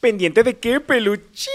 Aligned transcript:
¿Pendiente 0.00 0.42
de 0.42 0.58
qué, 0.58 0.80
peluchines? 0.80 1.50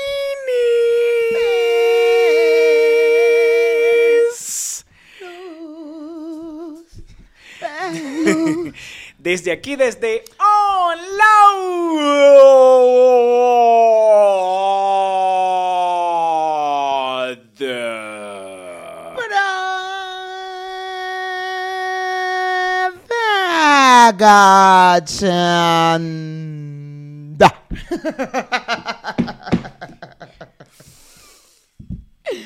Desde 9.17 9.51
aquí, 9.51 9.75
desde 9.75 10.23
On 10.39 11.15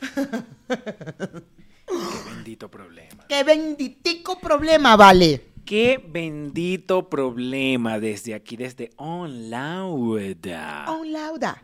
Qué 1.86 2.30
bendito 2.30 2.70
problema. 2.70 3.27
Qué 3.28 3.44
benditico 3.44 4.38
problema, 4.38 4.96
vale. 4.96 5.52
Qué 5.64 6.02
bendito 6.06 7.08
problema 7.08 7.98
desde 7.98 8.34
aquí, 8.34 8.56
desde 8.56 8.91
On 8.96 9.48
Lauda. 9.50 10.86
Un 10.91 11.12
lauda. 11.12 11.62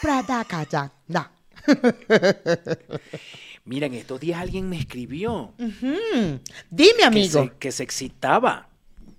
Pradakachanda. 0.00 1.32
Mira, 3.64 3.86
en 3.86 3.94
estos 3.94 4.20
días 4.20 4.40
alguien 4.40 4.68
me 4.68 4.78
escribió. 4.78 5.54
Dime, 5.58 6.98
que 6.98 7.04
amigo, 7.04 7.44
se, 7.44 7.52
que 7.58 7.72
se 7.72 7.82
excitaba. 7.82 8.68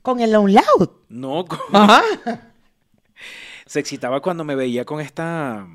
Con 0.04 0.20
el 0.20 0.36
on 0.36 0.54
loud. 0.54 0.90
No, 1.10 1.44
con- 1.48 1.60
Ajá. 1.74 2.04
se 3.66 3.80
excitaba 3.80 4.22
cuando 4.22 4.44
me 4.44 4.54
veía 4.56 4.86
con 4.86 5.00
esta. 5.02 5.68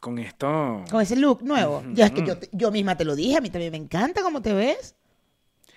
Con 0.00 0.18
esto. 0.18 0.84
Con 0.90 1.02
ese 1.02 1.16
look 1.16 1.42
nuevo. 1.42 1.82
Ya 1.92 2.06
es 2.06 2.12
que 2.12 2.24
yo, 2.24 2.34
yo 2.52 2.70
misma 2.70 2.96
te 2.96 3.04
lo 3.04 3.14
dije, 3.16 3.36
a 3.36 3.40
mí 3.40 3.50
también 3.50 3.72
me 3.72 3.78
encanta 3.78 4.22
cómo 4.22 4.40
te 4.40 4.52
ves. 4.54 4.94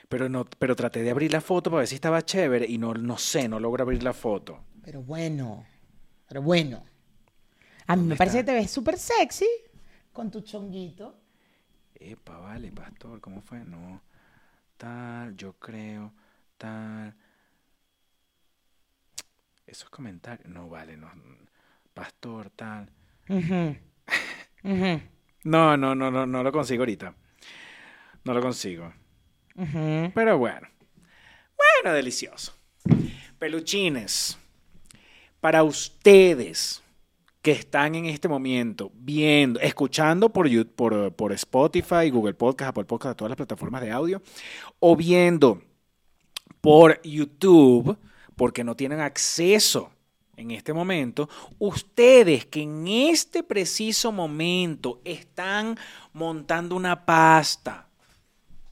Pero 0.08 0.30
no, 0.30 0.46
pero 0.46 0.76
traté 0.76 1.02
de 1.02 1.10
abrir 1.10 1.32
la 1.34 1.42
foto 1.42 1.72
para 1.72 1.80
ver 1.80 1.88
si 1.88 1.96
estaba 1.96 2.22
chévere 2.24 2.68
y 2.68 2.78
no, 2.78 2.94
no 2.94 3.18
sé, 3.18 3.48
no 3.50 3.60
logro 3.60 3.84
abrir 3.84 4.04
la 4.04 4.14
foto. 4.14 4.60
Pero 4.84 5.02
bueno, 5.02 5.66
pero 6.28 6.42
bueno. 6.44 6.84
A 7.88 7.96
mí 7.96 8.02
me 8.04 8.10
¿Dónde 8.10 8.16
parece 8.18 8.40
está? 8.40 8.52
que 8.52 8.58
te 8.58 8.60
ves 8.64 8.72
súper 8.72 8.98
sexy 9.00 9.48
con 10.14 10.30
tu 10.30 10.42
chonguito. 10.42 11.16
Epa, 11.96 12.38
vale, 12.40 12.72
pastor, 12.72 13.20
¿cómo 13.22 13.42
fue? 13.42 13.60
No. 13.66 14.02
Tal, 14.78 15.36
yo 15.36 15.54
creo, 15.54 16.14
tal. 16.58 17.16
Esos 19.72 19.90
comentarios. 19.90 20.50
No, 20.50 20.68
vale, 20.68 20.98
no. 20.98 21.10
Pastor, 21.94 22.50
tal. 22.52 22.90
No, 25.44 25.78
no, 25.78 25.96
no, 25.96 26.12
no, 26.12 26.26
no 26.28 26.44
lo 26.44 26.52
consigo 26.52 26.82
ahorita. 26.82 27.16
No 28.26 28.34
lo 28.34 28.42
consigo. 28.42 28.94
Pero 30.14 30.38
bueno. 30.38 30.68
Bueno, 31.56 31.96
delicioso. 31.96 32.54
Peluchines. 33.40 34.38
Para 35.40 35.64
ustedes 35.64 36.84
que 37.42 37.52
están 37.54 37.96
en 37.96 38.06
este 38.06 38.28
momento 38.28 38.92
viendo, 38.94 39.60
escuchando 39.62 40.30
por, 40.34 40.48
You- 40.48 40.68
por, 40.68 41.14
por 41.16 41.32
Spotify, 41.32 42.10
Google 42.12 42.34
Podcast, 42.36 42.70
Apple 42.70 42.84
Podcast, 42.84 43.18
todas 43.18 43.30
las 43.30 43.38
plataformas 43.38 43.82
de 43.82 43.90
audio, 43.92 44.22
o 44.80 44.96
viendo 44.96 45.60
por 46.60 47.02
YouTube, 47.02 47.98
porque 48.42 48.64
no 48.64 48.76
tienen 48.76 49.02
acceso 49.02 49.92
en 50.36 50.50
este 50.50 50.74
momento, 50.74 51.30
ustedes 51.60 52.48
que 52.48 52.64
en 52.64 52.88
este 52.88 53.44
preciso 53.44 54.12
momento 54.12 55.00
están 55.06 55.78
montando 56.12 56.76
una 56.76 57.06
pasta, 57.06 57.88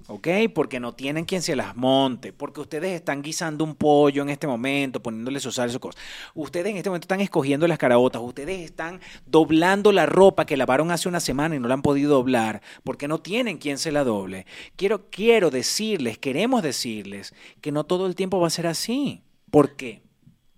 ¿ok? 0.08 0.28
Porque 0.56 0.80
no 0.80 0.96
tienen 0.96 1.26
quien 1.26 1.44
se 1.44 1.56
las 1.56 1.76
monte, 1.76 2.34
porque 2.34 2.62
ustedes 2.62 2.94
están 2.96 3.22
guisando 3.22 3.64
un 3.64 3.76
pollo 3.76 4.24
en 4.24 4.30
este 4.30 4.48
momento, 4.48 5.04
poniéndole 5.04 5.40
su 5.40 5.52
sal, 5.52 5.70
su 5.70 5.80
cosa. 5.80 6.00
Ustedes 6.34 6.72
en 6.72 6.78
este 6.78 6.90
momento 6.90 7.06
están 7.06 7.22
escogiendo 7.22 7.68
las 7.68 7.78
caraotas, 7.78 8.24
ustedes 8.24 8.62
están 8.62 9.00
doblando 9.28 9.92
la 9.92 10.08
ropa 10.08 10.48
que 10.48 10.58
lavaron 10.58 10.90
hace 10.90 11.08
una 11.08 11.20
semana 11.20 11.56
y 11.56 11.60
no 11.60 11.68
la 11.68 11.76
han 11.76 11.84
podido 11.84 12.16
doblar, 12.16 12.64
porque 12.84 13.08
no 13.08 13.20
tienen 13.20 13.60
quien 13.60 13.78
se 13.78 13.92
la 13.92 14.04
doble. 14.04 14.48
Quiero, 14.76 15.12
quiero 15.12 15.52
decirles, 15.52 16.18
queremos 16.18 16.64
decirles 16.64 17.36
que 17.62 17.72
no 17.72 17.84
todo 17.84 18.08
el 18.08 18.16
tiempo 18.16 18.40
va 18.40 18.48
a 18.48 18.50
ser 18.50 18.66
así. 18.66 19.22
¿Por 19.52 19.76
qué? 19.76 20.04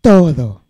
Todo 0.02 0.64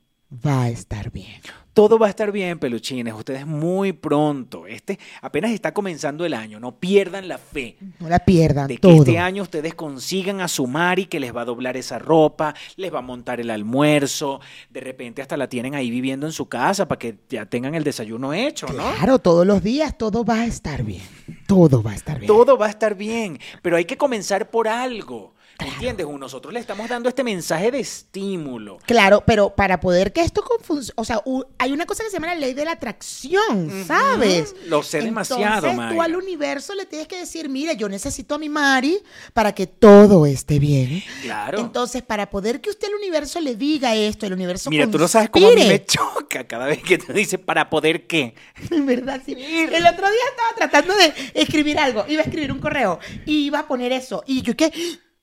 va 0.46 0.64
a 0.64 0.70
estar 0.70 1.12
bien. 1.12 1.42
Todo 1.74 1.98
va 1.98 2.08
a 2.08 2.10
estar 2.10 2.34
bien, 2.34 2.60
peluchines. 2.60 3.14
Ustedes 3.14 3.48
muy 3.48 3.94
pronto. 3.94 4.68
Este 4.68 5.00
apenas 5.22 5.52
está 5.52 5.74
comenzando 5.74 6.26
el 6.26 6.34
año. 6.34 6.60
No 6.60 6.78
pierdan 6.78 7.30
la 7.30 7.38
fe 7.38 7.78
No 8.02 8.10
la 8.10 8.20
pierdan. 8.20 8.68
de 8.68 8.74
que 8.76 8.82
todo. 8.82 8.98
este 8.98 9.18
año 9.20 9.44
ustedes 9.44 9.74
consigan 9.74 10.42
a 10.42 10.50
su 10.50 10.68
Mari 10.68 11.06
que 11.06 11.22
les 11.22 11.34
va 11.34 11.44
a 11.44 11.46
doblar 11.46 11.78
esa 11.78 11.98
ropa, 11.98 12.54
les 12.76 12.94
va 12.94 13.00
a 13.00 13.02
montar 13.02 13.40
el 13.40 13.50
almuerzo, 13.50 14.42
de 14.70 14.82
repente 14.82 15.22
hasta 15.22 15.38
la 15.38 15.48
tienen 15.48 15.74
ahí 15.74 15.90
viviendo 15.90 16.26
en 16.26 16.34
su 16.34 16.48
casa 16.50 16.90
para 16.90 17.00
que 17.00 17.16
ya 17.30 17.46
tengan 17.46 17.74
el 17.74 17.86
desayuno 17.86 18.34
hecho, 18.34 18.68
¿no? 18.68 18.74
Claro, 18.74 19.20
todos 19.20 19.48
los 19.48 19.64
días 19.64 19.98
todo 19.98 20.26
va 20.26 20.42
a 20.42 20.46
estar 20.48 20.84
bien. 20.84 21.04
Todo 21.48 21.82
va 21.82 21.92
a 21.92 21.96
estar 21.96 22.20
bien. 22.20 22.28
Todo 22.28 22.58
va 22.58 22.66
a 22.66 22.70
estar 22.70 22.96
bien, 22.96 23.40
pero 23.62 23.78
hay 23.78 23.86
que 23.86 23.96
comenzar 23.96 24.50
por 24.50 24.68
algo. 24.68 25.36
¿Me 25.60 25.68
entiendes? 25.68 26.08
Nosotros 26.08 26.54
le 26.54 26.60
estamos 26.60 26.88
dando 26.88 27.10
este 27.10 27.24
mensaje 27.24 27.72
de 27.72 27.80
estímulo. 27.80 28.80
Claro, 28.86 29.24
pero 29.26 29.56
para 29.56 29.80
poder 29.80 30.14
que 30.14 30.22
esto 30.22 30.44
confuncione, 30.44 30.94
o 30.96 31.06
sea, 31.06 31.22
hay 31.58 31.72
una 31.72 31.86
cosa 31.86 32.04
que 32.04 32.10
se 32.10 32.18
llama 32.18 32.28
la 32.28 32.36
ley 32.36 32.54
de 32.54 32.66
la 32.66 32.74
atracción, 32.74 33.86
¿sabes? 33.88 34.56
Lo 34.68 34.84
sé 34.84 35.02
demasiado, 35.02 35.68
Entonces, 35.68 35.96
tú 35.96 36.02
al 36.02 36.16
universo 36.16 36.76
le 36.76 36.86
tienes 36.86 37.08
que 37.08 37.18
decir, 37.18 37.50
mira, 37.50 37.74
yo 37.74 37.90
necesito 37.90 38.36
a 38.36 38.38
mi 38.38 38.50
Mari 38.50 39.00
para 39.34 39.54
que 39.54 39.68
todo 39.68 40.26
esté 40.26 40.60
bien. 40.60 41.04
Claro. 41.22 41.60
Entonces, 41.60 42.04
para 42.04 42.30
poder 42.30 42.62
que 42.62 42.70
usted 42.70 42.88
al 42.88 42.96
universo 42.96 43.40
le 43.40 43.56
diga 43.56 43.96
esto, 43.96 44.26
el 44.26 44.34
universo 44.34 44.70
Mira, 44.70 44.90
tú 44.90 44.98
no 44.98 45.08
sabes 45.08 45.30
cómo 45.30 45.48
a 45.48 45.52
mí 45.52 45.68
me 45.68 45.86
choca 45.86 46.48
cada 46.48 46.66
vez 46.66 46.84
que 46.84 46.98
te 46.98 47.14
dice 47.14 47.38
para 47.38 47.70
poder 47.70 48.08
qué. 48.08 48.36
En 48.70 48.86
verdad, 48.92 49.22
sí. 49.26 49.34
El 49.34 49.86
otro 49.86 50.08
día 50.08 50.26
estaba 50.30 50.56
tratando 50.56 50.96
de 50.96 51.14
escribir 51.34 51.80
algo. 51.80 52.06
Iba 52.08 52.22
a 52.22 52.26
escribir 52.26 52.52
un 52.52 52.60
correo. 52.60 53.00
Y 53.26 53.46
iba 53.46 53.60
a 53.60 53.68
poner 53.68 53.92
eso. 53.92 54.24
Y 54.26 54.42
yo, 54.42 54.56
¿qué? 54.56 54.72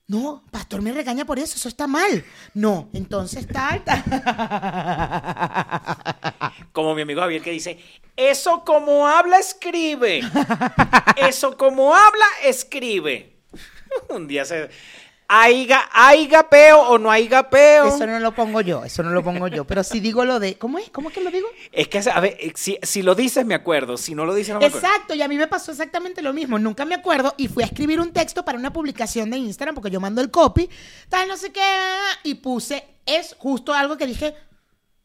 No, 0.08 0.42
pastor 0.50 0.80
me 0.80 0.90
regaña 0.90 1.26
por 1.26 1.38
eso. 1.38 1.56
Eso 1.56 1.68
está 1.68 1.86
mal. 1.86 2.24
No, 2.54 2.88
entonces 2.94 3.46
tal. 3.46 3.84
tal. 3.84 4.02
Como 6.72 6.94
mi 6.94 7.02
amigo 7.02 7.20
Javier 7.20 7.42
que 7.42 7.50
dice, 7.50 7.78
eso 8.16 8.64
como 8.64 9.06
habla, 9.06 9.38
escribe. 9.38 10.22
Eso 11.16 11.56
como 11.56 11.94
habla, 11.94 12.24
escribe. 12.42 13.36
Un 14.08 14.26
día 14.26 14.44
se... 14.44 14.70
¿Hay 15.30 16.26
gapeo 16.26 16.80
o 16.80 16.98
no 16.98 17.10
hay 17.10 17.28
gapeo? 17.28 17.88
Eso 17.88 18.06
no 18.06 18.18
lo 18.18 18.34
pongo 18.34 18.62
yo. 18.62 18.82
Eso 18.84 19.02
no 19.02 19.10
lo 19.10 19.22
pongo 19.22 19.46
yo. 19.48 19.66
Pero 19.66 19.84
si 19.84 20.00
digo 20.00 20.24
lo 20.24 20.40
de. 20.40 20.56
¿Cómo 20.56 20.78
es? 20.78 20.88
¿Cómo 20.88 21.10
es 21.10 21.14
que 21.14 21.20
lo 21.20 21.30
digo? 21.30 21.46
Es 21.70 21.88
que, 21.88 21.98
a 21.98 22.20
ver, 22.20 22.38
si, 22.54 22.78
si 22.82 23.02
lo 23.02 23.14
dices 23.14 23.44
me 23.44 23.54
acuerdo, 23.54 23.98
si 23.98 24.14
no 24.14 24.24
lo 24.24 24.34
dices 24.34 24.54
no 24.54 24.60
me 24.60 24.66
acuerdo. 24.66 24.86
Exacto, 24.86 25.14
y 25.14 25.20
a 25.20 25.28
mí 25.28 25.36
me 25.36 25.46
pasó 25.46 25.70
exactamente 25.70 26.22
lo 26.22 26.32
mismo. 26.32 26.58
Nunca 26.58 26.86
me 26.86 26.94
acuerdo 26.94 27.34
y 27.36 27.48
fui 27.48 27.62
a 27.62 27.66
escribir 27.66 28.00
un 28.00 28.12
texto 28.12 28.42
para 28.42 28.56
una 28.56 28.72
publicación 28.72 29.30
de 29.30 29.36
Instagram 29.36 29.74
porque 29.74 29.90
yo 29.90 30.00
mando 30.00 30.22
el 30.22 30.30
copy, 30.30 30.68
tal, 31.10 31.28
no 31.28 31.36
sé 31.36 31.52
qué, 31.52 31.60
y 32.22 32.36
puse, 32.36 32.82
es 33.04 33.36
justo 33.38 33.74
algo 33.74 33.98
que 33.98 34.06
dije, 34.06 34.34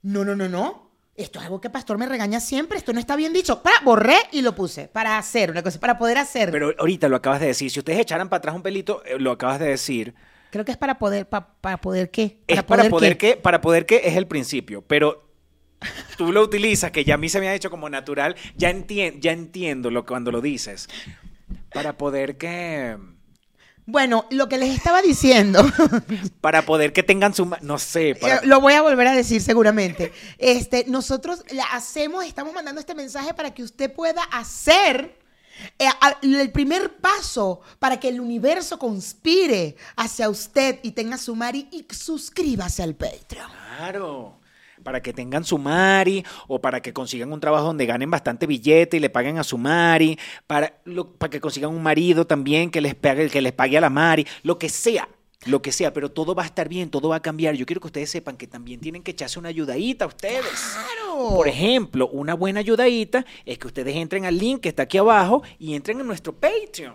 no, 0.03 0.23
no, 0.23 0.37
no, 0.37 0.47
no. 0.47 0.82
Esto 1.15 1.37
es 1.39 1.45
algo 1.45 1.61
que 1.61 1.69
Pastor 1.69 1.97
me 1.99 2.07
regaña 2.07 2.39
siempre, 2.39 2.77
esto 2.77 2.91
no 2.91 2.99
está 2.99 3.15
bien 3.15 3.33
dicho. 3.33 3.61
Para, 3.61 3.75
borré 3.83 4.15
y 4.31 4.41
lo 4.41 4.55
puse 4.55 4.87
para 4.87 5.17
hacer 5.19 5.51
una 5.51 5.61
cosa, 5.61 5.79
para 5.79 5.97
poder 5.97 6.17
hacer. 6.17 6.49
Pero 6.49 6.73
ahorita 6.79 7.07
lo 7.07 7.15
acabas 7.17 7.39
de 7.39 7.47
decir. 7.47 7.69
Si 7.69 7.79
ustedes 7.79 7.99
echaran 7.99 8.29
para 8.29 8.39
atrás 8.39 8.55
un 8.55 8.63
pelito, 8.63 9.03
eh, 9.05 9.19
lo 9.19 9.31
acabas 9.31 9.59
de 9.59 9.67
decir. 9.67 10.15
Creo 10.49 10.65
que 10.65 10.71
es 10.71 10.77
para 10.77 10.97
poder, 10.97 11.29
pa- 11.29 11.53
para 11.61 11.77
poder 11.77 12.09
qué. 12.09 12.39
Es 12.47 12.63
para 12.63 12.89
poder 12.89 13.17
que, 13.17 13.35
para 13.35 13.61
poder 13.61 13.85
que 13.85 14.01
es 14.05 14.15
el 14.17 14.25
principio, 14.27 14.81
pero 14.81 15.29
tú 16.17 16.31
lo 16.31 16.41
utilizas, 16.41 16.89
que 16.91 17.03
ya 17.03 17.13
a 17.15 17.17
mí 17.17 17.29
se 17.29 17.39
me 17.39 17.47
ha 17.47 17.53
hecho 17.53 17.69
como 17.69 17.89
natural, 17.89 18.35
ya, 18.55 18.71
entien- 18.71 19.19
ya 19.19 19.31
entiendo 19.33 19.91
lo 19.91 20.05
cuando 20.07 20.31
lo 20.31 20.41
dices. 20.41 20.89
Para 21.71 21.95
poder 21.97 22.37
que, 22.37 22.97
Bueno, 23.85 24.25
lo 24.29 24.47
que 24.49 24.57
les 24.57 24.75
estaba 24.75 25.01
diciendo. 25.01 25.61
para 26.41 26.61
poder 26.65 26.93
que 26.93 27.03
tengan 27.03 27.33
su, 27.33 27.51
no 27.61 27.77
sé, 27.79 28.15
para- 28.15 28.37
Eh, 28.37 28.39
Lo 28.43 28.61
voy 28.61 28.73
a 28.73 28.81
volver 28.81 29.07
a 29.07 29.13
decir 29.13 29.41
seguramente. 29.41 30.11
Este, 30.37 30.85
nosotros 30.87 31.43
la 31.51 31.65
hacemos, 31.65 32.25
estamos 32.25 32.53
mandando 32.53 32.79
este 32.79 32.95
mensaje 32.95 33.33
para 33.33 33.53
que 33.53 33.63
usted 33.63 33.91
pueda 33.91 34.23
hacer 34.31 35.19
eh, 35.79 35.85
a- 36.01 36.17
el 36.21 36.51
primer 36.51 36.97
paso 36.97 37.61
para 37.79 37.99
que 37.99 38.07
el 38.07 38.19
universo 38.19 38.79
conspire 38.79 39.75
hacia 39.95 40.27
usted 40.29 40.79
y 40.81 40.91
tenga 40.91 41.17
su 41.17 41.35
Mari 41.35 41.67
y 41.71 41.85
suscríbase 41.93 42.81
al 42.83 42.95
Patreon. 42.95 43.51
claro, 43.77 44.39
para 44.83 45.01
que 45.01 45.13
tengan 45.13 45.43
su 45.43 45.57
Mari 45.57 46.23
o 46.47 46.59
para 46.61 46.81
que 46.81 46.93
consigan 46.93 47.31
un 47.33 47.39
trabajo 47.39 47.65
donde 47.65 47.85
ganen 47.85 48.11
bastante 48.11 48.45
billete 48.45 48.97
y 48.97 48.99
le 48.99 49.09
paguen 49.09 49.37
a 49.39 49.43
su 49.43 49.57
Mari, 49.57 50.17
para, 50.47 50.79
lo- 50.85 51.11
para 51.13 51.29
que 51.29 51.39
consigan 51.39 51.71
un 51.71 51.81
marido 51.81 52.25
también 52.27 52.69
que 52.69 52.81
les 52.81 52.95
pague, 52.95 53.29
que 53.29 53.41
les 53.41 53.53
pague 53.53 53.77
a 53.77 53.81
la 53.81 53.89
Mari, 53.89 54.25
lo 54.43 54.57
que 54.59 54.69
sea. 54.69 55.07
lo 55.45 55.61
que 55.61 55.73
sea, 55.73 55.91
pero 55.91 56.09
todo 56.09 56.33
va 56.35 56.43
a 56.43 56.45
estar 56.45 56.69
bien, 56.69 56.89
todo 56.89 57.09
va 57.09 57.17
a 57.17 57.21
cambiar. 57.21 57.53
Yo 57.55 57.65
quiero 57.65 57.81
que 57.81 57.87
ustedes 57.87 58.09
sepan 58.09 58.37
que 58.37 58.47
también 58.47 58.79
tienen 58.79 59.03
que 59.03 59.11
echarse 59.11 59.37
una 59.39 59.49
ayudadita 59.49 60.05
a 60.05 60.07
ustedes. 60.07 60.45
Claro. 60.45 61.35
Por 61.35 61.49
ejemplo, 61.49 62.07
una 62.07 62.33
buena 62.33 62.61
ayudadita 62.61 63.25
es 63.45 63.57
que 63.57 63.67
ustedes 63.67 63.93
entren 63.97 64.23
al 64.23 64.37
link 64.37 64.61
que 64.61 64.69
está 64.69 64.83
aquí 64.83 64.97
abajo 64.97 65.43
y 65.59 65.73
entren 65.75 65.99
en 65.99 66.07
nuestro 66.07 66.31
Patreon. 66.33 66.93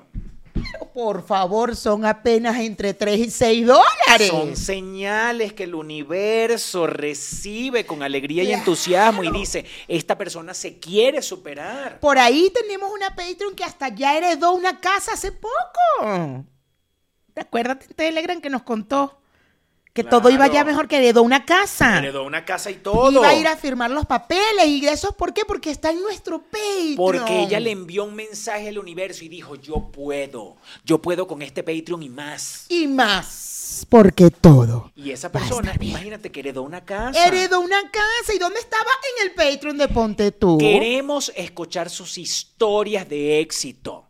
Por 0.94 1.24
favor, 1.24 1.76
son 1.76 2.04
apenas 2.04 2.56
entre 2.58 2.94
3 2.94 3.20
y 3.20 3.30
6 3.30 3.66
dólares. 3.66 4.28
Son 4.28 4.56
señales 4.56 5.52
que 5.52 5.64
el 5.64 5.74
universo 5.74 6.86
recibe 6.86 7.86
con 7.86 8.02
alegría 8.02 8.42
y 8.42 8.52
entusiasmo 8.52 9.24
y 9.24 9.30
dice, 9.30 9.64
esta 9.86 10.16
persona 10.18 10.54
se 10.54 10.78
quiere 10.78 11.22
superar. 11.22 12.00
Por 12.00 12.18
ahí 12.18 12.50
tenemos 12.54 12.90
una 12.92 13.14
Patreon 13.14 13.54
que 13.54 13.64
hasta 13.64 13.88
ya 13.88 14.16
heredó 14.16 14.52
una 14.52 14.80
casa 14.80 15.12
hace 15.12 15.32
poco. 15.32 16.44
Acuérdate 17.36 17.86
en 17.86 17.94
Telegram 17.94 18.40
que 18.40 18.50
nos 18.50 18.62
contó 18.62 19.20
que 19.98 20.04
todo 20.04 20.30
iba 20.30 20.46
ya 20.46 20.62
mejor 20.62 20.86
que 20.86 20.98
heredó 20.98 21.22
una 21.22 21.44
casa. 21.44 21.98
Heredó 21.98 22.22
una 22.22 22.44
casa 22.44 22.70
y 22.70 22.76
todo. 22.76 23.10
Iba 23.10 23.30
a 23.30 23.34
ir 23.34 23.48
a 23.48 23.56
firmar 23.56 23.90
los 23.90 24.06
papeles 24.06 24.64
y 24.66 24.86
eso 24.86 25.10
¿por 25.16 25.34
qué? 25.34 25.44
Porque 25.44 25.72
está 25.72 25.90
en 25.90 26.00
nuestro 26.00 26.40
Patreon. 26.40 26.94
Porque 26.96 27.42
ella 27.42 27.58
le 27.58 27.72
envió 27.72 28.04
un 28.04 28.14
mensaje 28.14 28.68
al 28.68 28.78
universo 28.78 29.24
y 29.24 29.28
dijo, 29.28 29.56
yo 29.56 29.90
puedo, 29.90 30.56
yo 30.84 31.02
puedo 31.02 31.26
con 31.26 31.42
este 31.42 31.64
Patreon 31.64 32.04
y 32.04 32.08
más. 32.10 32.66
Y 32.68 32.86
más. 32.86 33.84
Porque 33.88 34.30
todo. 34.30 34.92
Y 34.94 35.10
esa 35.10 35.32
persona, 35.32 35.74
imagínate 35.80 36.30
que 36.30 36.40
heredó 36.40 36.62
una 36.62 36.84
casa. 36.84 37.26
Heredó 37.26 37.58
una 37.60 37.82
casa. 37.90 38.34
¿Y 38.34 38.38
dónde 38.38 38.60
estaba? 38.60 38.90
En 39.18 39.26
el 39.26 39.34
Patreon 39.34 39.78
de 39.78 39.88
Ponte 39.88 40.30
Tú. 40.30 40.58
Queremos 40.58 41.32
escuchar 41.34 41.90
sus 41.90 42.18
historias 42.18 43.08
de 43.08 43.40
éxito. 43.40 44.04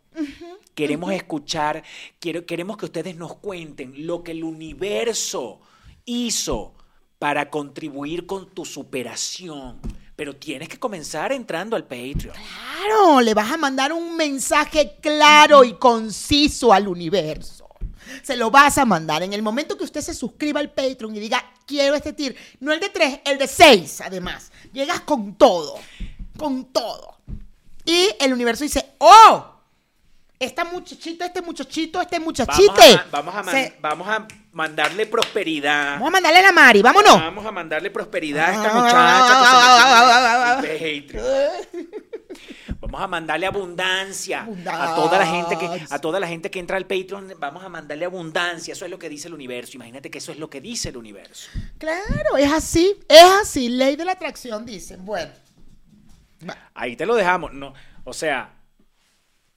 Queremos 0.75 1.11
escuchar, 1.13 1.83
quiero, 2.19 2.45
queremos 2.45 2.77
que 2.77 2.85
ustedes 2.85 3.15
nos 3.15 3.35
cuenten 3.35 4.05
lo 4.05 4.23
que 4.23 4.31
el 4.31 4.43
universo 4.43 5.61
hizo 6.09 6.73
para 7.19 7.49
contribuir 7.49 8.25
con 8.25 8.49
tu 8.53 8.65
superación. 8.65 9.79
Pero 10.15 10.35
tienes 10.35 10.67
que 10.67 10.77
comenzar 10.77 11.31
entrando 11.31 11.75
al 11.75 11.83
Patreon. 11.83 12.33
Claro, 12.33 13.21
le 13.21 13.33
vas 13.33 13.51
a 13.51 13.57
mandar 13.57 13.93
un 13.93 14.17
mensaje 14.17 14.97
claro 15.01 15.63
y 15.63 15.73
conciso 15.75 16.73
al 16.73 16.87
universo. 16.87 17.67
Se 18.23 18.35
lo 18.35 18.49
vas 18.51 18.77
a 18.77 18.85
mandar 18.85 19.23
en 19.23 19.33
el 19.33 19.41
momento 19.41 19.77
que 19.77 19.83
usted 19.83 20.01
se 20.01 20.13
suscriba 20.13 20.59
al 20.59 20.71
Patreon 20.73 21.15
y 21.15 21.19
diga, 21.19 21.43
quiero 21.65 21.95
este 21.95 22.11
tir. 22.13 22.35
No 22.59 22.73
el 22.73 22.79
de 22.79 22.89
tres, 22.89 23.19
el 23.23 23.37
de 23.37 23.47
seis, 23.47 24.01
además. 24.01 24.51
Llegas 24.73 25.01
con 25.01 25.35
todo, 25.35 25.75
con 26.37 26.65
todo. 26.65 27.17
Y 27.85 28.09
el 28.19 28.33
universo 28.33 28.63
dice, 28.63 28.93
oh, 28.97 29.45
esta 30.37 30.65
muchachita, 30.65 31.25
este 31.25 31.41
muchachito, 31.41 32.01
este 32.01 32.19
muchachite. 32.19 32.67
Vamos 32.71 32.99
a, 32.99 33.07
vamos 33.11 33.35
a 33.35 33.43
man- 33.43 33.55
se- 33.55 33.77
vamos 33.79 34.07
a 34.07 34.27
mandarle 34.51 35.05
prosperidad. 35.05 35.93
vamos 35.93 36.07
a 36.07 36.11
mandarle 36.11 36.39
a 36.39 36.43
la 36.43 36.51
Mari, 36.51 36.81
vámonos. 36.81 37.13
Vamos 37.19 37.45
a 37.45 37.51
mandarle 37.51 37.89
prosperidad 37.91 38.49
a 38.49 38.53
esta 38.53 38.69
Ah, 38.71 38.81
muchacha 38.81 40.61
que 40.61 40.77
se 40.77 40.95
el 40.97 41.03
Patreon. 41.07 42.09
Vamos 42.81 43.01
a 43.01 43.07
mandarle 43.07 43.45
abundancia, 43.45 44.39
a 44.39 44.43
Abundancia. 44.43 44.95
toda 44.95 45.19
la 45.19 45.25
gente 45.27 45.57
que 45.57 45.81
a 45.89 45.99
toda 45.99 46.19
la 46.19 46.27
gente 46.27 46.49
que 46.49 46.59
entra 46.59 46.77
al 46.77 46.87
Patreon, 46.87 47.33
vamos 47.37 47.63
a 47.63 47.69
mandarle 47.69 48.05
abundancia, 48.05 48.71
eso 48.71 48.85
es 48.85 48.91
lo 48.91 48.97
que 48.97 49.09
dice 49.09 49.27
el 49.27 49.33
universo. 49.35 49.73
Imagínate 49.75 50.09
que 50.09 50.17
eso 50.17 50.31
es 50.31 50.39
lo 50.39 50.49
que 50.49 50.59
dice 50.61 50.89
el 50.89 50.97
universo. 50.97 51.49
Claro, 51.77 52.37
es 52.37 52.51
así, 52.51 52.95
es 53.07 53.23
así. 53.41 53.69
Ley 53.69 53.95
de 53.95 54.05
la 54.05 54.13
atracción, 54.13 54.65
dicen. 54.65 55.05
Bueno. 55.05 55.31
Ahí 56.73 56.95
te 56.95 57.05
lo 57.05 57.15
dejamos, 57.15 57.53
no, 57.53 57.73
o 58.05 58.13
sea, 58.13 58.49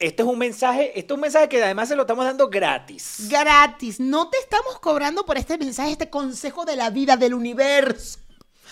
este 0.06 0.22
es 0.22 0.28
un 0.28 0.38
mensaje, 0.38 0.90
este 0.98 1.12
es 1.12 1.14
un 1.14 1.20
mensaje 1.20 1.48
que 1.48 1.62
además 1.62 1.88
se 1.88 1.96
lo 1.96 2.02
estamos 2.02 2.24
dando 2.24 2.48
gratis. 2.48 3.28
gratis. 3.30 4.00
No 4.00 4.28
te 4.28 4.38
estamos 4.38 4.78
cobrando 4.80 5.24
por 5.24 5.38
este 5.38 5.56
mensaje, 5.58 5.92
este 5.92 6.10
consejo 6.10 6.64
de 6.64 6.76
la 6.76 6.90
vida, 6.90 7.16
del 7.16 7.34
universo. 7.34 8.18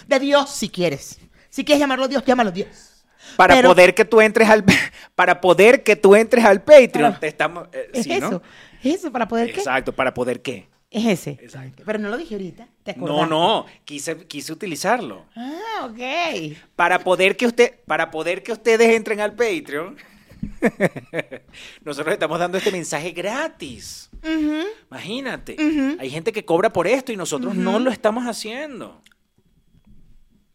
De 0.06 0.18
Dios, 0.18 0.50
si 0.50 0.68
quieres. 0.68 1.18
Si 1.48 1.64
quieres 1.64 1.80
llamarlo 1.80 2.08
Dios, 2.08 2.24
llámalo 2.24 2.50
Dios. 2.50 3.04
Para 3.36 3.54
Pero- 3.54 3.68
poder 3.70 3.94
que 3.94 4.04
tú 4.04 4.20
entres 4.20 4.48
al 4.48 4.64
para 5.14 5.40
poder 5.40 5.82
que 5.82 5.94
tú 5.96 6.14
entres 6.14 6.44
al 6.44 6.62
Patreon, 6.62 7.18
te 7.20 7.28
estamos 7.28 7.68
eh, 7.72 7.90
Es 7.92 8.04
sí, 8.04 8.12
eso. 8.12 8.30
¿no? 8.30 8.42
Es 8.82 8.96
eso, 8.96 9.12
para 9.12 9.28
poder 9.28 9.52
qué. 9.52 9.58
Exacto, 9.60 9.92
para 9.92 10.14
poder 10.14 10.40
qué. 10.42 10.68
Es 10.90 11.06
ese. 11.06 11.30
Exacto. 11.40 11.84
Pero 11.86 11.98
no 12.00 12.08
lo 12.08 12.16
dije 12.16 12.34
ahorita. 12.34 12.66
¿Te 12.82 12.96
No, 12.96 13.24
no, 13.26 13.66
quise, 13.84 14.26
quise 14.26 14.52
utilizarlo. 14.52 15.26
Ah, 15.36 15.88
ok. 15.88 16.56
Para 16.74 16.98
poder 17.00 17.36
que 17.36 17.46
usted, 17.46 17.74
para 17.86 18.10
poder 18.10 18.42
que 18.42 18.50
ustedes 18.52 18.96
entren 18.96 19.20
al 19.20 19.32
Patreon, 19.34 19.96
nosotros 21.84 22.12
estamos 22.12 22.38
dando 22.38 22.58
este 22.58 22.72
mensaje 22.72 23.12
gratis. 23.12 24.10
Imagínate, 24.90 25.56
hay 25.98 26.10
gente 26.10 26.32
que 26.32 26.44
cobra 26.44 26.72
por 26.72 26.86
esto 26.86 27.12
y 27.12 27.16
nosotros 27.16 27.54
no 27.54 27.78
lo 27.78 27.90
estamos 27.90 28.24
haciendo. 28.24 29.02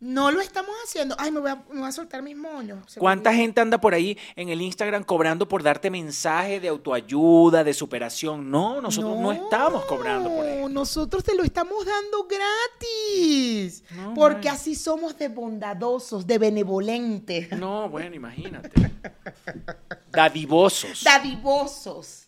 No 0.05 0.29
lo 0.29 0.39
estamos 0.39 0.69
haciendo. 0.83 1.15
Ay, 1.17 1.31
me 1.31 1.39
voy 1.39 1.49
a, 1.49 1.55
me 1.55 1.79
voy 1.79 1.89
a 1.89 1.91
soltar 1.91 2.21
mis 2.21 2.37
moños. 2.37 2.95
¿Cuánta 2.99 3.33
gente 3.33 3.59
anda 3.59 3.81
por 3.81 3.95
ahí 3.95 4.15
en 4.35 4.49
el 4.49 4.61
Instagram 4.61 5.03
cobrando 5.03 5.47
por 5.47 5.63
darte 5.63 5.89
mensajes 5.89 6.61
de 6.61 6.67
autoayuda, 6.67 7.63
de 7.63 7.73
superación? 7.73 8.51
No, 8.51 8.81
nosotros 8.81 9.17
no, 9.17 9.31
estamos 9.31 9.83
cobrando 9.85 10.29
por 10.29 10.45
eso. 10.45 10.69
Nosotros 10.69 11.23
te 11.23 11.33
lo 11.33 11.43
estamos 11.43 11.83
dando 11.83 12.27
gratis. 12.27 13.83
No, 13.95 14.13
porque 14.13 14.47
así 14.47 14.75
somos 14.75 15.17
de 15.17 15.27
bondadosos, 15.27 16.27
de 16.27 16.37
benevolentes, 16.37 17.51
No, 17.57 17.89
bueno, 17.89 18.15
imagínate. 18.15 18.91
Dadivosos. 20.11 21.03
dadivosos. 21.03 22.27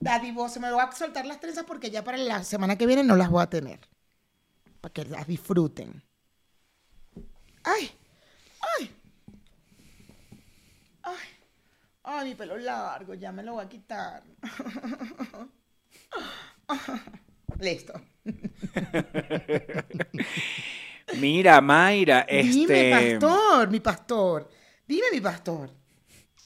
Dadivosos. 0.00 0.60
Me 0.60 0.72
voy 0.72 0.82
a 0.82 0.90
soltar 0.90 1.24
las 1.24 1.38
trenzas 1.38 1.64
porque 1.66 1.88
ya 1.88 2.02
para 2.02 2.18
la 2.18 2.42
semana 2.42 2.76
que 2.76 2.84
viene 2.84 3.04
no 3.04 3.14
las 3.14 3.30
voy 3.30 3.44
a 3.44 3.46
tener. 3.48 3.78
Para 4.80 4.92
que 4.92 5.04
las 5.04 5.28
disfruten. 5.28 6.02
Ay, 7.64 7.90
ay. 8.60 8.90
Ay, 11.02 11.28
ay, 12.04 12.28
mi 12.28 12.34
pelo 12.34 12.56
largo, 12.58 13.14
ya 13.14 13.32
me 13.32 13.42
lo 13.42 13.54
voy 13.54 13.64
a 13.64 13.68
quitar. 13.68 14.22
Listo. 17.60 17.92
Mira, 21.20 21.60
Mayra, 21.60 22.24
Dime, 22.28 22.62
este. 22.64 22.90
pastor, 22.90 23.70
mi 23.70 23.80
pastor. 23.80 24.48
Dime, 24.86 25.06
mi 25.12 25.20
pastor. 25.20 25.70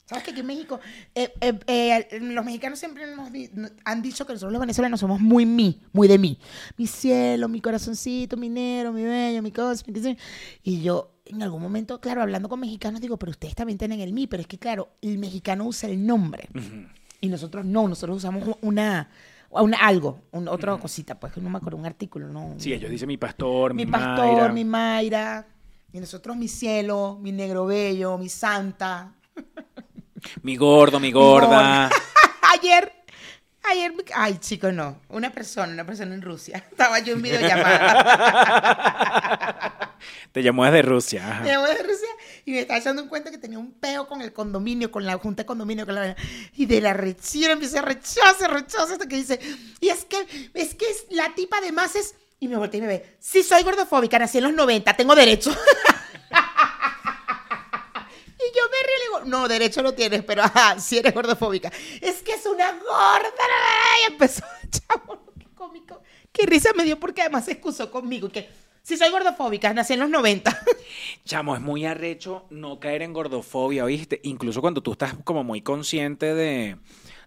¿Sabes 0.06 0.22
que 0.22 0.30
aquí 0.30 0.40
en 0.40 0.46
México, 0.46 0.78
eh, 1.16 1.32
eh, 1.40 1.58
eh, 1.66 2.20
los 2.20 2.44
mexicanos 2.44 2.78
siempre 2.78 3.12
nos 3.16 3.32
di- 3.32 3.50
han 3.84 4.02
dicho 4.02 4.25
que 4.25 4.34
nosotros 4.34 4.52
los 4.52 4.60
venezolanos 4.60 5.00
somos 5.00 5.20
muy 5.20 5.44
mí, 5.44 5.82
muy 5.92 6.06
de 6.06 6.16
mí. 6.16 6.38
Mi 6.76 6.86
cielo, 6.86 7.48
mi 7.48 7.60
corazoncito, 7.60 8.36
mi 8.36 8.48
negro, 8.48 8.92
mi 8.92 9.02
bello, 9.02 9.42
mi 9.42 9.50
cosa, 9.50 9.82
mi. 9.88 10.16
Y 10.62 10.80
yo, 10.82 11.10
en 11.25 11.42
algún 11.42 11.60
momento, 11.60 12.00
claro, 12.00 12.22
hablando 12.22 12.48
con 12.48 12.60
mexicanos, 12.60 13.00
digo, 13.00 13.16
pero 13.18 13.30
ustedes 13.30 13.56
también 13.56 13.78
tienen 13.78 14.00
el 14.00 14.12
mí, 14.12 14.28
pero 14.28 14.42
es 14.42 14.46
que, 14.46 14.58
claro, 14.58 14.90
el 15.02 15.18
mexicano 15.18 15.64
usa 15.64 15.88
el 15.90 16.06
nombre. 16.06 16.48
Y 17.20 17.28
nosotros 17.28 17.64
no, 17.64 17.88
nosotros 17.88 18.18
usamos 18.18 18.56
una, 18.60 19.10
una 19.50 19.76
algo, 19.78 20.20
un- 20.30 20.46
otra 20.46 20.76
cosita, 20.78 21.18
pues 21.18 21.32
que 21.32 21.40
no 21.40 21.50
me 21.50 21.58
acuerdo, 21.58 21.78
un 21.78 21.86
artículo, 21.86 22.28
¿no? 22.28 22.54
Sí, 22.58 22.72
ellos 22.72 22.90
dicen 22.92 23.08
mi 23.08 23.16
pastor, 23.16 23.75
mi, 23.75 23.84
mi 23.86 23.90
pastor, 23.90 24.25
Mayra. 24.25 24.52
mi 24.52 24.64
Mayra, 24.64 25.46
y 25.92 25.98
nosotros 25.98 26.36
mi 26.36 26.46
cielo, 26.46 27.18
mi 27.20 27.32
negro 27.32 27.66
bello, 27.66 28.16
mi 28.18 28.28
santa. 28.28 29.12
Mi 30.42 30.56
gordo, 30.56 30.99
mi 31.00 31.11
gorda. 31.12 31.90
ayer, 32.54 32.92
ayer, 33.64 33.92
ay 34.14 34.38
chico, 34.38 34.71
no, 34.73 35.00
una 35.09 35.30
persona, 35.33 35.73
una 35.73 35.85
persona 35.87 36.14
en 36.14 36.23
Rusia, 36.23 36.56
estaba 36.71 36.99
yo 37.00 37.14
en 37.14 37.23
videollamada. 37.23 38.38
Te 40.33 40.42
llamó 40.42 40.64
desde 40.66 40.83
Rusia. 40.83 41.26
ajá. 41.30 41.40
Me 41.42 41.49
llamó 41.50 41.66
de 41.66 41.78
Rusia 41.83 42.09
y 42.45 42.52
me 42.52 42.61
estaba 42.61 42.78
echando 42.78 43.00
en 43.02 43.09
cuenta 43.09 43.30
que 43.30 43.38
tenía 43.38 43.59
un 43.59 43.73
peo 43.73 44.06
con 44.06 44.21
el 44.21 44.33
condominio, 44.35 44.90
con 44.90 45.06
la 45.06 45.16
junta 45.18 45.42
de 45.42 45.47
condominio, 45.47 45.87
con 45.87 45.95
la 45.95 46.14
y 46.54 46.66
de 46.66 46.80
la 46.83 46.92
rechera 46.92 47.52
empieza 47.54 47.78
a 47.78 47.83
rechaza, 47.83 48.47
rechaza 48.49 48.92
hasta 48.92 49.09
que 49.09 49.16
dice, 49.16 49.40
y 49.80 49.88
es 49.88 50.04
que, 50.04 50.50
es 50.54 50.75
que 50.75 50.85
es- 50.90 51.06
la 51.11 51.35
tipa 51.35 51.56
además 51.59 51.97
es, 51.97 52.14
y 52.38 52.49
me 52.49 52.56
volteé 52.56 52.78
y 52.78 52.83
me 52.83 52.87
ve, 52.88 53.16
sí 53.18 53.42
soy 53.42 53.62
gordofóbica, 53.62 54.18
nací 54.18 54.37
en 54.38 54.45
los 54.45 54.52
90, 54.52 54.95
tengo 54.95 55.14
derecho. 55.14 55.50
Y 58.38 58.49
yo 58.56 58.62
me 58.71 58.78
río 58.87 58.97
y 58.97 58.99
le 58.99 59.04
digo, 59.05 59.05
no, 59.25 59.49
derecho 59.49 59.82
no 59.82 59.94
tienes, 59.94 60.23
pero 60.23 60.42
ajá, 60.42 60.78
si 60.80 60.99
eres 60.99 61.14
gordofóbica. 61.14 61.70
Es 62.00 62.23
que 62.23 62.32
es 62.32 62.46
una 62.46 62.73
gorda. 62.73 63.30
Y 64.02 64.12
empezó, 64.12 64.44
chavo, 64.70 65.25
qué 65.38 65.46
cómico. 65.54 66.02
Qué 66.32 66.46
risa 66.46 66.70
me 66.76 66.85
dio 66.85 66.99
porque 66.99 67.23
además 67.23 67.46
se 67.46 67.52
excusó 67.52 67.90
conmigo. 67.90 68.28
Que 68.28 68.49
si 68.87 68.96
soy 68.96 69.11
gordofóbica, 69.11 69.75
nací 69.75 69.94
en 69.94 70.00
los 70.00 70.11
90. 70.11 70.62
Chamo, 71.25 71.56
es 71.56 71.61
muy 71.61 71.85
arrecho 71.85 72.46
no 72.50 72.78
caer 72.78 73.02
en 73.02 73.12
gordofobia, 73.12 73.85
¿oíste? 73.85 74.20
Incluso 74.23 74.61
cuando 74.61 74.80
tú 74.80 74.92
estás 74.92 75.14
como 75.25 75.42
muy 75.42 75.61
consciente 75.61 76.35
de, 76.35 76.76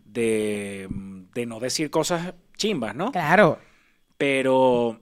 de, 0.06 0.88
de 0.90 1.46
no 1.46 1.60
decir 1.60 1.90
cosas 1.90 2.34
chimbas, 2.56 2.96
¿no? 2.96 3.12
Claro. 3.12 3.60
Pero, 4.18 5.02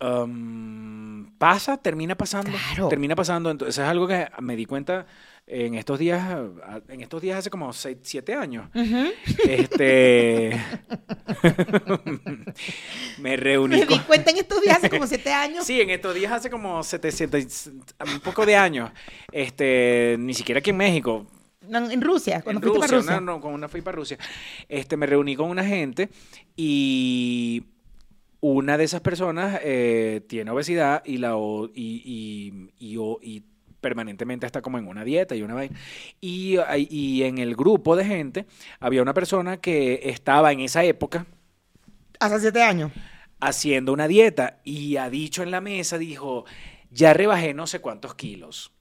um, 0.00 1.32
pasa, 1.38 1.78
termina 1.78 2.16
pasando. 2.16 2.50
Claro. 2.50 2.88
Termina 2.88 3.16
pasando. 3.16 3.50
Entonces 3.50 3.78
es 3.78 3.88
algo 3.88 4.06
que 4.06 4.28
me 4.40 4.54
di 4.54 4.66
cuenta 4.66 5.06
en 5.48 5.76
estos 5.76 5.98
días, 5.98 6.38
en 6.88 7.00
estos 7.00 7.22
días 7.22 7.38
hace 7.38 7.50
como 7.50 7.72
seis, 7.72 7.98
siete 8.02 8.34
años. 8.34 8.68
Este. 9.48 10.60
me 13.18 13.36
reuní 13.36 13.76
Me 13.76 13.86
di 13.86 13.98
cuenta 14.00 14.32
en 14.32 14.38
estos 14.38 14.60
días 14.60 14.78
hace 14.78 14.90
como 14.90 15.06
siete 15.06 15.32
años. 15.32 15.64
Sí, 15.64 15.80
en 15.80 15.90
estos 15.90 16.14
días 16.14 16.32
hace 16.32 16.50
como 16.50 16.82
700, 16.82 17.70
un 18.12 18.20
poco 18.20 18.44
de 18.44 18.56
años. 18.56 18.90
Este, 19.30 20.16
ni 20.18 20.34
siquiera 20.34 20.58
aquí 20.58 20.70
en 20.70 20.78
México. 20.78 21.26
No, 21.68 21.90
en 21.90 22.00
Rusia, 22.00 22.42
cuando 22.42 22.60
en 22.60 22.62
fuiste 22.62 22.78
Rusia, 22.78 22.88
para 22.88 22.98
Rusia. 23.02 23.20
No, 23.20 23.34
no, 23.34 23.40
con 23.40 23.54
una 23.54 23.68
fui 23.68 23.82
para 23.82 23.96
Rusia. 23.96 24.18
Este, 24.68 24.96
me 24.96 25.06
reuní 25.06 25.36
con 25.36 25.48
una 25.48 25.64
gente 25.64 26.08
y 26.56 27.64
una 28.40 28.76
de 28.76 28.84
esas 28.84 29.00
personas 29.00 29.60
eh, 29.62 30.22
tiene 30.28 30.50
obesidad 30.50 31.02
y 31.04 31.18
la 31.18 31.36
y, 31.74 32.72
y, 32.78 32.94
y 32.94 32.98
y 33.22 33.44
permanentemente 33.80 34.46
está 34.46 34.62
como 34.62 34.78
en 34.78 34.86
una 34.88 35.04
dieta 35.04 35.34
y 35.36 35.42
una 35.42 35.54
vaina. 35.54 35.78
Y, 36.20 36.56
y 36.90 37.22
en 37.24 37.38
el 37.38 37.56
grupo 37.56 37.96
de 37.96 38.04
gente 38.04 38.46
había 38.80 39.02
una 39.02 39.14
persona 39.14 39.58
que 39.58 40.00
estaba 40.04 40.52
en 40.52 40.60
esa 40.60 40.84
época 40.84 41.26
Hace 42.20 42.40
siete 42.40 42.62
años. 42.62 42.92
haciendo 43.40 43.92
una 43.92 44.08
dieta 44.08 44.60
y 44.64 44.96
ha 44.96 45.10
dicho 45.10 45.42
en 45.42 45.50
la 45.50 45.60
mesa, 45.60 45.98
dijo, 45.98 46.44
ya 46.90 47.12
rebajé 47.14 47.54
no 47.54 47.66
sé 47.66 47.80
cuántos 47.80 48.14
kilos. 48.14 48.72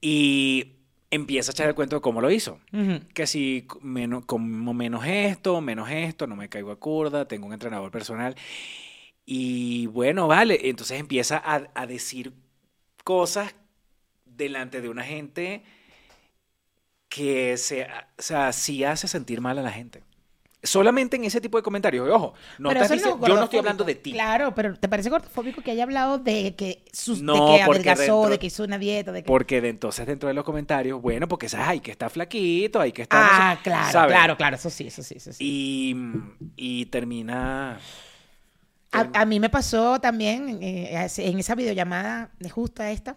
Y 0.00 0.76
empieza 1.10 1.50
a 1.50 1.52
echar 1.52 1.68
el 1.68 1.74
cuento 1.74 1.96
de 1.96 2.02
cómo 2.02 2.20
lo 2.20 2.30
hizo. 2.30 2.60
Que 3.14 3.26
si 3.26 3.66
menos, 3.82 4.24
como 4.26 4.72
menos 4.74 5.04
esto, 5.06 5.60
menos 5.60 5.90
esto, 5.90 6.26
no 6.26 6.36
me 6.36 6.48
caigo 6.48 6.70
a 6.70 6.78
curda, 6.80 7.26
tengo 7.28 7.46
un 7.46 7.52
entrenador 7.52 7.90
personal. 7.90 8.34
Y 9.26 9.86
bueno, 9.88 10.28
vale, 10.28 10.68
entonces 10.70 11.00
empieza 11.00 11.38
a, 11.38 11.70
a 11.74 11.86
decir 11.86 12.32
cosas 13.02 13.54
delante 14.24 14.80
de 14.80 14.88
una 14.88 15.04
gente 15.04 15.64
que 17.08 17.56
se, 17.56 17.84
o 17.84 18.22
sea, 18.22 18.52
sí 18.52 18.84
hace 18.84 19.08
sentir 19.08 19.40
mal 19.40 19.58
a 19.58 19.62
la 19.62 19.72
gente. 19.72 20.02
Solamente 20.62 21.16
en 21.16 21.24
ese 21.24 21.40
tipo 21.40 21.56
de 21.56 21.62
comentarios. 21.62 22.06
Y 22.06 22.10
Ojo, 22.10 22.34
no 22.58 22.68
Pero 22.68 22.82
estás 22.82 23.02
no 23.02 23.26
yo 23.26 23.34
no 23.36 23.44
estoy 23.44 23.58
hablando 23.60 23.82
de 23.82 23.94
ti. 23.94 24.12
Claro, 24.12 24.54
pero 24.54 24.74
¿te 24.78 24.88
parece 24.88 25.08
gordofóbico 25.08 25.62
que 25.62 25.70
haya 25.70 25.84
hablado 25.84 26.18
de 26.18 26.54
que, 26.54 26.84
sus, 26.92 27.22
No, 27.22 27.32
de 27.34 27.40
que 27.56 27.62
adelgazó, 27.62 28.02
dentro- 28.02 28.30
de 28.30 28.38
que 28.38 28.46
hizo 28.48 28.64
una 28.64 28.78
dieta, 28.78 29.10
de 29.10 29.22
que... 29.22 29.26
Porque 29.26 29.60
de 29.62 29.70
entonces 29.70 30.06
dentro 30.06 30.28
de 30.28 30.34
los 30.34 30.44
comentarios, 30.44 31.00
bueno, 31.00 31.26
porque 31.28 31.48
sabes, 31.48 31.66
hay 31.68 31.80
que 31.80 31.90
estar 31.90 32.10
flaquito, 32.10 32.78
hay 32.78 32.92
que 32.92 33.02
estar... 33.02 33.20
no 33.22 33.28
Ah, 33.32 33.56
sé, 33.56 33.62
claro, 33.62 33.92
¿sabes? 33.92 34.14
claro, 34.14 34.36
claro, 34.36 34.56
eso 34.56 34.68
sí, 34.70 34.86
eso 34.86 35.02
sí, 35.02 35.14
eso 35.16 35.32
sí. 35.32 35.42
Y, 35.42 35.96
y 36.56 36.86
termina... 36.86 37.80
A, 38.92 39.08
a 39.20 39.24
mí 39.24 39.38
me 39.40 39.50
pasó 39.50 40.00
también 40.00 40.58
eh, 40.62 40.96
hace- 40.98 41.26
en 41.28 41.38
esa 41.38 41.54
videollamada 41.54 42.30
de 42.38 42.50
justa 42.50 42.90
esta, 42.90 43.16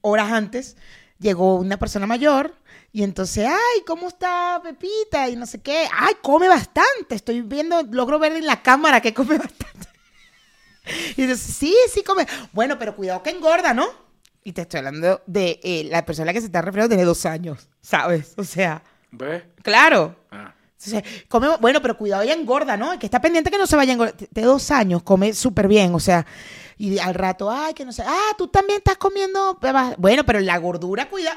horas 0.00 0.32
antes, 0.32 0.76
llegó 1.18 1.56
una 1.56 1.78
persona 1.78 2.06
mayor 2.06 2.54
y 2.92 3.02
entonces, 3.04 3.46
ay, 3.46 3.82
¿cómo 3.86 4.08
está 4.08 4.60
Pepita? 4.62 5.28
Y 5.28 5.36
no 5.36 5.46
sé 5.46 5.60
qué, 5.62 5.86
ay, 5.96 6.14
come 6.22 6.48
bastante, 6.48 7.14
estoy 7.14 7.40
viendo, 7.42 7.82
logro 7.84 8.18
ver 8.18 8.32
en 8.32 8.46
la 8.46 8.62
cámara 8.62 9.00
que 9.00 9.14
come 9.14 9.38
bastante. 9.38 9.88
Y 11.16 11.26
dice, 11.26 11.36
sí, 11.36 11.74
sí 11.92 12.02
come. 12.02 12.26
Bueno, 12.52 12.76
pero 12.78 12.96
cuidado 12.96 13.22
que 13.22 13.30
engorda, 13.30 13.72
¿no? 13.72 13.86
Y 14.44 14.52
te 14.52 14.62
estoy 14.62 14.78
hablando 14.78 15.22
de 15.26 15.60
eh, 15.62 15.84
la 15.88 16.04
persona 16.04 16.32
que 16.32 16.40
se 16.40 16.46
está 16.46 16.60
refiriendo 16.60 16.88
desde 16.96 17.06
dos 17.06 17.24
años, 17.24 17.68
¿sabes? 17.80 18.34
O 18.36 18.42
sea, 18.44 18.82
¿Ves? 19.12 19.44
claro. 19.62 20.16
Ah. 20.32 20.52
Entonces, 20.84 21.24
come, 21.28 21.48
bueno, 21.60 21.80
pero 21.80 21.96
cuidado, 21.96 22.22
ella 22.22 22.34
engorda, 22.34 22.76
¿no? 22.76 22.98
Que 22.98 23.06
está 23.06 23.20
pendiente 23.20 23.50
que 23.50 23.58
no 23.58 23.66
se 23.66 23.76
vaya 23.76 23.92
a 23.92 23.94
engordar. 23.94 24.16
De 24.16 24.42
dos 24.42 24.70
años, 24.70 25.02
come 25.02 25.32
súper 25.32 25.68
bien, 25.68 25.94
o 25.94 26.00
sea, 26.00 26.26
y 26.76 26.98
al 26.98 27.14
rato, 27.14 27.50
ay, 27.50 27.74
que 27.74 27.84
no 27.84 27.92
sé, 27.92 28.02
ah, 28.04 28.30
tú 28.36 28.48
también 28.48 28.78
estás 28.78 28.96
comiendo, 28.96 29.58
bueno, 29.98 30.24
pero 30.24 30.40
la 30.40 30.58
gordura, 30.58 31.08
cuida. 31.08 31.36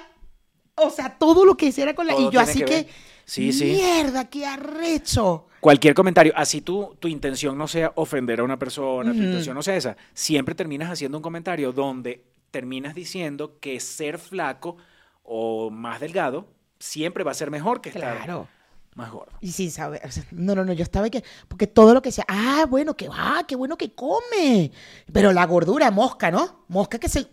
O 0.75 0.89
sea, 0.89 1.17
todo 1.17 1.45
lo 1.45 1.55
que 1.55 1.67
hiciera 1.67 1.93
con 1.93 2.07
la... 2.07 2.13
Todo 2.13 2.29
y 2.29 2.33
yo 2.33 2.39
así 2.39 2.61
que. 2.63 2.87
Sí, 3.23 3.53
sí. 3.53 3.65
Mierda, 3.65 4.29
qué 4.29 4.45
arrecho. 4.45 5.47
Cualquier 5.59 5.95
comentario, 5.95 6.33
así 6.35 6.61
tú, 6.61 6.95
tu 6.99 7.07
intención 7.07 7.57
no 7.57 7.67
sea 7.67 7.91
ofender 7.95 8.39
a 8.39 8.43
una 8.43 8.59
persona, 8.59 9.13
tu 9.13 9.17
intención 9.17 9.55
no 9.55 9.63
sea 9.63 9.75
esa, 9.75 9.97
siempre 10.13 10.53
terminas 10.53 10.91
haciendo 10.91 11.17
un 11.17 11.23
comentario 11.23 11.71
donde 11.71 12.23
terminas 12.51 12.93
diciendo 12.93 13.57
que 13.59 13.79
ser 13.79 14.19
flaco 14.19 14.77
o 15.23 15.71
más 15.71 15.99
delgado 15.99 16.47
siempre 16.79 17.23
va 17.23 17.31
a 17.31 17.33
ser 17.33 17.49
mejor 17.49 17.81
que 17.81 17.89
estar 17.89 18.17
Claro. 18.17 18.47
Más 18.95 19.11
gordo. 19.11 19.37
Y 19.41 19.51
sin 19.51 19.69
saber, 19.69 20.01
o 20.05 20.11
sea, 20.11 20.23
no, 20.31 20.55
no, 20.55 20.65
no, 20.65 20.73
yo 20.73 20.83
estaba 20.83 21.09
que, 21.09 21.23
porque 21.47 21.67
todo 21.67 21.93
lo 21.93 22.01
que 22.01 22.11
sea, 22.11 22.25
ah, 22.27 22.65
bueno, 22.67 22.95
que 22.95 23.09
va, 23.09 23.43
qué 23.47 23.55
bueno 23.55 23.77
que 23.77 23.93
come. 23.93 24.71
Pero 25.11 25.33
la 25.33 25.45
gordura, 25.45 25.91
mosca, 25.91 26.31
¿no? 26.31 26.65
Mosca 26.69 26.97
que 26.97 27.09
se... 27.09 27.27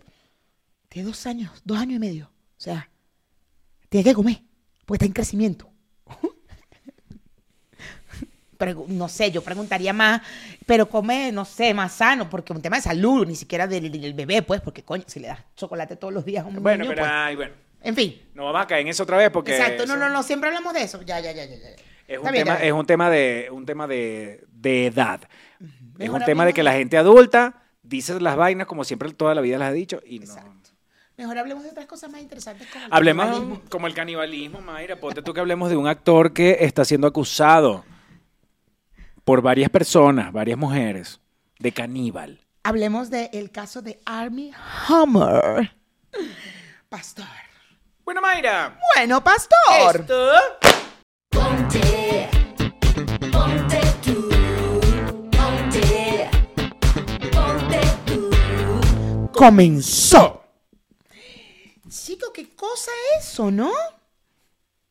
Tiene 0.89 1.07
dos 1.07 1.25
años, 1.25 1.51
dos 1.63 1.79
años 1.79 1.95
y 1.95 1.99
medio. 1.99 2.25
O 2.25 2.61
sea, 2.61 2.89
tiene 3.89 4.03
que 4.03 4.13
comer, 4.13 4.41
porque 4.85 4.97
está 4.97 5.05
en 5.05 5.13
crecimiento. 5.13 5.69
No 8.87 9.09
sé, 9.09 9.29
yo 9.29 9.43
preguntaría 9.43 9.91
más, 9.91 10.21
pero 10.65 10.87
come, 10.87 11.33
no 11.33 11.43
sé, 11.43 11.73
más 11.73 11.91
sano, 11.91 12.29
porque 12.29 12.53
un 12.53 12.61
tema 12.61 12.77
de 12.77 12.83
salud, 12.83 13.27
ni 13.27 13.35
siquiera 13.35 13.67
del, 13.67 13.91
del 13.91 14.13
bebé, 14.13 14.41
pues, 14.41 14.61
porque 14.61 14.83
coño, 14.83 15.03
si 15.05 15.19
le 15.19 15.27
das 15.27 15.39
chocolate 15.57 15.97
todos 15.97 16.13
los 16.13 16.23
días 16.23 16.45
a 16.45 16.47
un 16.47 16.63
Bueno, 16.63 16.85
niño, 16.85 16.95
pero 16.95 17.01
pues, 17.01 17.11
ay, 17.13 17.35
bueno, 17.35 17.55
en 17.83 17.95
fin. 17.95 18.21
no 18.33 18.45
vamos 18.45 18.61
a 18.63 18.67
caer 18.67 18.81
en 18.81 18.87
eso 18.87 19.03
otra 19.03 19.17
vez 19.17 19.29
porque 19.29 19.55
Exacto, 19.55 19.85
no, 19.85 19.93
eso 19.93 19.97
no, 19.97 20.09
no, 20.09 20.23
siempre 20.23 20.49
hablamos 20.49 20.73
de 20.73 20.83
eso. 20.83 21.01
Ya, 21.03 21.19
ya, 21.19 21.31
ya, 21.31 21.45
ya. 21.45 21.55
ya. 21.55 21.69
es 22.07 22.17
un 22.19 22.31
bien, 22.31 22.45
tema, 22.45 22.55
es 22.57 22.71
un 22.71 22.85
tema 22.85 23.09
de 23.09 23.47
un 23.51 23.65
tema 23.65 23.87
de, 23.87 24.43
de 24.51 24.87
edad. 24.87 25.21
Es 25.99 26.09
un 26.09 26.23
tema 26.23 26.45
de 26.45 26.53
que 26.53 26.61
de- 26.61 26.65
la 26.65 26.73
gente 26.73 26.97
adulta 26.97 27.61
dice 27.83 28.19
las 28.19 28.35
vainas 28.35 28.65
como 28.67 28.83
siempre 28.83 29.11
toda 29.13 29.35
la 29.35 29.41
vida 29.41 29.57
las 29.57 29.69
ha 29.69 29.73
dicho 29.73 30.01
y 30.05 30.19
no. 30.19 30.25
Exacto. 30.25 30.51
Mejor 31.15 31.37
hablemos 31.37 31.63
de 31.63 31.69
otras 31.69 31.85
cosas 31.85 32.09
más 32.09 32.21
interesantes 32.21 32.67
como 32.71 32.85
el 32.85 32.91
Hablemos 32.93 33.25
canibalismo. 33.27 33.61
como 33.69 33.85
el 33.87 33.93
canibalismo, 33.93 34.61
Mayra. 34.61 34.95
Ponte 34.99 35.21
tú 35.21 35.31
que 35.33 35.39
hablemos 35.41 35.69
de 35.69 35.77
un 35.77 35.87
actor 35.87 36.33
que 36.33 36.57
está 36.61 36.83
siendo 36.85 37.05
acusado 37.05 37.85
por 39.23 39.41
varias 39.43 39.69
personas, 39.69 40.33
varias 40.33 40.57
mujeres, 40.57 41.19
de 41.59 41.71
caníbal. 41.71 42.39
Hablemos 42.63 43.09
del 43.11 43.51
caso 43.51 43.81
de 43.83 43.99
Army 44.05 44.51
Hammer. 44.87 45.71
Pastor. 46.89 47.25
Bueno, 48.05 48.21
Mayra. 48.21 48.77
Bueno, 48.95 49.23
pastor. 49.23 50.01
Esto. 50.01 50.33
Ponte, 51.29 52.29
ponte 53.31 53.81
tú, 54.03 54.29
ponte, 55.31 56.29
ponte 57.31 57.81
tú. 58.05 59.31
Comenzó. 59.31 60.43
Chico, 61.87 62.33
qué 62.33 62.53
cosa 62.53 62.91
eso, 63.17 63.49
¿no? 63.49 63.71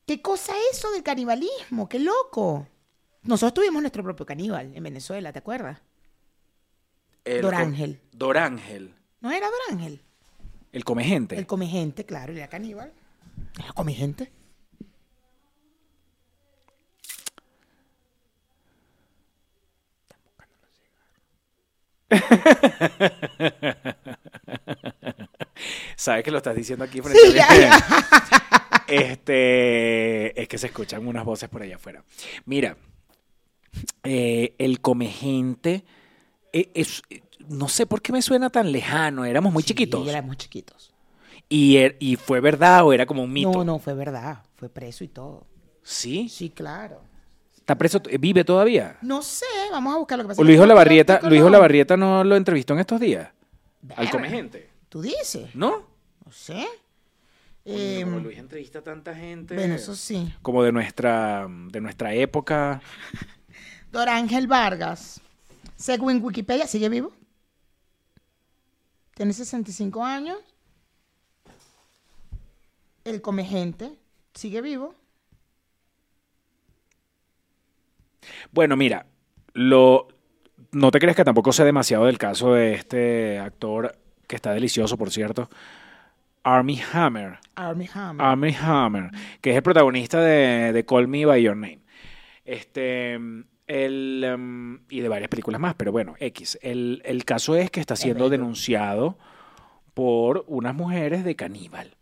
¿Qué 0.06 0.22
cosa 0.22 0.54
eso 0.72 0.90
del 0.92 1.02
canibalismo? 1.02 1.88
Qué 1.90 1.98
loco. 1.98 2.66
Nosotros 3.24 3.54
tuvimos 3.54 3.82
nuestro 3.82 4.02
propio 4.02 4.24
caníbal 4.24 4.74
en 4.74 4.82
Venezuela, 4.82 5.32
¿te 5.32 5.38
acuerdas? 5.38 5.80
El 7.24 7.42
Dorángel. 7.42 8.00
Dorángel. 8.10 8.94
¿No 9.20 9.30
era 9.30 9.48
Dorángel? 9.50 10.00
El 10.72 10.84
come 10.84 11.04
gente. 11.04 11.36
El 11.36 11.46
come 11.46 11.66
gente, 11.66 12.06
claro, 12.06 12.32
era 12.32 12.48
caníbal. 12.48 12.92
Era 13.58 13.72
come 13.72 13.94
gente. 13.94 14.32
Sabes 25.96 26.24
que 26.24 26.30
lo 26.30 26.38
estás 26.38 26.56
diciendo 26.56 26.84
aquí 26.84 27.00
frente 27.00 27.20
Sí, 27.20 27.38
a 27.38 27.54
ya. 27.54 27.78
Este, 28.88 30.40
es 30.40 30.48
que 30.48 30.58
se 30.58 30.66
escuchan 30.66 31.06
unas 31.06 31.24
voces 31.24 31.48
por 31.48 31.62
allá 31.62 31.76
afuera. 31.76 32.04
Mira, 32.44 32.76
eh, 34.02 34.54
el 34.58 34.80
come 34.80 35.06
gente, 35.06 35.84
eh, 36.52 36.70
es, 36.74 37.02
eh, 37.08 37.22
no 37.48 37.68
sé 37.68 37.86
por 37.86 38.02
qué 38.02 38.12
me 38.12 38.20
suena 38.20 38.50
tan 38.50 38.70
lejano, 38.70 39.24
éramos 39.24 39.52
muy 39.52 39.62
chiquitos. 39.62 40.04
Sí, 40.04 40.10
éramos 40.10 40.36
chiquitos. 40.36 40.91
Y, 41.54 41.76
er- 41.76 41.96
y 42.00 42.16
fue 42.16 42.40
verdad 42.40 42.84
o 42.86 42.92
era 42.92 43.04
como 43.04 43.22
un 43.24 43.32
mito. 43.32 43.50
No, 43.52 43.64
no, 43.64 43.78
fue 43.78 43.92
verdad. 43.94 44.42
Fue 44.56 44.68
preso 44.70 45.04
y 45.04 45.08
todo. 45.08 45.46
¿Sí? 45.82 46.28
Sí, 46.28 46.48
claro. 46.50 47.02
¿Está 47.56 47.76
preso? 47.76 48.00
¿Vive 48.18 48.42
todavía? 48.44 48.96
No 49.02 49.20
sé, 49.22 49.44
vamos 49.70 49.94
a 49.94 49.98
buscar 49.98 50.18
lo 50.18 50.24
que 50.24 50.28
pasa. 50.28 50.40
¿O 50.40 50.44
Luis 50.44 50.58
Olavarrieta, 50.58 51.20
Luis 51.22 51.40
no. 51.40 51.48
Olavarrieta 51.48 51.96
no 51.96 52.24
lo 52.24 52.36
entrevistó 52.36 52.72
en 52.74 52.80
estos 52.80 52.98
días? 53.00 53.28
Al 53.96 54.10
come 54.10 54.28
gente. 54.30 54.70
¿Tú 54.88 55.02
dices? 55.02 55.54
¿No? 55.54 55.82
No 56.24 56.32
sé. 56.32 56.54
Coño, 57.64 57.76
como 58.04 58.16
Em, 58.16 58.22
Luis 58.24 58.38
entrevista 58.38 58.78
a 58.78 58.82
tanta 58.82 59.14
gente. 59.14 59.54
bueno, 59.54 59.74
eso 59.74 59.94
sí. 59.94 60.32
Como 60.42 60.62
de 60.64 60.72
nuestra, 60.72 61.46
de 61.70 61.80
nuestra 61.80 62.14
época. 62.14 62.80
Dorángel 63.92 64.46
Vargas. 64.46 65.20
Según 65.76 66.22
Wikipedia, 66.22 66.66
¿sigue 66.66 66.88
vivo? 66.88 67.12
Tiene 69.14 69.32
65 69.32 70.02
años. 70.04 70.38
El 73.04 73.20
come 73.20 73.44
gente. 73.44 73.98
¿Sigue 74.34 74.60
vivo? 74.60 74.94
Bueno, 78.52 78.76
mira, 78.76 79.06
lo 79.54 80.08
no 80.70 80.90
te 80.90 80.98
crees 80.98 81.16
que 81.16 81.24
tampoco 81.24 81.52
sé 81.52 81.64
demasiado 81.64 82.06
del 82.06 82.18
caso 82.18 82.54
de 82.54 82.74
este 82.74 83.38
actor 83.38 83.96
que 84.26 84.36
está 84.36 84.52
delicioso, 84.52 84.96
por 84.96 85.10
cierto, 85.10 85.50
Army 86.42 86.80
Hammer. 86.92 87.38
Army 87.54 87.88
Hammer. 87.92 88.26
Army 88.26 88.56
Hammer, 88.60 89.10
que 89.40 89.50
es 89.50 89.56
el 89.56 89.62
protagonista 89.62 90.20
de, 90.20 90.72
de 90.72 90.86
Call 90.86 91.08
Me 91.08 91.26
By 91.26 91.42
Your 91.42 91.56
Name. 91.56 91.80
Este, 92.44 93.14
el, 93.66 94.24
em, 94.24 94.80
y 94.88 95.00
de 95.00 95.08
varias 95.08 95.28
películas 95.28 95.60
más, 95.60 95.74
pero 95.74 95.92
bueno, 95.92 96.14
X. 96.18 96.58
El, 96.62 97.02
el 97.04 97.24
caso 97.24 97.54
es 97.56 97.70
que 97.70 97.80
está 97.80 97.96
siendo 97.96 98.30
denunciado 98.30 99.18
por 99.94 100.44
unas 100.46 100.74
mujeres 100.74 101.24
de 101.24 101.36
caníbal. 101.36 101.96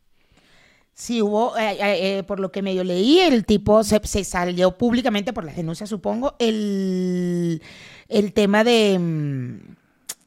Sí, 1.01 1.23
hubo, 1.23 1.57
eh, 1.57 1.79
eh, 1.81 2.19
eh, 2.19 2.23
por 2.25 2.41
lo 2.41 2.53
que 2.53 2.61
medio 2.61 2.85
leí, 2.85 3.21
el 3.21 3.47
tipo 3.47 3.83
se, 3.83 4.03
se 4.05 4.23
salió 4.23 4.77
públicamente 4.77 5.33
por 5.33 5.47
las 5.47 5.57
denuncias, 5.57 5.89
supongo, 5.89 6.35
el, 6.39 7.63
el 8.11 8.33
tema 8.35 8.65
de, 8.65 8.99
mm, 8.99 9.77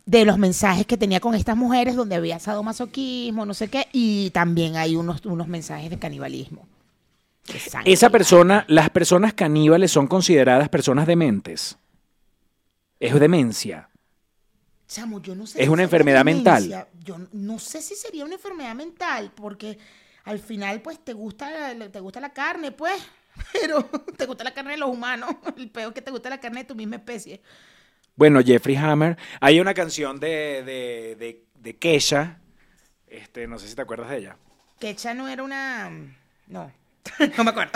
de 0.08 0.26
los 0.26 0.40
mensajes 0.40 0.88
que 0.88 0.98
tenía 0.98 1.20
con 1.20 1.36
estas 1.36 1.56
mujeres 1.56 1.96
donde 1.96 2.16
había 2.16 2.40
sadomasoquismo, 2.40 3.46
no 3.46 3.54
sé 3.54 3.68
qué, 3.68 3.88
y 3.92 4.32
también 4.32 4.76
hay 4.76 4.96
unos, 4.96 5.24
unos 5.28 5.48
mensajes 5.48 5.92
de 5.92 6.00
canibalismo. 6.00 6.66
De. 7.46 7.92
Esa 7.92 8.10
persona, 8.10 8.66
las 8.68 8.90
personas 8.90 9.36
caníbales 9.36 9.92
son 9.92 10.08
consideradas 10.08 10.70
personas 10.70 11.06
dementes. 11.06 11.78
Es 13.00 13.14
demencia. 13.20 13.90
Chamo, 14.88 15.22
yo 15.22 15.36
no 15.36 15.46
sé 15.46 15.60
Es 15.60 15.66
si 15.66 15.72
una 15.72 15.84
enfermedad 15.84 16.26
mental. 16.26 16.88
Yo 17.04 17.18
no 17.32 17.60
sé 17.60 17.80
si 17.84 17.94
sería 17.94 18.26
una 18.26 18.36
enfermedad 18.36 18.74
mental, 18.74 19.32
porque 19.36 19.78
al 20.24 20.40
final, 20.40 20.82
pues, 20.82 21.04
te 21.04 21.14
gusta, 21.14 21.76
te 21.92 22.00
gusta 22.00 22.20
la 22.20 22.34
carne, 22.34 22.72
pues. 22.72 23.02
Pero 23.54 23.84
te 24.18 24.26
gusta 24.26 24.44
la 24.44 24.54
carne 24.54 24.72
de 24.72 24.78
los 24.78 24.90
humanos. 24.90 25.30
El 25.58 25.70
peor 25.70 25.90
es 25.90 25.94
que 25.96 26.02
te 26.02 26.12
gusta 26.12 26.30
la 26.30 26.40
carne 26.40 26.62
de 26.62 26.68
tu 26.68 26.76
misma 26.76 26.98
especie. 26.98 27.42
Bueno, 28.16 28.42
Jeffrey 28.44 28.76
Hammer. 28.76 29.18
Hay 29.40 29.60
una 29.60 29.74
canción 29.74 30.20
de, 30.20 30.64
de, 30.64 31.16
de, 31.18 31.46
de 31.56 31.78
Kesha. 31.78 32.40
Este, 33.08 33.48
no 33.48 33.58
sé 33.60 33.68
si 33.68 33.76
te 33.76 33.82
acuerdas 33.82 34.10
de 34.10 34.18
ella. 34.18 34.38
Quecha 34.80 35.14
no 35.14 35.28
era 35.28 35.44
una. 35.44 35.90
No. 36.48 36.72
no 37.38 37.44
me 37.44 37.50
acuerdo. 37.50 37.72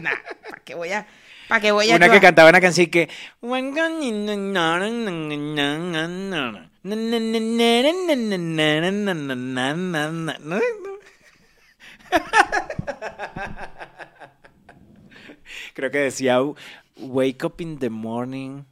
nah, 0.00 0.10
¿para 0.48 0.62
qué 0.64 0.74
voy 0.74 0.92
a.? 0.92 1.06
¿Para 1.48 1.60
qué 1.60 1.72
voy 1.72 1.90
a.? 1.90 1.96
Una 1.96 2.10
que 2.10 2.20
cantaba 2.20 2.50
una 2.50 2.60
canción 2.60 2.86
que. 2.86 3.08
Creo 15.74 15.90
que 15.90 15.98
decía 15.98 16.38
Wake 16.96 17.44
up 17.44 17.54
in 17.58 17.78
the 17.78 17.90
morning 17.90 18.62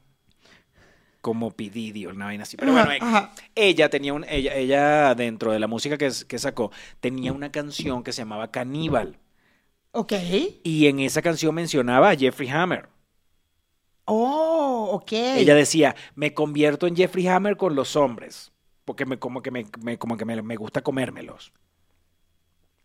como 1.21 1.50
Pididio, 1.50 2.11
una 2.11 2.26
vaina 2.26 2.45
así. 2.45 2.57
Pero 2.57 2.73
bueno, 2.73 2.90
ajá. 3.00 3.33
ella 3.54 3.90
tenía 3.90 4.14
un, 4.14 4.25
ella, 4.28 4.54
ella 4.54 5.14
dentro 5.14 5.52
de 5.52 5.59
la 5.59 5.66
música 5.66 5.99
que, 5.99 6.11
que 6.26 6.38
sacó, 6.38 6.71
tenía 7.00 7.33
una 7.33 7.50
canción 7.50 8.02
que 8.02 8.12
se 8.12 8.23
llamaba 8.23 8.50
Caníbal. 8.50 9.18
Ok. 9.92 10.12
Y 10.62 10.87
en 10.87 11.00
esa 11.00 11.21
canción 11.23 11.54
mencionaba 11.54 12.11
a 12.11 12.16
Jeffrey 12.16 12.49
Hammer. 12.49 12.88
Oh, 14.04 14.90
ok. 14.92 15.12
Ella 15.12 15.54
decía, 15.54 15.97
me 16.14 16.33
convierto 16.33 16.87
en 16.87 16.97
Jeffrey 16.97 17.26
Hammer 17.28 17.57
con 17.57 17.75
los 17.75 17.95
hombres, 17.97 18.52
porque 18.85 19.04
me, 19.04 19.18
como 19.18 19.42
que, 19.42 19.50
me, 19.50 19.66
me- 19.83 19.99
como 19.99 20.16
que 20.16 20.25
me, 20.25 20.40
me 20.40 20.57
gusta 20.57 20.83
comérmelos. 20.83 21.53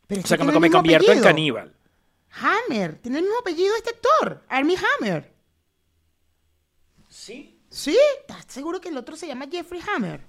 Pero 0.08 0.22
O 0.22 0.26
sea, 0.26 0.38
que 0.38 0.44
me, 0.44 0.70
convierto 0.70 1.12
en 1.12 1.22
caníbal. 1.22 1.74
Hammer. 2.32 3.00
Tiene 3.00 3.20
el 3.20 3.24
mismo 3.24 3.39
apellido 3.39 3.76
este 3.76 3.92
actor. 3.92 4.44
Army 4.50 4.76
Hammer. 4.76 5.34
¿Sí? 7.08 7.60
¿Sí? 7.70 7.98
¿Estás 8.20 8.46
seguro 8.48 8.82
que 8.82 8.89
el 8.89 8.98
otro 8.98 9.16
se 9.16 9.28
llama 9.28 9.48
Jeffrey 9.52 9.82
Hammer? 9.88 10.22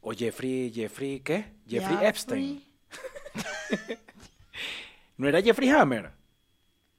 O 0.00 0.12
Jeffrey, 0.12 0.72
Jeffrey, 0.72 1.20
¿qué? 1.20 1.52
Jeffrey 1.66 1.96
Jeffrey 1.96 2.08
Epstein. 2.08 2.64
¿No 5.16 5.28
era 5.28 5.40
Jeffrey 5.42 5.68
Hammer? 5.68 6.12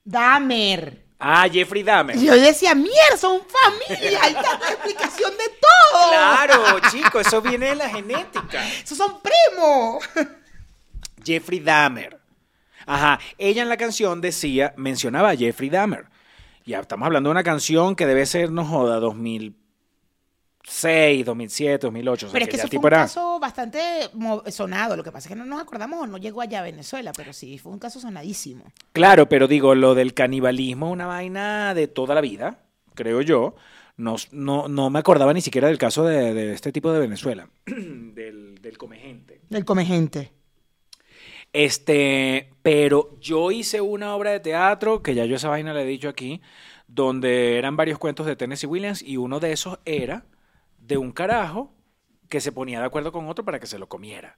Dahmer. 0.04 1.06
Ah, 1.20 1.48
Jeffrey 1.52 1.84
Dahmer. 1.84 2.18
Yo 2.18 2.34
decía, 2.36 2.76
mierda, 2.76 3.18
son 3.18 3.42
familia. 3.42 4.20
Hay 4.22 4.34
tanta 4.34 4.72
explicación 4.72 5.32
de 5.32 5.50
todo. 5.60 6.10
Claro, 6.10 6.80
chico, 6.92 7.20
eso 7.20 7.42
viene 7.42 7.70
de 7.70 7.76
la 7.76 7.90
genética. 7.90 8.68
Esos 8.84 8.98
son 8.98 9.20
primos. 9.22 10.04
Jeffrey 11.28 11.60
Dahmer. 11.60 12.20
Ajá, 12.86 13.20
ella 13.38 13.64
en 13.64 13.70
la 13.70 13.76
canción 13.78 14.22
decía, 14.22 14.74
mencionaba 14.78 15.32
a 15.32 15.36
Jeffrey 15.36 15.70
Dahmer. 15.70 16.06
Ya 16.66 16.80
estamos 16.80 17.06
hablando 17.06 17.28
de 17.30 17.32
una 17.32 17.44
canción 17.44 17.96
que 17.96 18.06
debe 18.06 18.26
ser, 18.26 18.50
no 18.52 18.64
joda, 18.66 19.00
2006, 19.02 21.26
2007, 21.26 21.88
2008. 21.88 22.26
O 22.26 22.30
sea, 22.30 22.34
Pero 22.34 22.44
es 22.46 22.50
que 22.50 22.58
eso 22.58 22.68
fue 22.68 22.80
un 22.80 22.86
era- 22.88 22.98
caso 22.98 23.40
bastante 23.40 23.80
sonado. 24.52 24.96
Lo 24.98 25.04
que 25.04 25.12
pasa 25.12 25.30
es 25.30 25.34
que 25.34 25.40
no 25.40 25.46
nos 25.46 25.62
acordamos 25.62 26.02
o 26.02 26.08
no 26.08 26.18
llegó 26.18 26.42
allá 26.42 26.60
a 26.60 26.64
Venezuela, 26.64 27.12
pero 27.16 27.32
sí, 27.34 27.58
fue 27.58 27.72
un 27.72 27.80
caso 27.80 28.00
sonadísimo. 28.00 28.66
Claro, 28.94 29.28
pero 29.30 29.48
digo, 29.48 29.76
lo 29.76 29.96
del 29.96 30.14
canibalismo 30.14 30.88
es 30.88 30.94
una 30.94 31.08
vaina 31.08 31.74
de 31.74 31.88
toda 31.88 32.16
la 32.16 32.22
vida, 32.22 32.60
creo 32.96 33.22
yo. 33.22 33.56
No, 33.98 34.16
no, 34.32 34.68
no 34.68 34.90
me 34.92 35.00
acordaba 35.00 35.34
ni 35.34 35.42
siquiera 35.42 35.68
del 35.70 35.78
caso 35.80 36.04
de, 36.06 36.34
de 36.34 36.54
este 36.54 36.72
tipo 36.72 36.92
de 36.94 37.00
Venezuela, 37.00 37.50
del, 37.66 38.60
del 38.62 38.78
comegente. 38.78 39.42
Del 39.50 39.66
come 39.66 39.86
gente. 39.86 40.32
Este, 41.54 42.52
pero 42.62 43.18
yo 43.20 43.52
hice 43.52 43.82
una 43.82 44.16
obra 44.16 44.32
de 44.32 44.40
teatro, 44.40 45.02
que 45.02 45.16
ya 45.16 45.26
yo 45.26 45.36
esa 45.36 45.50
vaina 45.50 45.74
la 45.74 45.82
he 45.82 45.86
dicho 45.86 46.10
aquí, 46.10 46.42
donde 46.88 47.58
eran 47.58 47.76
varios 47.76 48.00
cuentos 48.00 48.26
de 48.26 48.36
Tennessee 48.36 48.68
Williams 48.68 49.02
y 49.02 49.18
uno 49.18 49.40
de 49.40 49.52
esos 49.52 49.80
era 49.86 50.26
de 50.80 50.98
un 50.98 51.12
carajo 51.12 51.72
que 52.30 52.42
se 52.42 52.52
ponía 52.52 52.80
de 52.80 52.86
acuerdo 52.86 53.12
con 53.12 53.28
otro 53.28 53.46
para 53.46 53.60
que 53.60 53.68
se 53.68 53.80
lo 53.80 53.88
comiera. 53.88 54.38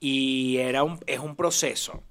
Y 0.00 0.56
era 0.58 0.82
un, 0.82 0.98
es 1.06 1.20
un 1.20 1.36
proceso, 1.36 2.02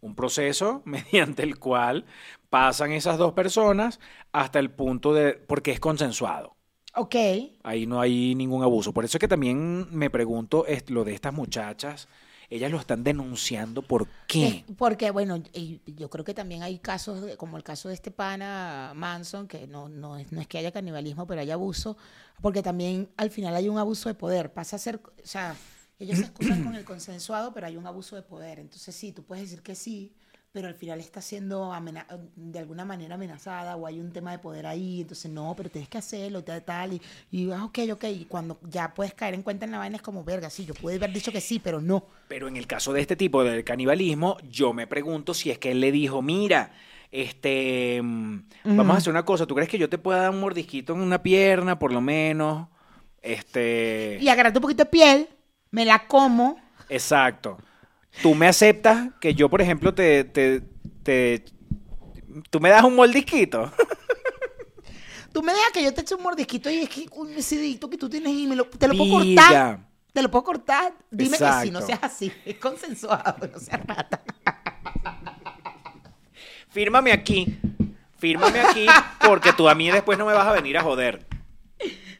un 0.00 0.14
proceso 0.14 0.82
mediante 0.84 1.42
el 1.42 1.58
cual 1.58 2.04
pasan 2.50 2.92
esas 2.92 3.18
dos 3.18 3.32
personas 3.32 4.00
hasta 4.32 4.58
el 4.58 4.70
punto 4.70 5.12
de, 5.12 5.34
porque 5.34 5.72
es 5.72 5.80
consensuado. 5.80 6.56
Ok. 6.94 7.14
Ahí 7.62 7.86
no 7.86 8.00
hay 8.00 8.34
ningún 8.34 8.62
abuso. 8.62 8.92
Por 8.92 9.04
eso 9.04 9.18
es 9.18 9.20
que 9.20 9.28
también 9.28 9.86
me 9.90 10.08
pregunto 10.08 10.64
lo 10.88 11.04
de 11.04 11.12
estas 11.12 11.34
muchachas, 11.34 12.08
ellas 12.50 12.70
lo 12.70 12.78
están 12.78 13.02
denunciando 13.04 13.82
por 13.82 14.08
qué. 14.26 14.64
Porque, 14.76 15.10
bueno, 15.10 15.42
yo 15.86 16.10
creo 16.10 16.24
que 16.24 16.34
también 16.34 16.62
hay 16.62 16.78
casos, 16.78 17.36
como 17.36 17.56
el 17.56 17.62
caso 17.62 17.88
de 17.88 17.94
este 17.94 18.10
pana 18.10 18.92
Manson, 18.94 19.48
que 19.48 19.66
no, 19.66 19.88
no, 19.88 20.16
es, 20.16 20.32
no 20.32 20.40
es 20.40 20.46
que 20.46 20.58
haya 20.58 20.72
canibalismo, 20.72 21.26
pero 21.26 21.40
hay 21.40 21.50
abuso, 21.50 21.96
porque 22.40 22.62
también 22.62 23.08
al 23.16 23.30
final 23.30 23.54
hay 23.54 23.68
un 23.68 23.78
abuso 23.78 24.08
de 24.08 24.14
poder. 24.14 24.52
Pasa 24.52 24.76
a 24.76 24.78
ser, 24.78 24.96
o 24.96 25.26
sea, 25.26 25.56
ellos 25.98 26.18
se 26.18 26.24
excusan 26.24 26.62
con 26.62 26.74
el 26.74 26.84
consensuado, 26.84 27.52
pero 27.54 27.66
hay 27.66 27.76
un 27.76 27.86
abuso 27.86 28.16
de 28.16 28.22
poder. 28.22 28.58
Entonces 28.58 28.94
sí, 28.94 29.12
tú 29.12 29.22
puedes 29.22 29.44
decir 29.44 29.62
que 29.62 29.74
sí, 29.74 30.14
pero 30.56 30.68
al 30.68 30.74
final 30.74 31.00
está 31.00 31.20
siendo 31.20 31.70
de 32.34 32.58
alguna 32.58 32.86
manera 32.86 33.16
amenazada 33.16 33.76
o 33.76 33.86
hay 33.86 34.00
un 34.00 34.10
tema 34.10 34.30
de 34.30 34.38
poder 34.38 34.66
ahí, 34.66 35.02
entonces 35.02 35.30
no, 35.30 35.52
pero 35.54 35.68
tienes 35.68 35.86
que 35.86 35.98
hacerlo, 35.98 36.42
tal, 36.42 36.64
tal, 36.64 36.94
y, 36.94 37.02
y 37.30 37.50
ah, 37.50 37.66
ok, 37.66 37.80
ok, 37.92 38.04
y 38.04 38.24
cuando 38.24 38.58
ya 38.62 38.94
puedes 38.94 39.12
caer 39.12 39.34
en 39.34 39.42
cuenta 39.42 39.66
en 39.66 39.72
la 39.72 39.76
vaina 39.76 39.96
es 39.96 40.02
como, 40.02 40.24
verga, 40.24 40.48
sí, 40.48 40.64
yo 40.64 40.72
pude 40.72 40.94
haber 40.94 41.12
dicho 41.12 41.30
que 41.30 41.42
sí, 41.42 41.58
pero 41.58 41.82
no. 41.82 42.06
Pero 42.28 42.48
en 42.48 42.56
el 42.56 42.66
caso 42.66 42.94
de 42.94 43.02
este 43.02 43.16
tipo 43.16 43.44
del 43.44 43.64
canibalismo, 43.64 44.38
yo 44.48 44.72
me 44.72 44.86
pregunto 44.86 45.34
si 45.34 45.50
es 45.50 45.58
que 45.58 45.72
él 45.72 45.80
le 45.80 45.92
dijo, 45.92 46.22
mira, 46.22 46.72
este, 47.12 48.00
mm, 48.02 48.38
vamos 48.64 48.94
a 48.94 48.96
hacer 48.96 49.10
una 49.10 49.26
cosa, 49.26 49.44
¿tú 49.44 49.54
crees 49.54 49.68
que 49.68 49.76
yo 49.76 49.90
te 49.90 49.98
pueda 49.98 50.22
dar 50.22 50.30
un 50.30 50.40
mordisquito 50.40 50.94
en 50.94 51.00
una 51.00 51.22
pierna, 51.22 51.78
por 51.78 51.92
lo 51.92 52.00
menos? 52.00 52.68
Este, 53.20 54.16
y 54.22 54.28
agarrarte 54.30 54.58
un 54.58 54.62
poquito 54.62 54.84
de 54.84 54.90
piel, 54.90 55.28
me 55.70 55.84
la 55.84 56.06
como. 56.06 56.58
exacto. 56.88 57.58
Tú 58.22 58.34
me 58.34 58.48
aceptas 58.48 59.10
que 59.20 59.34
yo, 59.34 59.48
por 59.48 59.60
ejemplo, 59.60 59.94
te, 59.94 60.24
te, 60.24 60.62
te, 61.02 61.44
tú 62.50 62.60
me 62.60 62.70
das 62.70 62.84
un 62.84 62.96
mordisquito. 62.96 63.70
Tú 65.32 65.42
me 65.42 65.52
dejas 65.52 65.70
que 65.70 65.84
yo 65.84 65.92
te 65.92 66.00
eche 66.00 66.14
un 66.14 66.22
mordisquito 66.22 66.70
y 66.70 66.78
es 66.78 66.88
que 66.88 67.06
un 67.12 67.30
ese 67.34 67.56
dedito 67.56 67.90
que 67.90 67.98
tú 67.98 68.08
tienes 68.08 68.32
y 68.32 68.46
me 68.46 68.56
lo, 68.56 68.64
te 68.68 68.88
lo 68.88 68.96
puedo 68.96 69.18
cortar. 69.18 69.80
Te 70.10 70.22
lo 70.22 70.30
puedo 70.30 70.44
cortar. 70.44 70.94
Dime 71.10 71.36
que 71.36 71.52
sí, 71.60 71.70
no 71.70 71.82
seas 71.82 71.98
así. 72.00 72.32
Es 72.46 72.56
consensuado, 72.56 73.46
no 73.46 73.58
seas 73.58 73.84
rata. 73.84 74.22
Fírmame 76.70 77.12
aquí, 77.12 77.58
fírmame 78.16 78.60
aquí, 78.60 78.86
porque 79.26 79.52
tú 79.52 79.68
a 79.68 79.74
mí 79.74 79.90
después 79.90 80.16
no 80.16 80.24
me 80.24 80.32
vas 80.32 80.46
a 80.46 80.52
venir 80.52 80.78
a 80.78 80.82
joder. 80.82 81.26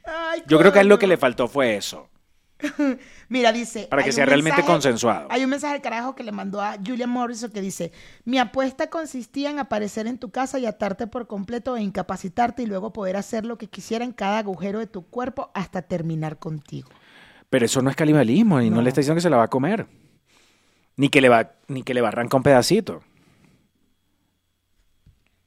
Ay, 0.04 0.42
Yo 0.46 0.58
creo 0.58 0.70
que 0.70 0.80
a 0.80 0.82
él 0.82 0.88
lo 0.88 0.98
que 0.98 1.06
le 1.06 1.16
faltó 1.16 1.48
fue 1.48 1.74
eso. 1.74 2.10
Mira, 3.28 3.52
dice. 3.52 3.86
Para 3.90 4.02
que 4.02 4.12
sea 4.12 4.24
realmente 4.26 4.56
mensaje- 4.62 4.72
consensuado. 4.72 5.26
Hay 5.30 5.44
un 5.44 5.50
mensaje 5.50 5.74
del 5.74 5.82
carajo 5.82 6.14
que 6.14 6.24
le 6.24 6.32
mandó 6.32 6.60
a 6.62 6.76
Julia 6.84 7.06
Morrison 7.06 7.50
que 7.50 7.60
dice: 7.60 7.92
Mi 8.24 8.38
apuesta 8.38 8.88
consistía 8.88 9.50
en 9.50 9.58
aparecer 9.58 10.06
en 10.06 10.18
tu 10.18 10.30
casa 10.30 10.58
y 10.58 10.66
atarte 10.66 11.06
por 11.06 11.26
completo 11.26 11.76
e 11.76 11.82
incapacitarte 11.82 12.62
y 12.62 12.66
luego 12.66 12.92
poder 12.92 13.16
hacer 13.16 13.44
lo 13.44 13.58
que 13.58 13.68
quisiera 13.68 14.04
en 14.04 14.12
cada 14.12 14.38
agujero 14.38 14.78
de 14.78 14.86
tu 14.86 15.02
cuerpo 15.06 15.50
hasta 15.54 15.82
terminar 15.82 16.38
contigo. 16.38 16.88
Pero 17.50 17.66
eso 17.66 17.82
no 17.82 17.90
es 17.90 17.96
canibalismo 17.96 18.60
y 18.60 18.70
no, 18.70 18.76
No. 18.76 18.82
le 18.82 18.88
está 18.88 19.00
diciendo 19.00 19.16
que 19.16 19.22
se 19.22 19.30
la 19.30 19.36
va 19.36 19.44
a 19.44 19.48
comer. 19.48 19.86
Ni 20.96 21.10
que 21.10 21.20
le 21.20 21.28
va, 21.28 21.52
ni 21.68 21.82
que 21.82 21.92
le 21.94 22.00
va 22.00 22.08
a 22.08 22.12
arrancar 22.12 22.38
un 22.38 22.42
pedacito. 22.42 23.02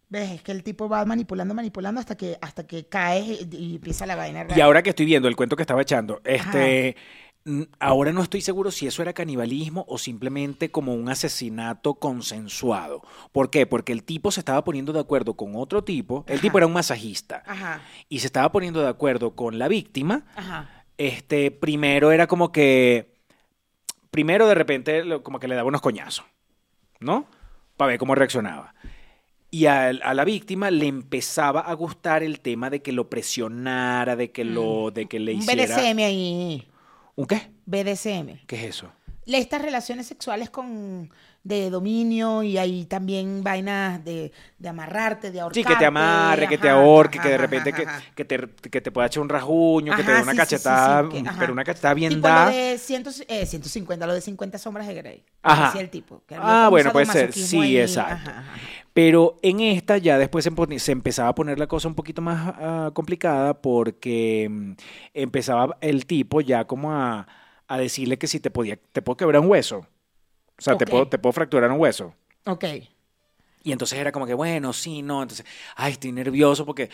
¿Ves? 0.10 0.32
Es 0.32 0.41
que 0.41 0.52
el 0.52 0.63
tipo 0.63 0.89
va 0.89 1.06
manipulando, 1.06 1.54
manipulando 1.54 2.00
hasta 2.00 2.17
que, 2.17 2.38
hasta 2.41 2.65
que 2.65 2.88
cae 2.88 3.19
y, 3.22 3.56
y 3.56 3.76
empieza 3.76 4.06
la 4.08 4.15
vaina. 4.15 4.48
Y 4.56 4.60
ahora 4.62 4.82
que 4.82 4.89
estoy 4.89 5.06
viendo 5.06 5.28
el 5.28 5.36
cuento 5.36 5.56
que 5.56 5.62
estaba 5.63 5.84
echando, 5.84 6.19
este, 6.24 6.95
ahora 7.80 8.12
no 8.12 8.24
estoy 8.24 8.41
seguro 8.41 8.72
si 8.72 8.88
eso 8.88 9.02
era 9.04 9.13
canibalismo 9.13 9.86
o 9.88 10.00
simplemente 10.00 10.72
como 10.72 10.95
un 10.95 11.10
asesinato 11.10 11.93
consensuado. 11.95 13.04
¿Por 13.32 13.52
qué? 13.52 13.67
Porque 13.67 13.91
el 13.91 14.04
tipo 14.04 14.32
se 14.32 14.39
estaba 14.41 14.63
poniendo 14.63 14.93
de 14.93 15.00
acuerdo 15.00 15.36
con 15.36 15.56
otro 15.56 15.84
tipo. 15.84 16.24
El 16.28 16.36
Ajá. 16.36 16.41
tipo 16.41 16.58
era 16.58 16.65
un 16.67 16.74
masajista. 16.74 17.43
Ajá, 17.45 17.82
Y 18.10 18.19
se 18.19 18.26
estaba 18.28 18.52
poniendo 18.52 18.82
de 18.82 18.89
acuerdo 18.89 19.36
con 19.36 19.60
la 19.60 19.67
víctima. 19.67 20.26
ajá. 20.36 20.69
Este, 20.98 21.50
primero 21.52 22.12
era 22.12 22.28
como 22.28 22.52
que. 22.52 23.13
Primero 24.12 24.48
de 24.48 24.56
repente 24.56 25.04
como 25.24 25.39
que 25.39 25.48
le 25.48 25.56
daba 25.56 25.67
unos 25.69 25.82
coñazos. 25.82 26.26
¿No? 27.00 27.28
Para 27.78 27.89
ver 27.91 28.00
cómo 28.00 28.15
reaccionaba. 28.15 28.74
Y 29.51 29.65
a, 29.65 29.88
a 29.88 30.13
la 30.13 30.23
víctima 30.25 30.69
le 30.69 30.85
empezaba 30.88 31.62
a 31.62 31.73
gustar 31.73 32.21
el 32.21 32.39
tema 32.39 32.69
de 32.69 32.81
que 32.81 32.91
lo 32.91 33.09
presionara, 33.09 34.15
de 34.15 34.31
que 34.31 34.43
lo, 34.43 34.91
de 34.91 35.07
que 35.07 35.19
le 35.19 35.33
Un 35.33 35.39
hiciera. 35.39 35.75
BDSM 35.75 35.99
ahí. 36.03 36.67
¿Un 37.15 37.25
qué? 37.25 37.51
BDSM. 37.65 38.45
¿Qué 38.45 38.55
es 38.57 38.63
eso? 38.75 38.91
Estas 39.25 39.62
relaciones 39.62 40.07
sexuales 40.07 40.49
con 40.49 41.12
de 41.43 41.69
dominio 41.69 42.43
y 42.43 42.57
hay 42.57 42.85
también 42.85 43.43
vainas 43.43 44.03
de, 44.03 44.31
de 44.57 44.69
amarrarte, 44.69 45.27
de 45.27 45.33
Sí, 45.33 45.39
ahorcarte. 45.39 45.69
que 45.69 45.75
te 45.77 45.85
amarre, 45.85 46.47
que 46.47 46.57
te 46.57 46.67
ajá, 46.69 46.77
ahorque, 46.79 47.17
ajá, 47.17 47.23
que 47.23 47.29
de 47.29 47.35
ajá, 47.35 47.41
repente 47.43 47.69
ajá, 47.69 47.77
que, 47.77 47.88
ajá. 47.89 48.03
que 48.15 48.25
te, 48.25 48.69
que 48.69 48.81
te 48.81 48.91
pueda 48.91 49.07
echar 49.07 49.21
un 49.23 49.29
rasguño, 49.29 49.95
que 49.95 50.03
te 50.03 50.12
Ajá, 50.12 50.17
dé 50.17 50.23
una 50.23 50.33
sí, 50.33 50.38
sí, 50.38 50.45
sí, 50.45 50.57
sí, 50.57 50.63
cachetada, 50.63 51.09
que- 51.09 51.19
ajá. 51.19 51.35
pero 51.39 51.53
una 51.53 51.63
cachetada 51.63 51.93
bien 51.93 52.13
Tipo 52.15 52.27
dada. 52.27 52.45
lo 52.51 52.55
de 52.57 52.77
100, 52.77 53.03
eh, 53.29 53.45
150, 53.45 54.05
lo 54.07 54.13
de 54.13 54.21
50 54.21 54.57
sombras 54.57 54.88
de 54.88 54.93
Grey. 54.95 55.23
Ajá. 55.43 55.65
Decía 55.67 55.81
el 55.81 55.89
tipo. 55.89 56.23
que 56.27 56.35
Ah, 56.38 56.65
un 56.65 56.71
bueno, 56.71 56.91
puede 56.91 57.05
ser. 57.05 57.31
Sí, 57.33 57.57
ahí. 57.62 57.77
exacto. 57.77 58.31
Pero 58.93 59.38
en 59.41 59.60
esta 59.60 59.97
ya 59.97 60.17
después 60.17 60.47
se, 60.78 60.91
empezaba 60.91 61.30
a 61.30 61.36
poner 61.36 61.60
la 61.60 61.67
cosa 61.67 61.88
un 61.88 61.95
poquito 61.95 62.21
más 62.21 62.54
ah, 62.58 62.91
complicada 62.93 63.62
porque 63.62 64.47
mm, 64.49 64.71
empezaba 65.13 65.78
el 65.82 66.06
tipo 66.06 66.41
ya 66.41 66.65
como 66.65 66.91
a, 66.91 67.28
a 67.67 67.78
decirle 67.78 68.17
que 68.17 68.28
si 68.28 68.39
te 68.39 68.49
podía, 68.49 68.78
te 68.91 69.02
puedo 69.02 69.17
quebrar 69.17 69.41
un 69.41 69.49
hueso. 69.49 69.86
O 70.58 70.62
sea, 70.62 70.78
te, 70.78 70.86
puedo, 70.86 71.08
te 71.08 71.17
puedo 71.17 71.32
fracturar 71.32 71.71
un 71.71 71.80
hueso. 71.80 72.13
Ok. 72.45 72.65
Y 73.63 73.71
entonces 73.71 73.97
era 73.97 74.12
como 74.12 74.25
que, 74.25 74.34
bueno, 74.34 74.73
sí, 74.73 75.02
no. 75.02 75.21
Entonces, 75.21 75.45
ay, 75.75 75.93
estoy 75.93 76.12
nervioso 76.12 76.65
porque 76.65 76.89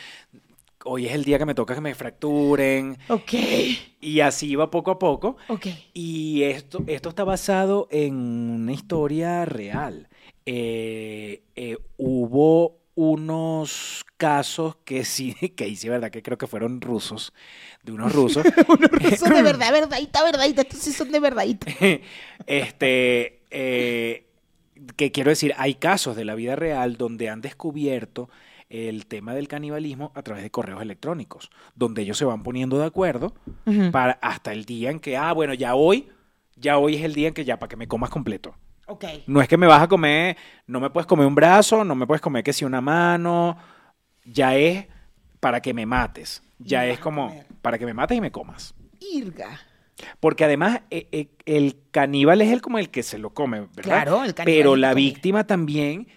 hoy 0.84 1.08
es 1.08 1.14
el 1.14 1.24
día 1.24 1.40
que 1.40 1.46
me 1.46 1.56
toca 1.56 1.74
que 1.74 1.82
me 1.82 1.96
fracturen. 1.96 2.98
Ok. 3.08 3.34
Y 4.02 4.20
así 4.20 4.50
iba 4.50 4.70
poco 4.70 4.92
a 4.92 5.00
poco. 5.00 5.38
Ok. 5.48 5.68
Y 5.94 6.44
esto, 6.44 6.84
esto 6.86 7.10
está 7.10 7.24
basado 7.24 7.88
en 7.90 8.16
una 8.16 8.74
historia 8.74 9.46
real. 9.46 10.10
Eh, 10.46 11.42
eh, 11.56 11.78
hubo 11.98 12.78
unos 12.96 14.06
casos 14.18 14.78
que 14.86 15.04
sí, 15.04 15.34
que 15.56 15.66
ahí 15.66 15.76
sí, 15.76 15.90
verdad, 15.90 16.12
que 16.12 16.24
creo 16.24 16.38
que 16.38 16.48
fueron 16.48 16.82
rusos, 16.82 17.34
de 17.84 17.92
unos 17.92 18.14
rusos. 18.14 18.46
Son 19.20 19.34
de 19.34 19.42
verdad, 19.44 19.72
verdadita, 19.72 20.24
verdadita. 20.24 20.62
Estos 20.62 20.80
sí 20.80 20.92
son 20.92 21.12
de 21.12 21.20
verdadita. 21.20 21.72
este, 22.48 23.42
eh, 23.52 24.26
que 24.96 25.12
quiero 25.12 25.30
decir, 25.30 25.54
hay 25.58 25.76
casos 25.76 26.16
de 26.16 26.26
la 26.26 26.36
vida 26.36 26.56
real 26.56 26.98
donde 26.98 27.30
han 27.30 27.42
descubierto 27.42 28.30
el 28.70 29.06
tema 29.06 29.36
del 29.36 29.48
canibalismo 29.48 30.12
a 30.16 30.24
través 30.24 30.44
de 30.44 30.50
correos 30.50 30.82
electrónicos, 30.82 31.52
donde 31.76 32.02
ellos 32.02 32.18
se 32.18 32.26
van 32.26 32.42
poniendo 32.44 32.80
de 32.80 32.86
acuerdo 32.86 33.36
para 33.92 34.14
hasta 34.22 34.54
el 34.54 34.66
día 34.66 34.90
en 34.90 35.00
que, 35.00 35.18
ah, 35.18 35.32
bueno, 35.34 35.54
ya 35.54 35.76
hoy, 35.76 36.10
ya 36.56 36.78
hoy 36.80 36.96
es 36.96 37.04
el 37.04 37.14
día 37.14 37.28
en 37.28 37.36
que 37.36 37.46
ya 37.46 37.60
para 37.60 37.70
que 37.70 37.76
me 37.78 37.88
comas 37.88 38.10
completo. 38.10 38.56
No 39.28 39.42
es 39.42 39.48
que 39.48 39.58
me 39.58 39.68
vas 39.68 39.82
a 39.82 39.88
comer, 39.88 40.38
no 40.68 40.80
me 40.80 40.90
puedes 40.90 41.08
comer 41.08 41.26
un 41.26 41.36
brazo, 41.36 41.84
no 41.84 41.96
me 41.96 42.06
puedes 42.06 42.22
comer 42.22 42.44
que 42.44 42.54
si 42.54 42.66
una 42.66 42.82
mano, 42.82 43.58
ya 44.24 44.56
es 44.56 44.88
para 45.40 45.62
que 45.62 45.74
me 45.74 45.86
mates. 45.86 46.42
Ya 46.60 46.86
es 46.86 47.00
como 47.00 47.44
para 47.62 47.78
que 47.78 47.86
me 47.86 47.94
mates 47.94 48.18
y 48.18 48.22
me 48.22 48.32
comas. 48.32 48.74
Irga. 49.00 49.60
Porque 50.20 50.44
además 50.44 50.82
eh, 50.90 51.08
eh, 51.12 51.30
el 51.46 51.78
caníbal 51.92 52.42
es 52.42 52.52
el 52.52 52.62
como 52.62 52.80
el 52.80 52.90
que 52.90 53.04
se 53.04 53.18
lo 53.18 53.34
come, 53.34 53.62
¿verdad? 53.62 53.84
Claro, 53.84 54.24
el 54.24 54.34
caníbal 54.34 54.58
Pero 54.58 54.76
la 54.76 54.94
víctima 54.94 55.46
también 55.46 56.08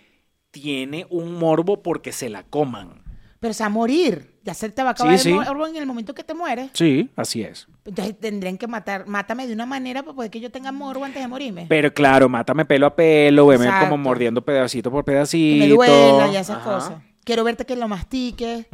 tiene 0.51 1.07
un 1.11 1.35
morbo 1.35 1.83
porque 1.83 2.13
se 2.13 2.29
la 2.29 2.43
coman. 2.43 3.03
Pero 3.41 3.55
va 3.59 3.67
a 3.67 3.69
morir. 3.69 4.38
Ya 4.49 4.55
se 4.55 4.71
te 4.71 4.83
va 4.83 4.89
a 4.89 4.93
acabar 4.93 5.19
Sí, 5.19 5.29
el 5.29 5.45
sí. 5.45 5.51
en 5.69 5.77
el 5.77 5.85
momento 5.87 6.15
que 6.15 6.25
te 6.25 6.33
mueres. 6.33 6.71
Sí, 6.73 7.11
así 7.17 7.43
es. 7.43 7.67
Entonces 7.85 8.19
tendrían 8.19 8.57
que 8.57 8.67
matar, 8.67 9.07
mátame 9.07 9.47
de 9.47 9.53
una 9.53 9.67
manera 9.67 10.03
para 10.03 10.15
poder 10.17 10.31
que 10.31 10.41
yo 10.41 10.51
tenga 10.51 10.73
morbo 10.73 11.05
antes 11.05 11.21
de 11.21 11.29
morirme. 11.29 11.67
Pero 11.69 11.93
claro, 11.93 12.31
mátame 12.31 12.65
pelo 12.65 12.87
a 12.87 12.97
pelo, 12.97 13.47
veme 13.49 13.67
Exacto. 13.67 13.91
como 13.91 14.03
mordiendo 14.03 14.43
pedacito 14.43 14.91
por 14.91 15.05
que 15.05 15.13
pedacito. 15.13 15.67
me 15.67 15.69
duela 15.69 16.29
y 16.33 16.37
esas 16.37 16.57
Ajá. 16.57 16.65
cosas. 16.65 16.93
Quiero 17.25 17.45
verte 17.45 17.67
que 17.67 17.77
lo 17.77 17.89
mastiques. 17.89 18.65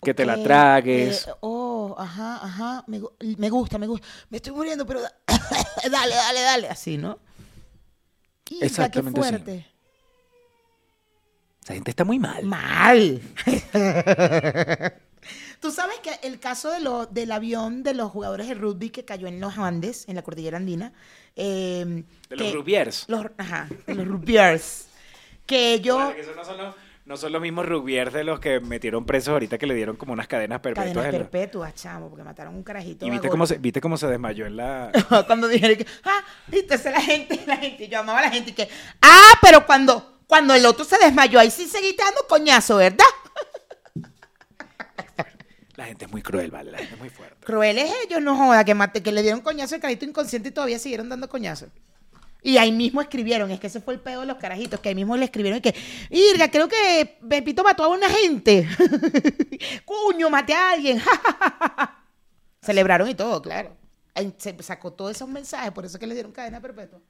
Que 0.00 0.14
te 0.14 0.24
la 0.24 0.42
tragues. 0.42 1.26
eh, 1.28 1.32
oh, 1.40 1.94
ajá, 1.98 2.36
ajá. 2.42 2.84
Me, 2.86 2.98
gu- 3.02 3.12
me 3.36 3.50
gusta, 3.50 3.76
me 3.76 3.86
gusta. 3.86 4.06
Me 4.30 4.38
estoy 4.38 4.54
muriendo, 4.54 4.86
pero 4.86 5.02
da- 5.02 5.12
dale, 5.90 6.14
dale, 6.14 6.40
dale. 6.40 6.68
Así, 6.70 6.96
¿no? 6.96 7.18
Exactamente 8.62 9.20
qué 9.20 9.26
fuerte. 9.28 9.66
Esa 11.68 11.74
gente 11.74 11.90
está 11.90 12.04
muy 12.06 12.18
mal. 12.18 12.42
Mal. 12.44 13.20
Tú 15.60 15.70
sabes 15.70 15.98
que 15.98 16.12
el 16.26 16.40
caso 16.40 16.70
de 16.70 16.80
lo, 16.80 17.04
del 17.04 17.30
avión 17.30 17.82
de 17.82 17.92
los 17.92 18.10
jugadores 18.10 18.48
de 18.48 18.54
rugby 18.54 18.88
que 18.88 19.04
cayó 19.04 19.26
en 19.26 19.38
los 19.38 19.58
Andes, 19.58 20.08
en 20.08 20.16
la 20.16 20.22
cordillera 20.22 20.56
andina. 20.56 20.94
eh, 21.36 22.04
De 22.30 22.36
los 22.36 22.54
rugbiers. 22.54 23.04
Los, 23.08 23.26
ajá, 23.36 23.68
de 23.86 23.94
los 23.94 24.08
rugbyers. 24.08 24.88
Que 25.44 25.80
yo. 25.80 25.96
Claro, 25.96 26.14
que 26.14 26.22
esos 26.22 26.34
no 26.36 26.42
son 26.42 26.56
los, 26.56 26.74
no 27.04 27.16
son 27.18 27.32
los 27.32 27.42
mismos 27.42 27.66
rugbiers 27.66 28.14
de 28.14 28.24
los 28.24 28.40
que 28.40 28.60
metieron 28.60 29.04
presos 29.04 29.28
ahorita 29.32 29.58
que 29.58 29.66
le 29.66 29.74
dieron 29.74 29.96
como 29.96 30.14
unas 30.14 30.26
cadenas 30.26 30.60
perpetuas. 30.60 30.94
Cadenas 30.94 31.20
perpetuas, 31.20 31.74
chamo, 31.74 32.08
porque 32.08 32.24
mataron 32.24 32.54
un 32.54 32.62
carajito. 32.62 33.04
Y 33.04 33.10
viste 33.10 33.28
cómo, 33.28 33.46
se, 33.46 33.58
viste 33.58 33.82
cómo 33.82 33.98
se 33.98 34.06
desmayó 34.06 34.46
en 34.46 34.56
la... 34.56 34.90
cuando 35.26 35.46
dijeron 35.48 35.76
que, 35.76 35.86
ah, 36.04 36.24
viste, 36.46 36.76
esa 36.76 36.88
es 36.88 36.94
la 36.94 37.02
gente, 37.02 37.44
la 37.46 37.58
gente, 37.58 37.88
yo 37.88 37.98
amaba 37.98 38.20
a 38.20 38.22
la 38.22 38.30
gente 38.30 38.52
y 38.52 38.54
que, 38.54 38.70
ah, 39.02 39.32
pero 39.42 39.66
cuando, 39.66 40.17
cuando 40.28 40.54
el 40.54 40.64
otro 40.66 40.84
se 40.84 40.98
desmayó, 40.98 41.40
ahí 41.40 41.50
sí 41.50 41.66
seguiste 41.66 42.04
dando 42.04 42.24
coñazo, 42.28 42.76
¿verdad? 42.76 43.06
La 45.74 45.86
gente 45.86 46.04
es 46.04 46.10
muy 46.10 46.22
cruel, 46.22 46.50
vale, 46.50 46.72
la 46.72 46.78
gente 46.78 46.94
es 46.94 47.00
muy 47.00 47.08
fuerte. 47.08 47.36
Crueles 47.46 47.90
ellos, 48.04 48.20
no 48.20 48.36
joda, 48.36 48.64
que 48.64 48.74
mate, 48.74 49.02
que 49.02 49.10
le 49.10 49.22
dieron 49.22 49.40
coñazo 49.40 49.76
al 49.76 49.80
carajito 49.80 50.04
inconsciente 50.04 50.48
y 50.48 50.52
todavía 50.52 50.78
siguieron 50.78 51.08
dando 51.08 51.28
coñazo. 51.28 51.68
Y 52.42 52.58
ahí 52.58 52.72
mismo 52.72 53.00
escribieron, 53.00 53.50
es 53.50 53.58
que 53.58 53.68
ese 53.68 53.80
fue 53.80 53.94
el 53.94 54.00
pedo 54.00 54.20
de 54.20 54.26
los 54.26 54.36
carajitos, 54.36 54.80
que 54.80 54.90
ahí 54.90 54.94
mismo 54.94 55.16
le 55.16 55.24
escribieron 55.24 55.58
y 55.58 55.62
que, 55.62 55.74
Irga, 56.10 56.50
creo 56.50 56.68
que 56.68 57.18
Pepito 57.28 57.62
mató 57.62 57.84
a 57.84 57.88
una 57.88 58.08
gente. 58.10 58.68
Cuño, 59.84 60.28
maté 60.30 60.52
a 60.52 60.72
alguien. 60.72 61.00
Celebraron 62.60 63.08
y 63.08 63.14
todo, 63.14 63.40
claro. 63.40 63.76
Se 64.36 64.60
sacó 64.62 64.92
todos 64.92 65.12
esos 65.12 65.28
mensajes, 65.28 65.70
por 65.70 65.84
eso 65.84 65.96
es 65.96 66.00
que 66.00 66.06
le 66.06 66.14
dieron 66.14 66.32
cadena 66.32 66.60
perpetua. 66.60 67.00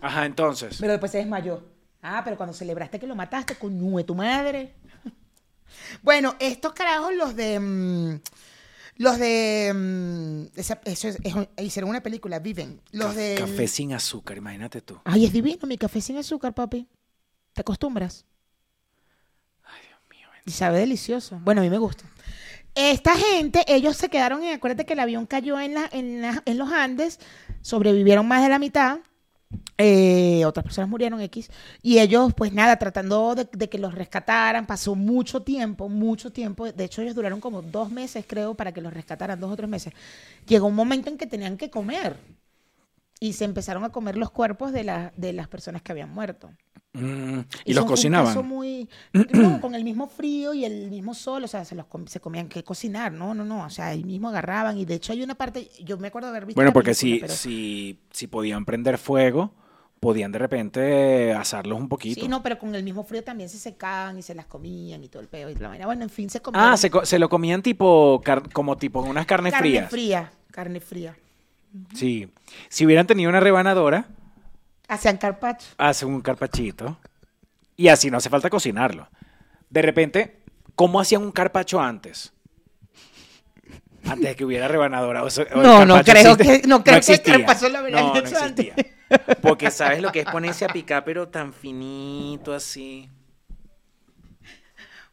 Ajá, 0.00 0.26
entonces. 0.26 0.76
Pero 0.80 0.92
después 0.92 1.12
se 1.12 1.18
desmayó. 1.18 1.62
Ah, 2.02 2.22
pero 2.24 2.36
cuando 2.36 2.52
celebraste 2.54 2.98
que 2.98 3.06
lo 3.06 3.14
mataste, 3.14 3.56
coño 3.56 3.96
de 3.98 4.04
tu 4.04 4.14
madre. 4.14 4.74
bueno, 6.02 6.34
estos 6.38 6.72
carajos, 6.72 7.14
los 7.14 7.36
de. 7.36 7.60
mm, 7.60 8.20
los 8.96 9.18
de. 9.18 9.72
mm, 9.74 10.58
esa- 10.58 10.80
eso 10.84 11.08
es- 11.08 11.18
es- 11.22 11.34
hicieron 11.64 11.90
una 11.90 12.02
película, 12.02 12.38
Viven. 12.38 12.80
Los 12.92 13.14
de. 13.14 13.36
Café 13.38 13.68
sin 13.68 13.92
azúcar, 13.92 14.36
imagínate 14.38 14.80
tú. 14.80 15.00
Ay, 15.04 15.24
es 15.26 15.32
divino 15.32 15.66
mi 15.66 15.76
café 15.76 16.00
sin 16.00 16.16
azúcar, 16.16 16.54
papi. 16.54 16.88
¿Te 17.52 17.60
acostumbras? 17.62 18.24
Ay, 19.64 19.80
Dios 19.86 20.00
mío. 20.10 20.28
Y 20.46 20.50
sabe 20.52 20.78
delicioso. 20.78 21.38
Bueno, 21.42 21.60
a 21.60 21.64
mí 21.64 21.70
me 21.70 21.78
gusta. 21.78 22.04
Esta 22.74 23.16
gente, 23.16 23.64
ellos 23.66 23.96
se 23.96 24.08
quedaron 24.08 24.42
en. 24.44 24.54
Acuérdate 24.54 24.86
que 24.86 24.92
el 24.94 25.00
avión 25.00 25.26
cayó 25.26 25.58
en, 25.60 25.74
la, 25.74 25.88
en, 25.92 26.22
la- 26.22 26.42
en 26.46 26.56
los 26.56 26.72
Andes, 26.72 27.18
sobrevivieron 27.60 28.26
más 28.28 28.42
de 28.42 28.48
la 28.48 28.58
mitad. 28.58 29.00
Eh, 29.82 30.44
otras 30.44 30.62
personas 30.64 30.90
murieron 30.90 31.20
X. 31.22 31.50
Y 31.82 31.98
ellos, 32.00 32.34
pues 32.34 32.52
nada, 32.52 32.76
tratando 32.78 33.34
de, 33.34 33.48
de 33.50 33.68
que 33.68 33.78
los 33.78 33.94
rescataran, 33.94 34.66
pasó 34.66 34.94
mucho 34.94 35.40
tiempo, 35.42 35.88
mucho 35.88 36.30
tiempo. 36.30 36.70
De 36.70 36.84
hecho, 36.84 37.00
ellos 37.02 37.14
duraron 37.14 37.40
como 37.40 37.62
dos 37.62 37.90
meses, 37.90 38.24
creo, 38.28 38.54
para 38.54 38.72
que 38.72 38.80
los 38.80 38.92
rescataran, 38.92 39.40
dos 39.40 39.50
o 39.52 39.56
tres 39.56 39.68
meses. 39.70 39.92
Llegó 40.46 40.66
un 40.66 40.74
momento 40.74 41.08
en 41.08 41.16
que 41.16 41.26
tenían 41.26 41.56
que 41.56 41.70
comer. 41.70 42.16
Y 43.22 43.34
se 43.34 43.44
empezaron 43.44 43.84
a 43.84 43.90
comer 43.90 44.16
los 44.16 44.30
cuerpos 44.30 44.72
de, 44.72 44.82
la- 44.84 45.12
de 45.16 45.32
las 45.32 45.46
personas 45.48 45.82
que 45.82 45.92
habían 45.92 46.08
muerto. 46.10 46.50
Mm, 46.94 47.40
y 47.66 47.70
Eso 47.72 47.80
los 47.80 47.84
cocinaban. 47.84 48.46
muy 48.48 48.88
no, 49.32 49.60
con 49.60 49.74
el 49.74 49.84
mismo 49.84 50.08
frío 50.08 50.54
y 50.54 50.64
el 50.64 50.90
mismo 50.90 51.14
sol, 51.14 51.44
o 51.44 51.48
sea, 51.48 51.64
se 51.64 51.74
los 51.74 51.86
com- 51.86 52.06
se 52.06 52.18
comían 52.18 52.48
que 52.48 52.64
cocinar, 52.64 53.12
no, 53.12 53.32
no, 53.34 53.44
no, 53.44 53.64
o 53.66 53.70
sea, 53.70 53.88
ahí 53.88 54.02
mismo 54.02 54.28
agarraban 54.30 54.76
y 54.78 54.84
de 54.86 54.94
hecho 54.94 55.12
hay 55.12 55.22
una 55.22 55.36
parte, 55.36 55.68
yo 55.84 55.98
me 55.98 56.08
acuerdo 56.08 56.28
haber 56.30 56.46
visto 56.46 56.56
Bueno, 56.58 56.72
porque 56.72 56.92
película, 56.92 57.16
si, 57.16 57.20
pero- 57.20 57.34
si, 57.34 58.00
si 58.10 58.26
podían 58.26 58.64
prender 58.64 58.98
fuego, 58.98 59.52
podían 60.00 60.32
de 60.32 60.38
repente 60.38 61.32
asarlos 61.34 61.78
un 61.78 61.88
poquito. 61.88 62.20
Sí, 62.22 62.26
no, 62.28 62.42
pero 62.42 62.58
con 62.58 62.74
el 62.74 62.82
mismo 62.82 63.04
frío 63.04 63.22
también 63.22 63.48
se 63.50 63.58
secaban 63.58 64.18
y 64.18 64.22
se 64.22 64.34
las 64.34 64.46
comían 64.46 65.04
y 65.04 65.08
todo 65.08 65.20
el 65.22 65.28
peo 65.28 65.50
y 65.50 65.54
la 65.54 65.68
vaina. 65.68 65.84
Bueno, 65.86 66.02
en 66.02 66.10
fin, 66.10 66.30
se 66.30 66.40
comían 66.40 66.72
Ah, 66.72 66.76
se, 66.78 66.90
co- 66.90 67.04
se 67.04 67.18
lo 67.18 67.28
comían 67.28 67.62
tipo, 67.62 68.22
como 68.54 68.78
tipo 68.78 69.00
unas 69.02 69.26
carnes 69.26 69.52
carne 69.52 69.68
frías. 69.68 69.90
fría, 69.90 70.32
carne 70.50 70.80
fría. 70.80 71.14
Sí. 71.94 72.28
Si 72.70 72.84
hubieran 72.86 73.06
tenido 73.06 73.28
una 73.28 73.40
rebanadora, 73.40 74.06
Hacían 74.88 75.18
carpaccio. 75.18 75.70
hacen 75.78 76.08
un 76.08 76.20
carpachito 76.20 76.98
Y 77.76 77.86
así 77.88 78.10
no 78.10 78.16
hace 78.16 78.28
falta 78.30 78.50
cocinarlo. 78.50 79.06
De 79.68 79.82
repente, 79.82 80.40
¿cómo 80.74 80.98
hacían 80.98 81.22
un 81.22 81.30
carpacho 81.30 81.78
antes? 81.80 82.32
Antes 84.04 84.28
de 84.30 84.36
que 84.36 84.44
hubiera 84.44 84.66
rebanadora. 84.68 85.22
o 85.22 85.26
o 85.26 85.62
No, 85.62 85.84
no 85.84 86.02
creo 86.02 86.34
existe- 86.34 86.62
que- 86.62 86.68
no 86.68 86.82
creo 86.82 87.00
que 87.00 87.12
el 87.12 87.22
carpaccio 87.22 87.68
lo 87.68 87.78
habrían 87.78 88.00
No, 88.06 88.14
no 88.14 88.18
existía. 88.20 88.74
Porque 89.42 89.70
sabes 89.70 90.00
lo 90.00 90.12
que 90.12 90.20
es 90.20 90.26
ponerse 90.26 90.64
a 90.64 90.68
picar, 90.68 91.04
pero 91.04 91.28
tan 91.28 91.52
finito 91.52 92.54
así. 92.54 93.08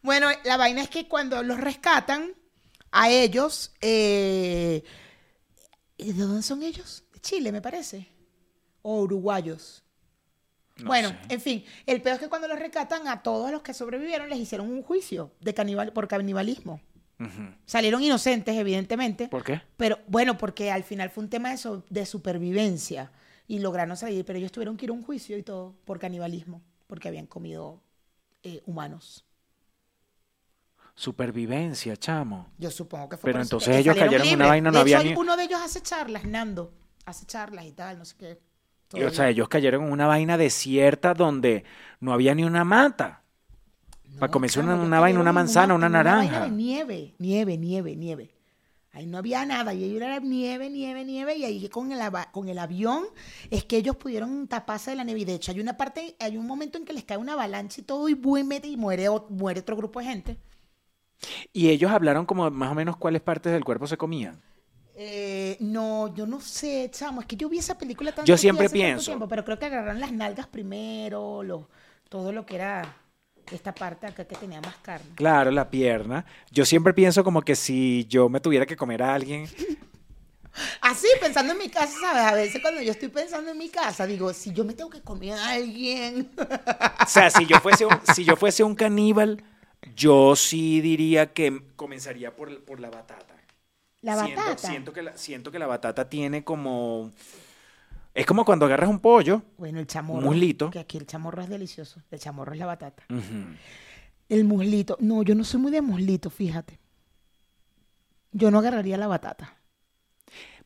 Bueno, 0.01 0.27
la 0.45 0.57
vaina 0.57 0.81
es 0.83 0.89
que 0.89 1.07
cuando 1.07 1.41
los 1.43 1.59
rescatan 1.59 2.33
a 2.91 3.09
ellos, 3.09 3.73
eh, 3.81 4.83
¿de 5.97 6.13
dónde 6.13 6.43
son 6.43 6.63
ellos? 6.63 7.03
De 7.13 7.19
Chile, 7.19 7.51
me 7.51 7.61
parece. 7.61 8.07
O 8.83 9.01
uruguayos. 9.01 9.83
No 10.77 10.87
bueno, 10.87 11.09
sé. 11.09 11.17
en 11.29 11.41
fin, 11.41 11.65
el 11.87 12.01
peor 12.03 12.15
es 12.15 12.19
que 12.21 12.29
cuando 12.29 12.47
los 12.47 12.59
rescatan 12.59 13.07
a 13.07 13.23
todos 13.23 13.51
los 13.51 13.63
que 13.63 13.73
sobrevivieron 13.73 14.29
les 14.29 14.37
hicieron 14.39 14.69
un 14.71 14.83
juicio 14.83 15.33
de 15.41 15.53
canibal 15.55 15.91
por 15.91 16.07
canibalismo. 16.07 16.79
Salieron 17.65 18.03
inocentes, 18.03 18.55
evidentemente. 18.55 19.27
¿Por 19.27 19.43
qué? 19.43 19.61
Pero 19.75 19.99
bueno, 20.07 20.37
porque 20.37 20.71
al 20.71 20.83
final 20.83 21.09
fue 21.09 21.23
un 21.23 21.29
tema 21.29 21.49
de, 21.51 21.57
so- 21.57 21.83
de 21.89 22.05
supervivencia 22.05 23.11
y 23.47 23.59
lograron 23.59 23.97
salir, 23.97 24.23
pero 24.25 24.37
ellos 24.39 24.51
tuvieron 24.51 24.77
que 24.77 24.85
ir 24.85 24.89
a 24.91 24.93
un 24.93 25.03
juicio 25.03 25.37
y 25.37 25.43
todo 25.43 25.75
por 25.85 25.99
canibalismo, 25.99 26.61
porque 26.85 27.07
habían 27.07 27.25
comido 27.27 27.81
eh, 28.43 28.61
humanos. 28.65 29.23
Supervivencia, 30.95 31.95
chamo. 31.95 32.47
Yo 32.57 32.71
supongo 32.71 33.07
que 33.09 33.17
fue 33.17 33.27
Pero 33.31 33.39
por 33.39 33.41
eso 33.45 33.55
entonces 33.55 33.75
ellos 33.77 33.95
cayeron 33.95 34.27
en 34.27 34.33
una 34.33 34.47
vaina, 34.47 34.71
no 34.71 34.77
De 34.79 34.83
hecho, 34.89 34.97
había 34.97 34.99
hay- 34.99 35.13
ni- 35.15 35.19
uno 35.19 35.37
de 35.37 35.43
ellos 35.43 35.59
hace 35.63 35.81
charlas, 35.81 36.25
Nando, 36.25 36.73
hace 37.05 37.25
charlas 37.25 37.65
y 37.65 37.71
tal, 37.71 37.99
no 37.99 38.05
sé 38.05 38.15
qué. 38.17 38.39
Y, 38.93 39.03
o 39.03 39.09
sea, 39.11 39.29
ellos 39.29 39.47
cayeron 39.49 39.83
en 39.85 39.91
una 39.91 40.07
vaina 40.07 40.37
desierta 40.37 41.13
donde 41.13 41.65
no 41.99 42.13
había 42.13 42.33
ni 42.33 42.43
una 42.45 42.63
mata. 42.63 43.21
Para 44.19 44.31
comerse 44.31 44.59
una, 44.59 44.75
una 44.75 44.99
vaina, 44.99 45.19
una 45.19 45.33
manzana, 45.33 45.73
una 45.73 45.89
naranja. 45.89 46.45
de 46.45 46.49
nieve, 46.51 47.13
nieve, 47.19 47.57
nieve, 47.57 47.95
nieve. 47.95 48.31
Ahí 48.91 49.05
no 49.05 49.19
había 49.19 49.45
nada, 49.45 49.75
y 49.75 49.83
ahí 49.83 49.95
era 49.95 50.19
nieve, 50.19 50.69
nieve, 50.71 51.05
nieve, 51.05 51.35
y 51.35 51.45
ahí 51.45 51.69
con 51.69 51.91
el, 51.91 51.99
con 52.31 52.49
el 52.49 52.57
avión 52.57 53.03
es 53.51 53.63
que 53.63 53.77
ellos 53.77 53.95
pudieron 53.95 54.47
taparse 54.47 54.89
de 54.91 54.95
la 54.97 55.03
nieve. 55.03 55.19
Y 55.21 55.25
de 55.25 55.35
hecho, 55.35 55.51
hay 55.51 55.59
una 55.59 55.77
parte, 55.77 56.15
hay 56.19 56.35
un 56.35 56.47
momento 56.47 56.79
en 56.79 56.85
que 56.85 56.93
les 56.93 57.03
cae 57.03 57.17
una 57.17 57.33
avalancha 57.33 57.81
y 57.81 57.83
todo, 57.83 58.09
y 58.09 58.15
mete 58.43 58.67
y 58.67 58.75
muere, 58.75 59.07
otro 59.09 59.75
grupo 59.75 59.99
de 59.99 60.05
gente. 60.05 60.37
Y 61.53 61.69
ellos 61.69 61.91
hablaron 61.91 62.25
como 62.25 62.49
más 62.49 62.71
o 62.71 62.75
menos 62.75 62.97
cuáles 62.97 63.21
partes 63.21 63.51
del 63.53 63.63
cuerpo 63.63 63.85
se 63.85 63.97
comían. 63.97 64.41
Eh, 64.95 65.57
no, 65.59 66.11
yo 66.15 66.25
no 66.25 66.39
sé, 66.41 66.89
chamo, 66.91 67.21
es 67.21 67.27
que 67.27 67.35
yo 67.35 67.49
vi 67.49 67.59
esa 67.59 67.77
película 67.77 68.11
tanto 68.13 68.25
Yo 68.27 68.35
siempre 68.35 68.65
hace 68.65 68.73
tanto 68.73 68.83
pienso. 68.87 69.05
tiempo, 69.11 69.27
pero 69.27 69.45
creo 69.45 69.59
que 69.59 69.65
agarraron 69.65 69.99
las 69.99 70.11
nalgas 70.11 70.47
primero, 70.47 71.43
lo- 71.43 71.69
todo 72.09 72.31
lo 72.31 72.47
que 72.47 72.55
era 72.55 72.95
esta 73.55 73.73
parte 73.73 74.05
acá 74.07 74.25
que 74.25 74.35
tenía 74.35 74.61
más 74.61 74.75
carne. 74.77 75.07
Claro, 75.15 75.51
la 75.51 75.69
pierna. 75.69 76.25
Yo 76.51 76.65
siempre 76.65 76.93
pienso 76.93 77.23
como 77.23 77.41
que 77.41 77.55
si 77.55 78.05
yo 78.09 78.29
me 78.29 78.39
tuviera 78.39 78.65
que 78.65 78.75
comer 78.75 79.01
a 79.03 79.13
alguien, 79.13 79.47
Así, 80.81 81.07
pensando 81.21 81.53
en 81.53 81.59
mi 81.59 81.69
casa, 81.69 81.93
¿sabes? 82.01 82.23
A 82.23 82.33
veces 82.33 82.61
cuando 82.61 82.81
yo 82.81 82.91
estoy 82.91 83.09
pensando 83.09 83.51
en 83.51 83.57
mi 83.59 83.69
casa, 83.69 84.07
digo, 84.07 84.33
si 84.33 84.51
yo 84.53 84.63
me 84.65 84.73
tengo 84.73 84.89
que 84.89 85.01
comer 85.01 85.33
a 85.33 85.49
alguien. 85.51 86.31
o 86.37 87.07
sea, 87.07 87.29
si 87.29 87.45
yo 87.45 87.59
fuese 87.59 87.85
un, 87.85 87.95
si 88.15 88.23
yo 88.25 88.35
fuese 88.35 88.63
un 88.63 88.73
caníbal, 88.73 89.43
yo 89.95 90.35
sí 90.35 90.81
diría 90.81 91.31
que 91.31 91.61
comenzaría 91.75 92.35
por, 92.35 92.63
por 92.65 92.79
la 92.79 92.89
batata. 92.89 93.35
La 94.01 94.15
Siento- 94.23 94.41
batata. 94.41 94.67
Siento, 94.67 94.93
que 94.93 95.01
la, 95.03 95.17
siento 95.17 95.51
que 95.51 95.59
la 95.59 95.67
batata 95.67 96.09
tiene 96.09 96.43
como... 96.43 97.11
Es 98.17 98.25
como 98.25 98.45
cuando 98.45 98.65
agarras 98.65 98.89
un 98.89 98.97
pollo. 98.97 99.43
Bueno, 99.59 99.79
el 99.79 99.85
chamorro. 99.85 100.21
Un 100.21 100.25
muslito. 100.25 100.71
Que 100.71 100.79
aquí 100.79 100.97
el 100.97 101.05
chamorro 101.05 101.43
es 101.43 101.49
delicioso. 101.49 102.01
El 102.09 102.19
chamorro 102.19 102.51
es 102.51 102.57
la 102.57 102.65
batata. 102.65 103.03
El 104.27 104.43
muslito. 104.43 104.97
No, 104.99 105.21
yo 105.21 105.35
no 105.35 105.43
soy 105.43 105.61
muy 105.61 105.71
de 105.71 105.83
muslito, 105.83 106.31
fíjate. 106.31 106.79
Yo 108.31 108.49
no 108.49 108.57
agarraría 108.57 108.97
la 108.97 109.05
batata. 109.05 109.57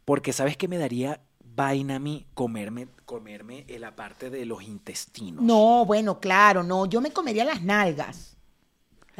Porque 0.05 0.31
sabes 0.31 0.55
que 0.55 0.69
me 0.69 0.77
daría 0.77 1.19
vaina 1.43 1.97
a 1.97 1.99
mí 1.99 2.25
comerme, 2.35 2.87
comerme 3.03 3.65
en 3.67 3.81
la 3.81 3.97
parte 3.97 4.29
de 4.29 4.45
los 4.45 4.63
intestinos. 4.63 5.43
No, 5.43 5.83
bueno, 5.85 6.21
claro, 6.21 6.63
no. 6.63 6.85
Yo 6.85 7.01
me 7.01 7.11
comería 7.11 7.43
las 7.43 7.61
nalgas. 7.61 8.37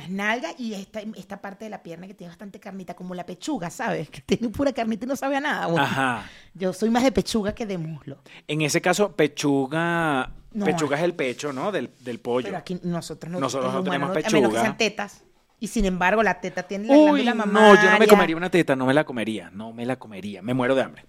Las 0.01 0.09
nalgas 0.09 0.55
y 0.59 0.73
esta, 0.73 1.01
esta 1.15 1.41
parte 1.41 1.65
de 1.65 1.69
la 1.69 1.83
pierna 1.83 2.07
que 2.07 2.13
tiene 2.13 2.29
bastante 2.31 2.59
carnita, 2.59 2.93
como 2.95 3.13
la 3.13 3.25
pechuga, 3.25 3.69
¿sabes? 3.69 4.09
Que 4.09 4.21
tiene 4.21 4.49
pura 4.49 4.73
carnita 4.73 5.05
y 5.05 5.07
no 5.07 5.15
sabe 5.15 5.37
a 5.37 5.41
nada. 5.41 5.67
Bueno, 5.67 5.83
Ajá. 5.83 6.25
Yo 6.53 6.73
soy 6.73 6.89
más 6.89 7.03
de 7.03 7.11
pechuga 7.11 7.53
que 7.53 7.65
de 7.65 7.77
muslo. 7.77 8.17
En 8.47 8.61
ese 8.61 8.81
caso, 8.81 9.15
pechuga. 9.15 10.31
No. 10.53 10.65
pechuga 10.65 10.97
es 10.97 11.03
el 11.03 11.13
pecho, 11.13 11.53
¿no? 11.53 11.71
Del, 11.71 11.89
del 11.99 12.19
pollo. 12.19 12.45
Pero 12.45 12.57
aquí 12.57 12.79
nosotros 12.83 13.31
no, 13.31 13.39
Nosotros 13.39 13.73
no 13.73 13.83
tenemos 13.83 14.09
humanos 14.09 14.25
A 14.25 14.29
menos 14.31 14.41
que 14.41 14.47
pechuga. 14.47 14.61
sean 14.61 14.77
tetas. 14.77 15.23
Y 15.59 15.67
sin 15.67 15.85
embargo, 15.85 16.23
la 16.23 16.41
teta 16.41 16.63
tiene 16.63 16.87
la 16.87 16.93
Uy, 16.95 17.21
glándula 17.21 17.45
no, 17.45 17.75
yo 17.75 17.91
no 17.91 17.99
me 17.99 18.07
comería 18.07 18.35
una 18.35 18.49
teta, 18.49 18.75
no 18.75 18.85
me 18.87 18.93
la 18.95 19.03
comería, 19.03 19.49
no 19.51 19.71
me 19.73 19.85
la 19.85 19.97
comería. 19.97 20.41
Me 20.41 20.53
muero 20.55 20.73
de 20.75 20.81
hambre. 20.81 21.05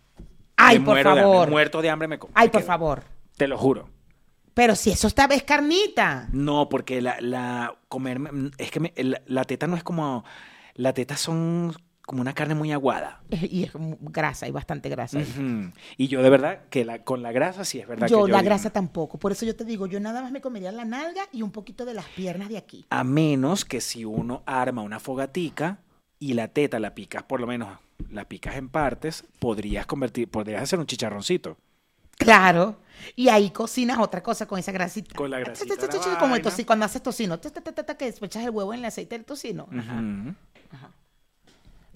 Ay, 0.57 0.79
Me 0.79 0.85
por 0.85 0.95
muero 0.95 1.15
de 1.15 1.21
hambre, 1.21 1.33
favor. 1.37 1.51
muerto 1.51 1.83
de 1.83 1.91
hambre 1.91 2.09
me 2.09 2.19
como. 2.19 2.33
Ay, 2.37 2.49
me 2.49 2.51
por 2.53 2.61
quedo. 2.61 2.67
favor. 2.67 3.03
Te 3.37 3.49
lo 3.49 3.57
juro. 3.57 3.89
Pero 4.55 4.75
si 4.77 4.91
eso 4.91 5.07
está, 5.07 5.25
es 5.27 5.43
carnita. 5.43 6.29
No, 6.33 6.69
porque 6.69 7.01
la, 7.01 7.17
la 7.21 7.77
comerme, 7.89 8.51
es 8.59 8.71
que 8.71 8.81
me- 8.81 8.93
la, 8.97 9.23
la 9.27 9.45
teta 9.45 9.67
no 9.67 9.77
es 9.77 9.83
como, 9.83 10.25
la 10.75 10.93
teta 10.93 11.17
son 11.17 11.75
como 12.05 12.21
una 12.21 12.35
carne 12.35 12.55
muy 12.55 12.73
aguada. 12.73 13.23
Y 13.31 13.63
es 13.63 13.71
grasa, 14.01 14.47
hay 14.47 14.53
bastante 14.53 14.89
grasa. 14.89 15.21
Y 15.97 16.09
yo 16.09 16.23
de 16.23 16.31
verdad 16.31 16.63
que 16.69 16.85
la, 16.85 17.05
con 17.05 17.23
la 17.23 17.33
grasa 17.33 17.65
sí 17.65 17.79
es 17.79 17.87
verdad 17.87 18.09
Yo, 18.09 18.25
que 18.25 18.29
yo 18.29 18.33
la 18.33 18.39
digo, 18.39 18.51
grasa 18.51 18.71
tampoco. 18.71 19.19
Por 19.19 19.33
eso 19.33 19.47
yo 19.47 19.55
te 19.57 19.65
digo, 19.65 19.87
yo 19.87 20.01
nada 20.01 20.21
más 20.21 20.33
me 20.33 20.41
comería 20.41 20.73
la 20.73 20.85
nalga 20.85 21.23
y 21.33 21.43
un 21.43 21.53
poquito 21.53 21.85
de 21.85 21.95
las 21.95 22.05
piernas 22.07 22.49
de 22.49 22.59
aquí. 22.59 22.85
A 22.91 23.05
menos 23.05 23.65
que 23.65 23.81
si 23.81 24.05
uno 24.05 24.43
arma 24.47 24.83
una 24.83 24.99
fogatica 25.01 25.79
y 26.19 26.35
la 26.35 26.49
teta 26.49 26.79
la 26.81 26.95
picas, 26.95 27.23
por 27.23 27.41
lo 27.41 27.47
menos 27.47 27.79
la 28.11 28.25
picas 28.27 28.57
en 28.57 28.69
partes, 28.69 29.25
podrías 29.39 29.87
convertir, 29.87 30.29
podrías 30.29 30.63
hacer 30.63 30.79
un 30.81 30.87
chicharroncito. 30.87 31.57
Claro. 32.19 32.77
Y 33.17 33.29
ahí 33.29 33.51
cocinas 33.51 33.99
otra 33.99 34.23
cosa 34.23 34.47
con 34.47 34.59
esa 34.59 34.71
grasita. 34.73 35.15
Con 35.15 35.31
la 35.31 35.41
grasita 35.41 35.75
Como 36.19 36.37
el 36.37 36.43
vaina. 36.43 36.51
toci- 36.57 36.65
cuando 36.65 36.85
haces 36.87 37.03
tocino. 37.03 37.41
Que 37.41 38.05
despechas 38.07 38.45
el 38.45 38.51
huevo 38.51 38.73
en 38.73 38.81
el 38.81 38.85
aceite 38.87 39.17
del 39.17 39.25
tocino. 39.25 39.69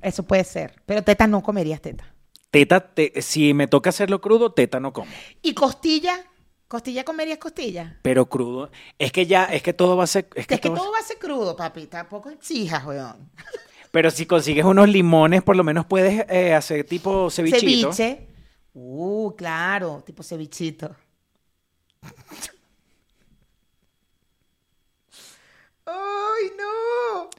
Eso 0.02 0.22
puede 0.24 0.44
ser. 0.44 0.74
Pero 0.86 1.02
teta 1.02 1.26
no 1.26 1.42
comerías 1.42 1.80
teta. 1.80 2.12
Teta, 2.50 2.80
te- 2.80 3.20
si 3.22 3.54
me 3.54 3.66
toca 3.66 3.90
hacerlo 3.90 4.20
crudo, 4.20 4.52
teta 4.52 4.80
no 4.80 4.92
como. 4.92 5.10
¿Y 5.42 5.54
costilla? 5.54 6.24
¿Costilla 6.68 7.04
comerías 7.04 7.38
costilla? 7.38 7.98
Pero 8.02 8.28
crudo, 8.28 8.70
es 8.98 9.12
que 9.12 9.26
ya, 9.26 9.44
es 9.44 9.62
que 9.62 9.72
todo 9.72 9.96
va 9.96 10.04
a 10.04 10.08
ser, 10.08 10.28
es 10.34 10.46
que 10.48 10.58
todo 10.58 10.90
va 10.90 10.98
a 10.98 11.02
ser 11.02 11.16
crudo, 11.18 11.54
papi. 11.54 11.86
Tampoco 11.86 12.28
exijas, 12.30 12.84
weón. 12.84 13.30
pero 13.92 14.10
si 14.10 14.26
consigues 14.26 14.64
unos 14.64 14.88
limones, 14.88 15.42
por 15.44 15.54
lo 15.54 15.62
menos 15.62 15.86
puedes 15.86 16.24
eh, 16.28 16.54
hacer 16.54 16.84
tipo 16.84 17.30
cevichito. 17.30 17.92
Ceviche. 17.92 18.26
Uh, 18.78 19.34
claro, 19.36 20.02
tipo 20.04 20.22
cevichito. 20.22 20.94
¡Ay, 25.86 26.50
no! 26.58 27.30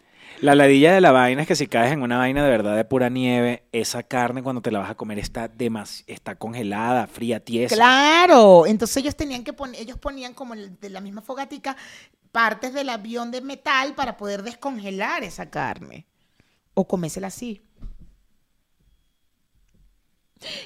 La 0.42 0.56
ladilla 0.56 0.94
de 0.94 1.02
la 1.02 1.12
vaina 1.12 1.42
es 1.44 1.48
que 1.48 1.56
si 1.56 1.68
caes 1.68 1.92
en 1.92 2.02
una 2.02 2.18
vaina 2.18 2.44
de 2.44 2.50
verdad 2.50 2.76
de 2.76 2.86
pura 2.86 3.10
nieve, 3.10 3.64
esa 3.72 4.02
carne 4.04 4.42
cuando 4.42 4.62
te 4.62 4.72
la 4.72 4.80
vas 4.80 4.90
a 4.92 4.96
comer 4.96 5.20
está 5.20 5.48
demas- 5.48 6.04
está 6.08 6.36
congelada, 6.36 7.06
fría, 7.08 7.40
tiesa. 7.40 7.76
Claro, 7.76 8.66
entonces 8.66 8.98
ellos 8.98 9.16
tenían 9.16 9.44
que 9.44 9.54
poner, 9.54 9.82
ellos 9.82 9.98
ponían 10.00 10.34
como 10.34 10.54
el- 10.56 10.80
de 10.80 10.90
la 10.90 11.02
misma 11.02 11.22
fogatica 11.22 11.76
partes 12.32 12.74
del 12.74 12.90
avión 12.90 13.30
de 13.32 13.42
metal 13.42 13.94
para 13.96 14.18
poder 14.18 14.44
descongelar 14.44 15.24
esa 15.24 15.50
carne 15.50 16.06
o 16.74 16.88
comérsela 16.88 17.28
así. 17.28 17.64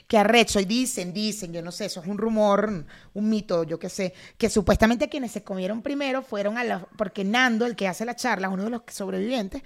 Que 0.07 0.17
arrecho, 0.17 0.59
y 0.59 0.65
dicen, 0.65 1.13
dicen, 1.13 1.53
yo 1.53 1.61
no 1.61 1.71
sé, 1.71 1.85
eso 1.85 2.01
es 2.01 2.07
un 2.07 2.17
rumor, 2.17 2.85
un 3.13 3.29
mito, 3.29 3.63
yo 3.63 3.79
qué 3.79 3.89
sé, 3.89 4.13
que 4.37 4.49
supuestamente 4.49 5.09
quienes 5.09 5.31
se 5.31 5.43
comieron 5.43 5.81
primero 5.81 6.21
fueron 6.21 6.57
a 6.57 6.63
la, 6.63 6.79
porque 6.97 7.23
Nando, 7.23 7.65
el 7.65 7.75
que 7.75 7.87
hace 7.87 8.05
la 8.05 8.15
charla, 8.15 8.49
uno 8.49 8.65
de 8.65 8.69
los 8.69 8.81
sobrevivientes, 8.87 9.63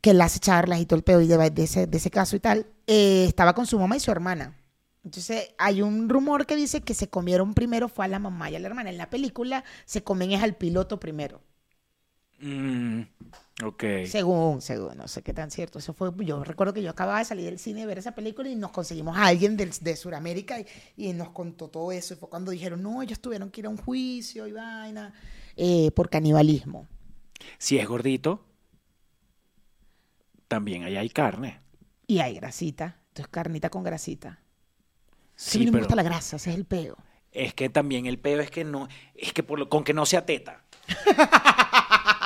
que 0.00 0.10
él 0.10 0.20
hace 0.20 0.38
charlas 0.38 0.80
y 0.80 0.86
todo 0.86 0.96
el 0.96 1.04
pedo 1.04 1.20
y 1.20 1.26
de, 1.26 1.50
de 1.50 1.64
ese, 1.64 1.86
de 1.86 1.98
ese 1.98 2.10
caso 2.10 2.36
y 2.36 2.40
tal, 2.40 2.66
eh, 2.86 3.24
estaba 3.28 3.54
con 3.54 3.66
su 3.66 3.78
mamá 3.78 3.96
y 3.96 4.00
su 4.00 4.10
hermana. 4.10 4.54
Entonces, 5.04 5.54
hay 5.58 5.80
un 5.82 6.08
rumor 6.08 6.46
que 6.46 6.56
dice 6.56 6.82
que 6.82 6.94
se 6.94 7.08
comieron 7.08 7.54
primero 7.54 7.88
fue 7.88 8.04
a 8.04 8.08
la 8.08 8.18
mamá 8.18 8.50
y 8.50 8.56
a 8.56 8.58
la 8.58 8.68
hermana. 8.68 8.90
En 8.90 8.98
la 8.98 9.10
película 9.10 9.64
se 9.86 10.02
comen 10.02 10.32
es 10.32 10.42
al 10.42 10.56
piloto 10.56 11.00
primero. 11.00 11.40
Mm, 12.40 13.02
ok. 13.64 13.84
Según, 14.06 14.62
según, 14.62 14.96
no 14.96 15.08
sé 15.08 15.22
qué 15.22 15.32
tan 15.32 15.50
cierto. 15.50 15.78
Eso 15.80 15.92
fue, 15.92 16.10
yo 16.24 16.44
recuerdo 16.44 16.72
que 16.72 16.82
yo 16.82 16.90
acababa 16.90 17.18
de 17.18 17.24
salir 17.24 17.46
del 17.46 17.58
cine 17.58 17.80
de 17.80 17.86
ver 17.86 17.98
esa 17.98 18.12
película 18.14 18.48
y 18.48 18.54
nos 18.56 18.70
conseguimos 18.70 19.16
a 19.16 19.26
alguien 19.26 19.56
del- 19.56 19.72
de, 19.80 19.96
Sudamérica 19.96 20.60
y, 20.60 20.66
y 20.96 21.12
nos 21.14 21.30
contó 21.30 21.68
todo 21.68 21.90
eso. 21.92 22.14
Y 22.14 22.16
fue 22.16 22.28
cuando 22.28 22.50
dijeron, 22.52 22.82
no, 22.82 23.02
ellos 23.02 23.18
tuvieron 23.20 23.50
que 23.50 23.60
ir 23.60 23.66
a 23.66 23.70
un 23.70 23.76
juicio 23.76 24.46
y 24.46 24.52
vaina 24.52 25.12
eh, 25.56 25.90
por 25.92 26.08
canibalismo. 26.08 26.86
Si 27.58 27.78
es 27.78 27.86
gordito, 27.88 28.44
también 30.46 30.84
ahí 30.84 30.96
hay 30.96 31.08
carne. 31.10 31.60
Y 32.06 32.20
hay 32.20 32.34
grasita. 32.36 32.98
Entonces, 33.08 33.28
carnita 33.30 33.68
con 33.68 33.82
grasita. 33.82 34.38
Sí, 35.34 35.58
Sí, 35.58 35.64
me 35.66 35.72
pero 35.72 35.84
gusta 35.84 35.96
la 35.96 36.02
grasa, 36.04 36.36
ese 36.36 36.50
es 36.50 36.56
el 36.56 36.64
peo. 36.64 36.96
es 37.32 37.52
que 37.54 37.68
también 37.68 38.06
el 38.06 38.18
peo 38.18 38.40
es 38.40 38.50
que 38.50 38.64
no, 38.64 38.88
es 39.14 39.32
que 39.32 39.42
por 39.42 39.58
lo- 39.58 39.68
con 39.68 39.82
que 39.84 39.92
no 39.94 40.06
sea 40.06 40.24
teta. 40.24 40.64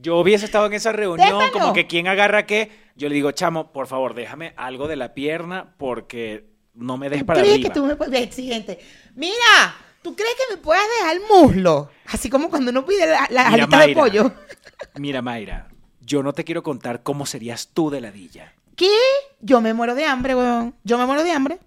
Yo 0.00 0.18
hubiese 0.18 0.44
estado 0.44 0.66
en 0.66 0.74
esa 0.74 0.92
reunión, 0.92 1.50
como 1.52 1.72
que 1.72 1.86
quién 1.86 2.06
agarra 2.06 2.46
qué. 2.46 2.70
Yo 2.94 3.08
le 3.08 3.14
digo, 3.14 3.32
chamo, 3.32 3.72
por 3.72 3.86
favor, 3.86 4.14
déjame 4.14 4.54
algo 4.56 4.88
de 4.88 4.96
la 4.96 5.14
pierna 5.14 5.74
porque 5.76 6.50
no 6.74 6.96
me 6.96 7.08
des 7.08 7.20
¿Tú 7.20 7.26
para 7.26 7.40
crees 7.40 7.54
arriba. 7.54 7.68
que 7.68 7.80
tú 7.80 7.86
me 7.86 7.96
puedes 7.96 8.22
exigente? 8.22 8.78
Mira, 9.14 9.76
¿tú 10.02 10.14
crees 10.14 10.34
que 10.34 10.54
me 10.54 10.60
puedas 10.60 10.84
dejar 10.98 11.16
el 11.16 11.22
muslo? 11.28 11.90
Así 12.06 12.30
como 12.30 12.48
cuando 12.48 12.70
uno 12.70 12.84
pide 12.84 13.06
la, 13.06 13.48
alita 13.48 13.86
de 13.86 13.94
pollo. 13.94 14.32
Mira, 14.96 15.22
Mayra, 15.22 15.68
yo 16.00 16.22
no 16.22 16.32
te 16.32 16.44
quiero 16.44 16.62
contar 16.62 17.02
cómo 17.02 17.26
serías 17.26 17.68
tú 17.74 17.90
de 17.90 18.00
ladilla. 18.00 18.54
¿Qué? 18.76 18.90
Yo 19.40 19.60
me 19.60 19.74
muero 19.74 19.94
de 19.94 20.04
hambre, 20.04 20.34
weón. 20.36 20.74
Yo 20.84 20.98
me 20.98 21.06
muero 21.06 21.24
de 21.24 21.32
hambre. 21.32 21.58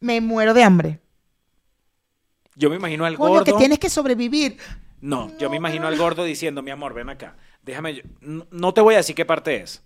Me 0.00 0.20
muero 0.20 0.54
de 0.54 0.62
hambre. 0.64 1.00
Yo 2.56 2.70
me 2.70 2.76
imagino 2.76 3.04
al 3.04 3.16
Coño, 3.16 3.28
gordo. 3.28 3.44
que 3.44 3.52
tienes 3.52 3.78
que 3.78 3.90
sobrevivir. 3.90 4.56
No, 5.06 5.36
yo 5.38 5.48
me 5.50 5.56
imagino 5.56 5.86
al 5.86 5.96
gordo 5.96 6.24
diciendo, 6.24 6.62
mi 6.62 6.70
amor, 6.70 6.92
ven 6.94 7.08
acá. 7.08 7.36
Déjame. 7.62 7.94
yo- 7.94 8.02
No, 8.50 8.74
te 8.74 8.80
voy 8.80 8.94
a 8.94 8.98
decir 8.98 9.14
qué 9.14 9.24
parte 9.24 9.56
es. 9.56 9.82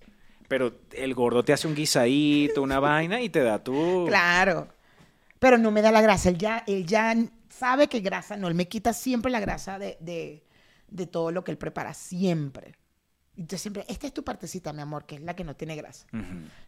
Pero 0.48 0.72
el 0.92 1.14
gordo 1.14 1.44
te 1.44 1.52
hace 1.52 1.68
un 1.68 1.74
guisadito, 1.74 2.62
una 2.62 2.80
vaina 2.80 3.20
y 3.20 3.28
te 3.28 3.40
da 3.42 3.62
tu. 3.62 4.06
Claro. 4.09 4.68
Pero 5.38 5.59
no 5.59 5.70
me 5.70 5.83
da 5.83 5.92
la 5.92 6.00
grasa. 6.02 6.28
Él 6.30 6.38
ya, 6.38 6.64
él 6.66 6.87
ya 6.87 7.14
sabe 7.48 7.88
que 7.88 8.00
grasa 8.00 8.37
no. 8.37 8.48
Él 8.48 8.54
me 8.54 8.66
quita 8.68 8.92
siempre 8.92 9.30
la 9.30 9.40
grasa 9.40 9.78
de, 9.78 9.96
de, 10.00 10.42
de 10.88 11.06
todo 11.06 11.30
lo 11.30 11.44
que 11.44 11.50
él 11.52 11.59
prepara. 11.59 11.94
Siempre. 11.94 12.74
Entonces 13.37 13.62
siempre, 13.62 13.85
esta 13.88 14.06
es 14.06 14.12
tu 14.12 14.22
partecita, 14.24 14.72
mi 14.72 14.83
amor, 14.83 15.06
que 15.06 15.14
es 15.14 15.20
la 15.22 15.35
que 15.37 15.44
no 15.44 15.54
tiene 15.54 15.76
grasa. 15.76 16.06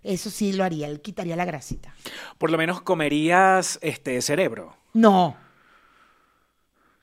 Eso 0.02 0.30
sí 0.30 0.52
lo 0.52 0.62
haría. 0.64 0.86
Él 0.88 1.00
quitaría 1.02 1.36
la 1.36 1.44
grasita. 1.44 1.94
Por 2.38 2.50
lo 2.50 2.56
menos 2.58 2.80
comerías 2.82 3.78
este 3.82 4.20
cerebro. 4.22 4.76
No. 4.94 5.36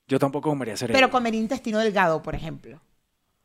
Yo 0.09 0.19
tampoco 0.19 0.49
comería 0.49 0.75
cerebro. 0.75 0.97
Pero 0.97 1.09
comería 1.09 1.39
intestino 1.39 1.79
delgado, 1.79 2.21
por 2.21 2.35
ejemplo. 2.35 2.81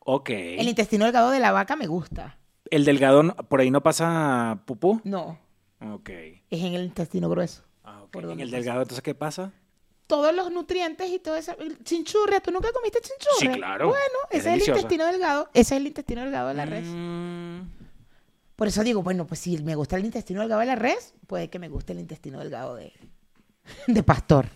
Ok. 0.00 0.30
El 0.30 0.66
intestino 0.68 1.04
delgado 1.04 1.30
de 1.30 1.38
la 1.38 1.52
vaca 1.52 1.76
me 1.76 1.86
gusta. 1.86 2.38
El 2.70 2.84
delgado, 2.84 3.22
por 3.48 3.60
ahí 3.60 3.70
no 3.70 3.82
pasa 3.82 4.60
pupú. 4.64 5.00
No. 5.04 5.38
Ok. 5.80 6.08
Es 6.50 6.62
en 6.64 6.74
el 6.74 6.84
intestino 6.84 7.28
grueso. 7.28 7.62
Ah, 7.84 8.02
ok. 8.02 8.10
¿Por 8.10 8.24
En 8.24 8.40
el 8.40 8.48
pasa? 8.48 8.56
delgado, 8.56 8.82
entonces, 8.82 9.02
¿qué 9.02 9.14
pasa? 9.14 9.52
Todos 10.06 10.34
los 10.34 10.50
nutrientes 10.50 11.10
y 11.10 11.18
todo 11.18 11.36
eso. 11.36 11.54
Chinchurria, 11.84 12.40
¿tú 12.40 12.50
nunca 12.50 12.68
comiste 12.72 12.98
chinchurria? 13.00 13.52
Sí, 13.54 13.58
claro. 13.58 13.88
Bueno, 13.88 14.02
Es 14.30 14.40
ese 14.40 14.56
es 14.56 14.62
el 14.62 14.68
intestino 14.74 15.06
delgado. 15.06 15.48
Ese 15.54 15.74
es 15.74 15.80
el 15.80 15.86
intestino 15.86 16.22
delgado 16.22 16.48
de 16.48 16.54
la 16.54 16.66
res. 16.66 16.84
Mm, 16.86 17.60
Por 18.56 18.68
eso 18.68 18.82
digo, 18.82 19.02
bueno, 19.02 19.26
pues 19.26 19.40
si 19.40 19.58
me 19.62 19.74
gusta 19.74 19.96
el 19.96 20.04
intestino 20.04 20.40
delgado 20.40 20.60
de 20.60 20.66
la 20.66 20.76
res, 20.76 21.14
puede 21.26 21.48
que 21.50 21.58
me 21.58 21.68
guste 21.68 21.92
el 21.92 22.00
intestino 22.00 22.38
delgado 22.38 22.74
de, 22.76 22.92
de 23.86 24.02
pastor. 24.02 24.46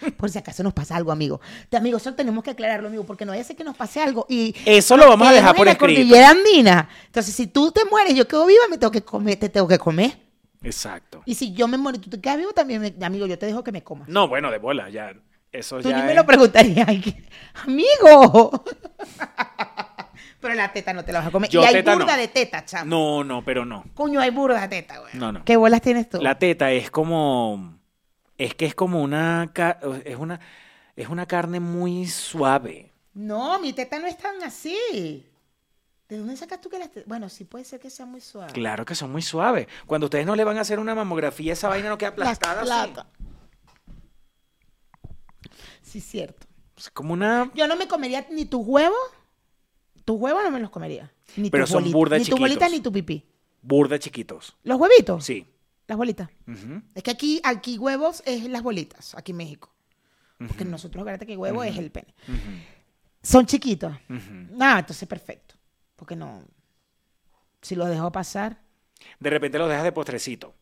Por 0.16 0.28
si 0.30 0.38
acaso 0.38 0.62
nos 0.62 0.72
pasa 0.72 0.96
algo, 0.96 1.12
amigo. 1.12 1.40
Te, 1.68 1.76
amigo, 1.76 1.96
eso 1.98 2.12
tenemos 2.14 2.42
que 2.44 2.50
aclararlo, 2.50 2.88
amigo, 2.88 3.04
porque 3.04 3.24
no 3.24 3.32
vaya 3.32 3.42
a 3.42 3.44
ser 3.46 3.56
que 3.56 3.64
nos 3.64 3.76
pase 3.76 4.00
algo. 4.02 4.26
Y 4.28 4.54
Eso 4.66 4.96
lo 4.96 5.08
vamos 5.08 5.28
a 5.28 5.32
dejar 5.32 5.54
por 5.54 5.68
escrito. 5.68 5.80
cordillera 5.94 6.30
andina. 6.30 6.88
Entonces, 7.06 7.34
si 7.34 7.46
tú 7.46 7.70
te 7.72 7.84
mueres, 7.86 8.14
yo 8.14 8.26
quedo 8.28 8.46
viva, 8.46 8.64
me 8.70 8.78
tengo 8.78 8.90
que 8.90 9.02
comer, 9.02 9.36
te 9.38 9.48
tengo 9.48 9.66
que 9.68 9.78
comer. 9.78 10.18
Exacto. 10.62 11.22
Y 11.26 11.34
si 11.34 11.52
yo 11.52 11.68
me 11.68 11.76
muero 11.76 11.98
y 11.98 12.00
tú 12.00 12.10
te 12.10 12.20
quedas 12.20 12.38
vivo, 12.38 12.52
también, 12.52 12.80
me- 12.80 13.04
amigo, 13.06 13.26
yo 13.26 13.38
te 13.38 13.46
dejo 13.46 13.62
que 13.62 13.70
me 13.72 13.82
comas. 13.82 14.08
No, 14.08 14.28
bueno, 14.28 14.50
de 14.50 14.58
bola, 14.58 14.88
ya. 14.88 15.12
Eso 15.52 15.78
Tú 15.80 15.88
ya 15.90 15.96
ni 15.98 16.02
me 16.02 16.10
es- 16.10 16.16
lo 16.16 16.26
preguntarías. 16.26 16.88
Amigo. 17.64 18.64
Pero 20.40 20.54
la 20.54 20.72
teta 20.72 20.92
no 20.92 21.04
te 21.04 21.12
la 21.12 21.20
vas 21.20 21.28
a 21.28 21.30
comer. 21.30 21.48
Yo 21.48 21.62
y 21.62 21.64
hay 21.64 21.80
burda 21.82 21.96
no. 21.96 22.16
de 22.16 22.28
teta, 22.28 22.64
chamo. 22.66 22.90
No, 22.90 23.24
no, 23.24 23.42
pero 23.44 23.64
no. 23.64 23.84
Coño, 23.94 24.20
hay 24.20 24.28
burda 24.30 24.60
de 24.60 24.68
teta, 24.68 24.98
güey. 24.98 25.12
No, 25.14 25.32
no. 25.32 25.42
¿Qué 25.44 25.56
bolas 25.56 25.80
tienes 25.80 26.08
tú? 26.10 26.20
La 26.20 26.38
teta 26.38 26.70
es 26.70 26.90
como. 26.90 27.78
Es 28.38 28.54
que 28.54 28.66
es 28.66 28.74
como 28.74 29.02
una. 29.02 29.52
Es 30.04 30.16
una, 30.16 30.40
es 30.96 31.08
una 31.08 31.26
carne 31.26 31.60
muy 31.60 32.06
suave. 32.06 32.92
No, 33.14 33.58
mi 33.60 33.72
teta 33.72 33.98
no 33.98 34.06
es 34.06 34.18
tan 34.18 34.42
así. 34.42 35.24
¿De 36.08 36.18
dónde 36.18 36.36
sacas 36.36 36.60
tú 36.60 36.68
que 36.68 36.78
las? 36.78 36.90
Bueno, 37.06 37.28
sí 37.28 37.44
puede 37.44 37.64
ser 37.64 37.80
que 37.80 37.90
sea 37.90 38.06
muy 38.06 38.20
suave. 38.20 38.52
Claro 38.52 38.84
que 38.84 38.94
son 38.94 39.10
muy 39.12 39.22
suaves. 39.22 39.68
Cuando 39.86 40.06
ustedes 40.06 40.26
no 40.26 40.34
le 40.36 40.44
van 40.44 40.58
a 40.58 40.62
hacer 40.62 40.78
una 40.78 40.94
mamografía, 40.94 41.52
esa 41.52 41.68
vaina 41.68 41.88
no 41.88 41.96
queda 41.98 42.10
aplastada 42.10 42.60
así. 42.62 42.66
plata. 42.66 43.06
Sí, 45.82 46.00
cierto. 46.00 46.46
Es 46.76 46.90
como 46.90 47.12
una. 47.12 47.50
Yo 47.54 47.66
no 47.68 47.76
me 47.76 47.86
comería 47.86 48.26
ni 48.30 48.44
tus 48.44 48.62
huevos. 48.66 48.98
Tus 50.04 50.18
huevos 50.20 50.42
no 50.42 50.50
me 50.50 50.60
los 50.60 50.70
comería. 50.70 51.12
Ni 51.36 51.50
Pero 51.50 51.66
son 51.66 51.90
burda 51.90 52.16
Ni 52.16 52.20
tus 52.22 52.26
chiquitos. 52.30 52.40
bolitas 52.40 52.70
ni 52.70 52.80
tu 52.80 52.92
pipí. 52.92 53.24
burda 53.62 53.98
chiquitos. 53.98 54.56
¿Los 54.64 54.78
huevitos? 54.78 55.24
Sí. 55.24 55.46
Las 55.86 55.98
bolitas. 55.98 56.28
Es 56.94 57.02
que 57.02 57.10
aquí, 57.10 57.40
aquí 57.44 57.78
huevos 57.78 58.22
es 58.24 58.44
las 58.44 58.62
bolitas, 58.62 59.14
aquí 59.14 59.32
en 59.32 59.36
México. 59.38 59.70
Porque 60.38 60.64
nosotros, 60.64 61.00
acuérdate 61.02 61.26
que 61.26 61.36
huevo 61.36 61.62
es 61.62 61.76
el 61.76 61.90
pene. 61.90 62.14
Son 63.22 63.46
chiquitos. 63.46 63.92
Ujú. 64.10 64.56
Ah, 64.60 64.78
entonces 64.80 65.08
perfecto. 65.08 65.54
Porque 65.96 66.16
no. 66.16 66.42
Si 67.62 67.74
los 67.74 67.88
dejo 67.88 68.10
pasar. 68.12 68.60
De 69.20 69.30
repente 69.30 69.58
los 69.58 69.68
dejas 69.68 69.84
de 69.84 69.92
postrecito. 69.92 70.54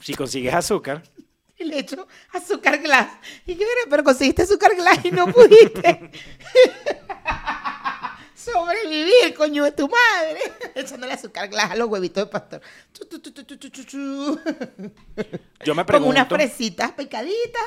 Si 0.00 0.14
consigues 0.14 0.54
azúcar. 0.54 1.02
Y 1.60 1.64
le 1.64 1.80
echo 1.80 2.06
azúcar 2.32 2.78
glass. 2.80 3.08
Y 3.44 3.54
yo, 3.54 3.58
"Mira, 3.58 3.90
pero 3.90 4.04
conseguiste 4.04 4.42
azúcar 4.42 4.76
glass 4.76 5.04
y 5.04 5.10
no 5.10 5.26
pudiste 5.26 6.08
sobrevivir, 8.52 9.34
coño 9.36 9.64
de 9.64 9.72
tu 9.72 9.88
madre. 9.88 10.40
Echándole 10.74 11.12
azúcar 11.12 11.48
glass 11.48 11.70
a 11.72 11.76
los 11.76 11.88
huevitos 11.88 12.24
de 12.24 12.30
pastor. 12.30 12.60
Chu, 12.92 13.04
chu, 13.08 13.18
chu, 13.20 13.30
chu, 13.32 13.42
chu, 13.44 13.56
chu, 13.56 13.68
chu, 13.70 13.84
chu. 13.84 14.40
Yo 15.64 15.74
me 15.74 15.82
Con 15.84 15.86
pregunto. 15.86 16.10
unas 16.10 16.28
fresitas 16.28 16.92
picaditas, 16.92 17.62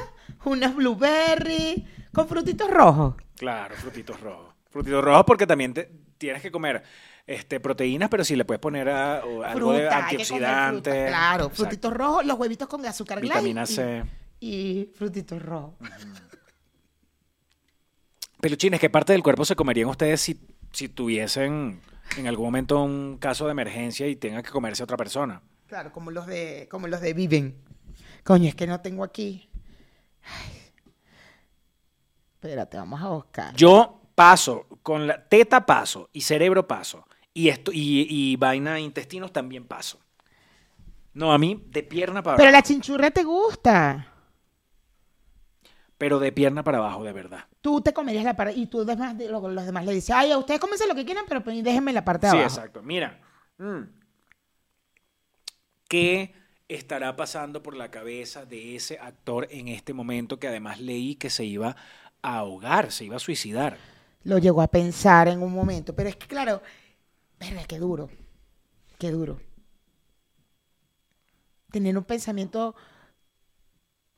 unas 0.46 0.76
blueberry, 0.76 1.88
con 2.13 2.28
frutitos 2.28 2.70
rojos. 2.70 3.15
Claro, 3.38 3.76
frutitos 3.76 4.20
rojos. 4.20 4.54
Frutitos 4.70 5.04
rojos 5.04 5.24
porque 5.26 5.46
también 5.48 5.74
te- 5.74 5.91
tienes 6.17 6.41
que 6.41 6.52
comer 6.52 6.84
este, 7.28 7.60
proteínas, 7.60 8.10
pero 8.10 8.24
si 8.24 8.36
le 8.36 8.46
puedes 8.46 8.60
poner 8.62 8.89
a- 8.89 9.22
algo 9.46 9.74
de 9.74 9.89
antioxidante. 9.89 10.89
fruta, 10.91 11.08
Claro, 11.08 11.44
Exacto. 11.46 11.63
frutitos 11.63 11.94
rojos, 11.94 12.26
los 12.26 12.38
huevitos 12.39 12.67
con 12.67 12.86
azúcar 12.86 13.20
glass. 13.22 13.34
Vitamina 13.34 13.65
C. 13.65 14.04
Y 14.39 14.89
frutitos 14.96 15.41
rojos. 15.41 15.76
Peluchines, 18.39 18.80
¿qué 18.80 18.89
parte 18.89 19.13
del 19.13 19.22
cuerpo 19.22 19.46
se 19.46 19.56
comerían 19.56 19.88
ustedes 19.89 20.20
si, 20.22 20.39
si 20.72 20.90
tuviesen 20.90 21.82
en 22.18 22.28
algún 22.28 22.46
momento 22.48 22.84
un 22.84 23.18
caso 23.18 23.46
de 23.46 23.52
emergencia 23.52 24.08
y 24.08 24.16
tengan 24.16 24.44
que 24.44 24.50
comerse 24.52 24.84
a 24.84 24.86
otra 24.86 24.98
persona? 24.98 25.42
Claro, 25.68 25.92
como 25.92 26.12
los 26.12 26.26
de, 26.28 26.68
como 26.70 26.88
los 26.88 27.02
de 27.02 27.14
Viven. 27.14 27.56
Coño, 28.24 28.50
es 28.50 28.56
que 28.56 28.68
no 28.68 28.82
tengo 28.82 29.04
aquí. 29.04 29.50
Ay. 30.24 30.58
Espérate, 32.36 32.78
vamos 32.78 33.02
a 33.02 33.10
buscar. 33.10 33.56
Yo 33.56 34.02
paso, 34.16 34.66
con 34.84 35.08
la 35.08 35.24
teta 35.28 35.66
paso 35.66 36.10
y 36.12 36.22
cerebro 36.22 36.68
paso. 36.68 37.06
Y, 37.34 37.50
esto, 37.50 37.72
y, 37.72 38.08
y 38.10 38.36
vaina 38.36 38.74
de 38.74 38.82
intestinos 38.82 39.32
también 39.32 39.66
paso. 39.66 40.00
No, 41.14 41.32
a 41.34 41.38
mí 41.38 41.64
de 41.70 41.84
pierna 41.84 42.22
para 42.24 42.38
Pero 42.38 42.50
abajo. 42.50 42.58
la 42.58 42.64
chinchurra 42.64 43.12
te 43.12 43.24
gusta. 43.24 44.11
Pero 46.02 46.18
de 46.18 46.32
pierna 46.32 46.64
para 46.64 46.80
abajo, 46.80 47.04
de 47.04 47.14
verdad. 47.14 47.46
Tú 47.62 47.80
te 47.80 47.94
comerías 47.94 48.24
la 48.24 48.36
parte 48.36 48.58
y 48.58 48.66
tú 48.66 48.84
demás, 48.84 49.16
de- 49.16 49.30
lo- 49.30 49.48
los 49.48 49.66
demás 49.68 49.86
le 49.86 49.94
dices, 49.94 50.10
ay, 50.10 50.32
a 50.32 50.38
ustedes 50.40 50.60
cómense 50.60 50.88
lo 50.88 50.96
que 50.96 51.06
quieran, 51.06 51.26
pero 51.28 51.44
pues 51.44 51.64
déjenme 51.64 51.94
la 51.94 52.04
parte 52.04 52.26
de 52.26 52.32
Sí, 52.32 52.38
abajo. 52.38 52.56
exacto. 52.56 52.82
Mira, 52.82 53.22
mm, 53.60 53.82
¿qué 55.88 56.34
estará 56.68 57.16
pasando 57.16 57.62
por 57.62 57.76
la 57.76 57.92
cabeza 57.92 58.46
de 58.46 58.76
ese 58.76 58.98
actor 59.00 59.48
en 59.52 59.67
este 59.67 59.94
momento 59.94 60.40
que 60.40 60.48
además 60.48 60.80
leí 60.80 61.15
que 61.15 61.30
se 61.30 61.46
iba 61.46 61.75
a 62.23 62.38
ahogar, 62.38 62.92
se 62.92 63.06
iba 63.06 63.17
a 63.17 63.19
suicidar? 63.19 63.78
Lo 64.23 64.38
llegó 64.40 64.62
a 64.62 64.67
pensar 64.67 65.28
en 65.28 65.42
un 65.44 65.54
momento, 65.54 65.96
pero 65.96 66.10
es 66.10 66.15
que 66.15 66.28
claro, 66.28 66.62
verga, 67.40 67.63
qué 67.67 67.78
duro, 67.78 68.10
qué 68.98 69.12
duro. 69.12 69.40
Tener 71.71 71.98
un 71.98 72.04
pensamiento 72.04 72.75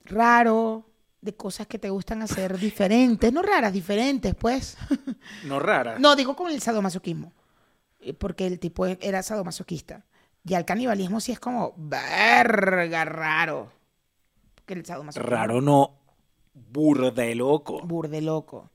raro 0.06 0.93
de 1.24 1.34
cosas 1.36 1.68
que 1.68 1.80
te 1.80 1.90
gustan 1.90 2.22
hacer 2.22 2.58
diferentes, 2.58 3.32
no 3.32 3.42
raras, 3.42 3.72
diferentes, 3.74 4.36
pues. 4.36 4.78
No 5.46 5.60
rara. 5.60 5.98
No, 6.00 6.16
digo 6.16 6.36
con 6.36 6.52
el 6.52 6.62
sadomasoquismo, 6.62 7.32
eh, 8.02 8.14
porque 8.14 8.46
el 8.46 8.60
tipo 8.60 8.86
e- 8.86 9.00
era 9.02 9.24
sadomasoquista. 9.24 10.06
Y 10.46 10.54
al 10.56 10.66
canibalismo 10.66 11.22
sí 11.22 11.32
es 11.32 11.40
como, 11.40 11.74
verga, 11.78 13.06
raro. 13.06 13.72
Porque 14.56 14.74
el 14.74 14.86
sadomasoquismo... 14.86 15.30
Raro 15.36 15.62
no, 15.62 15.96
burde 16.54 17.34
loco. 17.36 17.80
Burde 17.86 18.22
loco. 18.22 18.70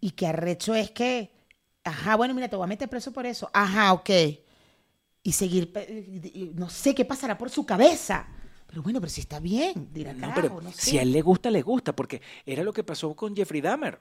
Y 0.00 0.10
que 0.12 0.26
arrecho 0.26 0.74
es 0.74 0.90
que, 0.90 1.30
ajá, 1.84 2.16
bueno, 2.16 2.34
mira, 2.34 2.48
te 2.48 2.56
voy 2.56 2.64
a 2.64 2.68
meter 2.68 2.88
preso 2.88 3.12
por 3.12 3.26
eso. 3.26 3.48
Ajá, 3.52 3.92
ok. 3.92 4.10
Y 5.22 5.32
seguir, 5.32 5.72
no 6.54 6.68
sé 6.70 6.94
qué 6.94 7.04
pasará 7.04 7.38
por 7.38 7.50
su 7.50 7.64
cabeza. 7.64 8.26
Pero 8.68 8.82
bueno, 8.82 9.00
pero 9.00 9.10
si 9.10 9.22
está 9.22 9.40
bien, 9.40 9.88
dirá, 9.92 10.12
No, 10.12 10.30
pero 10.34 10.60
no 10.60 10.70
sé. 10.72 10.80
si 10.82 10.98
a 10.98 11.02
él 11.02 11.10
le 11.10 11.22
gusta, 11.22 11.50
le 11.50 11.62
gusta, 11.62 11.96
porque 11.96 12.20
era 12.46 12.62
lo 12.62 12.72
que 12.72 12.84
pasó 12.84 13.14
con 13.16 13.34
Jeffrey 13.34 13.60
Dahmer. 13.60 13.98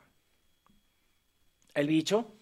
El 1.73 1.87
bicho 1.87 2.33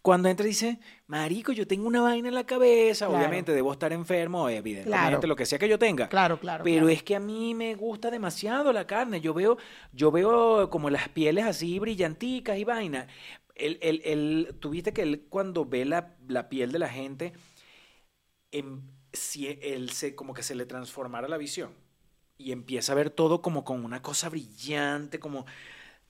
cuando 0.00 0.28
entra 0.28 0.44
dice, 0.44 0.80
marico, 1.06 1.52
yo 1.52 1.64
tengo 1.66 1.86
una 1.86 2.00
vaina 2.00 2.26
en 2.28 2.34
la 2.34 2.44
cabeza, 2.44 3.06
Claro. 3.06 3.18
obviamente 3.20 3.52
debo 3.52 3.70
estar 3.72 3.92
enfermo, 3.92 4.48
evidentemente, 4.48 5.08
Claro. 5.10 5.26
lo 5.28 5.36
que 5.36 5.46
sea 5.46 5.58
que 5.60 5.68
yo 5.68 5.78
tenga. 5.78 6.08
Claro, 6.08 6.40
claro. 6.40 6.64
Pero 6.64 6.76
claro. 6.86 6.88
es 6.88 7.02
que 7.04 7.14
a 7.14 7.20
mí 7.20 7.54
me 7.54 7.74
gusta 7.76 8.10
demasiado 8.10 8.72
la 8.72 8.84
carne. 8.86 9.20
Yo 9.20 9.32
veo, 9.32 9.58
yo 9.92 10.10
veo 10.10 10.70
como 10.70 10.90
las 10.90 11.08
pieles 11.08 11.44
así 11.44 11.78
brillanticas 11.78 12.58
y 12.58 12.64
vaina. 12.64 13.06
El, 13.54 13.78
el, 13.80 14.02
el, 14.04 14.56
tú 14.58 14.70
viste 14.70 14.92
que 14.92 15.02
él 15.02 15.26
cuando 15.28 15.64
ve 15.64 15.84
la, 15.84 16.16
la 16.26 16.48
piel 16.48 16.72
de 16.72 16.78
la 16.80 16.88
gente, 16.88 17.32
em- 18.50 18.82
si 19.12 19.48
él 19.62 19.90
se, 19.90 20.14
como 20.14 20.34
que 20.34 20.42
se 20.42 20.54
le 20.54 20.66
transformara 20.66 21.28
la 21.28 21.36
visión 21.38 21.72
y 22.38 22.52
empieza 22.52 22.92
a 22.92 22.96
ver 22.96 23.10
todo 23.10 23.42
como 23.42 23.64
con 23.64 23.84
una 23.84 24.02
cosa 24.02 24.28
brillante, 24.30 25.20
como, 25.20 25.46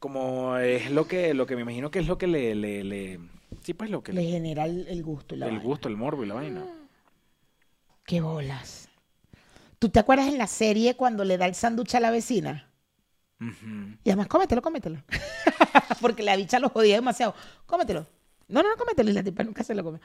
como 0.01 0.59
es 0.59 0.91
lo 0.93 1.09
que, 1.09 1.35
lo 1.35 1.47
que 1.47 1.57
me 1.57 1.63
imagino 1.63 1.91
que 1.91 2.01
es 2.01 2.09
lo 2.09 2.19
que 2.19 2.27
le, 2.29 2.55
le, 2.57 2.85
le- 2.85 3.21
sí 3.63 3.75
pues 3.75 3.91
lo 3.91 4.03
que 4.05 4.13
Le 4.13 4.23
le, 4.23 4.25
genera 4.25 4.67
el, 4.67 4.87
el 4.87 5.03
gusto. 5.03 5.35
y 5.35 5.39
la 5.39 5.49
el 5.49 5.59
vaina. 5.59 5.61
gusto, 5.61 5.89
el 5.89 5.97
morbo 5.99 6.25
y 6.25 6.27
la 6.27 6.35
vaina. 6.35 6.67
Qué 8.07 8.21
bolas. 8.21 8.89
¿Tú 9.79 9.91
te 9.91 10.01
acuerdas 10.01 10.29
en 10.29 10.39
la 10.39 10.47
serie 10.49 10.97
cuando 10.97 11.25
le 11.25 11.39
da 11.39 11.47
el 11.47 11.55
sándwich 11.57 11.95
a 11.97 12.01
la 12.01 12.11
vecina? 12.13 12.73
Y 14.05 14.11
además, 14.11 14.29
cómetelo, 14.29 14.63
cómetelo. 14.63 15.03
Porque 16.01 16.23
la 16.23 16.37
bicha 16.37 16.59
lo 16.59 16.69
jodía 16.71 16.97
demasiado. 16.97 17.35
Cómetelo. 17.67 18.07
No, 18.53 18.63
no, 18.63 18.69
no, 18.71 18.77
cómetelo. 18.77 19.11
Y 19.11 19.15
la 19.15 19.23
tipa 19.23 19.43
nunca 19.43 19.65
se 19.65 19.75
lo 19.75 19.83
come. 19.83 19.99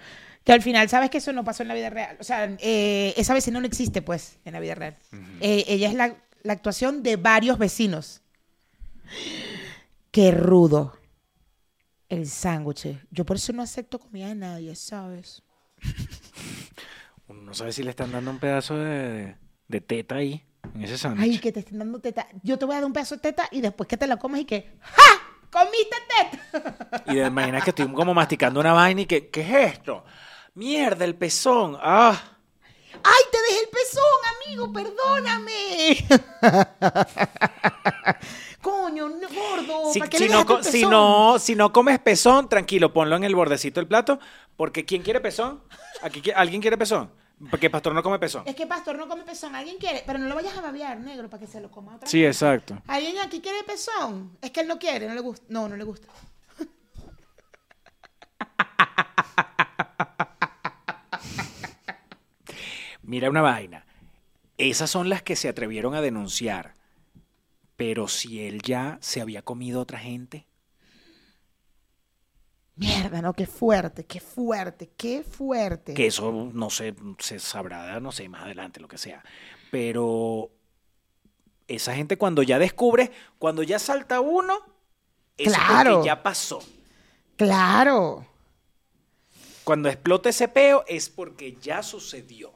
Que 0.44 0.54
al 0.54 0.62
final, 0.62 0.88
¿sabes 0.90 1.10
que 1.10 1.20
eso 1.20 1.34
no 1.34 1.44
pasó 1.44 1.62
en 1.64 1.68
la 1.70 1.76
vida 1.76 1.90
real? 1.90 2.18
O 2.20 2.24
sea, 2.24 2.46
eh, 2.60 3.14
esa 3.18 3.34
vecina 3.34 3.60
no 3.60 3.66
existe, 3.68 4.02
pues, 4.02 4.40
en 4.46 4.54
la 4.54 4.60
vida 4.60 4.74
real. 4.76 4.96
Eh, 5.42 5.66
ella 5.68 5.90
es 5.90 5.94
la, 5.94 6.16
la 6.44 6.54
actuación 6.54 7.04
de 7.04 7.18
varios 7.18 7.58
vecinos. 7.60 8.22
Qué 10.12 10.32
rudo. 10.32 10.98
El 12.10 12.28
sándwich. 12.28 12.98
Yo 13.12 13.26
por 13.26 13.36
eso 13.36 13.52
no 13.54 13.62
acepto 13.62 14.00
comida 14.00 14.28
de 14.30 14.36
nadie, 14.36 14.76
¿sabes? 14.76 15.44
Uno 17.28 17.42
no 17.42 17.54
sabe 17.54 17.74
si 17.74 17.84
le 17.84 17.90
están 17.90 18.12
dando 18.12 18.32
un 18.32 18.40
pedazo 18.40 18.78
de, 18.78 19.36
de 19.68 19.82
teta 19.82 20.16
ahí, 20.16 20.42
en 20.74 20.84
ese 20.84 20.94
Ay, 20.94 20.98
sándwich. 20.98 21.42
que 21.42 21.52
te 21.52 21.60
estén 21.60 21.80
dando 21.80 22.00
teta. 22.00 22.28
Yo 22.44 22.58
te 22.58 22.64
voy 22.64 22.74
a 22.76 22.78
dar 22.78 22.86
un 22.86 22.94
pedazo 22.94 23.16
de 23.16 23.22
teta 23.22 23.50
y 23.52 23.60
después 23.60 23.88
que 23.90 23.98
te 23.98 24.08
la 24.08 24.16
comes 24.18 24.42
y 24.42 24.46
que 24.46 24.72
¡Ja! 24.80 25.04
¡Comiste 25.50 25.96
teta! 26.08 27.04
Y 27.08 27.20
imaginas 27.20 27.64
que 27.64 27.72
estoy 27.72 27.92
como 27.94 28.14
masticando 28.14 28.60
una 28.60 28.74
vaina 28.74 29.02
y 29.02 29.06
que, 29.06 29.30
¿qué 29.30 29.42
es 29.42 29.50
esto? 29.74 30.04
Mierda, 30.56 31.06
el 31.06 31.16
pezón. 31.16 31.78
Ah. 31.82 32.20
¡Ay, 33.04 33.24
te 33.32 33.42
dejé 33.42 33.60
el 33.62 33.70
pezón, 33.70 34.04
amigo! 34.36 34.74
¡Perdóname! 34.74 36.06
Coño, 38.62 39.08
no, 39.08 39.30
gordo. 39.30 39.94
Si, 39.94 40.00
¿para 40.00 40.10
qué 40.10 40.18
si 40.18 40.28
le 40.28 40.34
no, 40.34 40.64
si, 40.64 40.86
no, 40.86 41.40
si 41.40 41.56
no 41.56 41.72
comes 41.72 42.00
pezón, 42.00 42.50
tranquilo, 42.50 42.92
ponlo 42.92 43.16
en 43.16 43.24
el 43.24 43.34
bordecito 43.36 43.80
del 43.80 43.88
plato. 43.88 44.20
Porque 44.58 44.84
¿quién 44.84 45.04
quiere 45.04 45.22
pezón? 45.22 45.64
Aquí, 46.02 46.22
¿Alguien 46.36 46.62
quiere 46.62 46.78
pezón? 46.78 47.10
Porque 47.52 47.70
Pastor 47.70 47.94
no 47.94 48.02
come 48.02 48.18
pezón. 48.18 48.44
Es 48.48 48.56
que 48.56 48.66
Pastor 48.66 48.98
no 48.98 49.08
come 49.08 49.24
pezón. 49.24 49.54
¿Alguien 49.56 49.78
quiere? 49.78 50.04
Pero 50.06 50.18
no 50.18 50.28
lo 50.28 50.34
vayas 50.36 50.58
a 50.58 50.62
babear, 50.62 51.00
negro, 51.00 51.30
para 51.30 51.40
que 51.42 51.48
se 51.48 51.62
lo 51.62 51.70
coma 51.70 51.96
otra 51.96 52.10
Sí, 52.10 52.22
vez. 52.24 52.36
exacto. 52.36 52.82
¿Alguien 52.88 53.20
aquí 53.20 53.42
quiere 53.42 53.64
pezón? 53.64 54.38
Es 54.42 54.50
que 54.52 54.62
él 54.62 54.68
no 54.68 54.80
quiere, 54.80 55.08
no 55.08 55.14
le 55.14 55.22
gusta. 55.22 55.46
No, 55.50 55.70
no 55.70 55.76
le 55.76 55.84
gusta. 55.84 56.08
Mira 63.04 63.30
una 63.30 63.42
vaina. 63.42 63.86
Esas 64.58 64.90
son 64.90 65.10
las 65.10 65.22
que 65.22 65.36
se 65.36 65.48
atrevieron 65.50 65.94
a 65.96 66.02
denunciar. 66.02 66.74
Pero 67.76 68.08
si 68.08 68.42
él 68.46 68.62
ya 68.64 68.98
se 69.02 69.22
había 69.22 69.42
comido 69.44 69.80
a 69.80 69.84
otra 69.84 70.00
gente. 70.00 70.47
Mierda, 72.78 73.22
no, 73.22 73.34
qué 73.34 73.48
fuerte, 73.48 74.06
qué 74.06 74.20
fuerte, 74.20 74.92
qué 74.96 75.24
fuerte. 75.24 75.94
Que 75.94 76.08
eso 76.08 76.32
no 76.54 76.70
sé, 76.70 76.94
se 77.20 77.40
sabrá, 77.40 78.00
no 78.00 78.12
sé, 78.12 78.30
más 78.30 78.44
adelante, 78.44 78.80
lo 78.80 78.88
que 78.88 78.98
sea. 79.00 79.24
Pero 79.72 80.52
esa 81.68 81.96
gente 81.96 82.18
cuando 82.18 82.44
ya 82.44 82.60
descubre, 82.60 83.12
cuando 83.40 83.64
ya 83.64 83.80
salta 83.80 84.22
uno, 84.22 84.54
eso 85.38 85.52
es 85.52 85.58
Claro. 85.58 85.94
porque 85.96 86.06
ya 86.08 86.22
pasó. 86.24 86.60
Claro. 87.36 88.26
Cuando 89.64 89.90
explota 89.90 90.30
ese 90.30 90.48
peo 90.48 90.84
es 90.88 91.10
porque 91.10 91.58
ya 91.60 91.82
sucedió. 91.84 92.54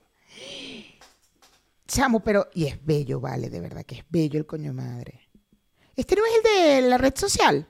Chamo, 1.87 2.21
pero. 2.21 2.47
Y 2.53 2.67
es 2.67 2.83
bello, 2.85 3.19
vale, 3.19 3.49
de 3.49 3.59
verdad 3.59 3.83
que 3.85 3.95
es 3.95 4.05
bello 4.09 4.39
el 4.39 4.45
coño 4.45 4.71
madre. 4.73 5.27
Este 5.95 6.15
no 6.15 6.21
es 6.25 6.31
el 6.37 6.43
de 6.81 6.87
la 6.89 6.97
red 6.97 7.13
social. 7.15 7.67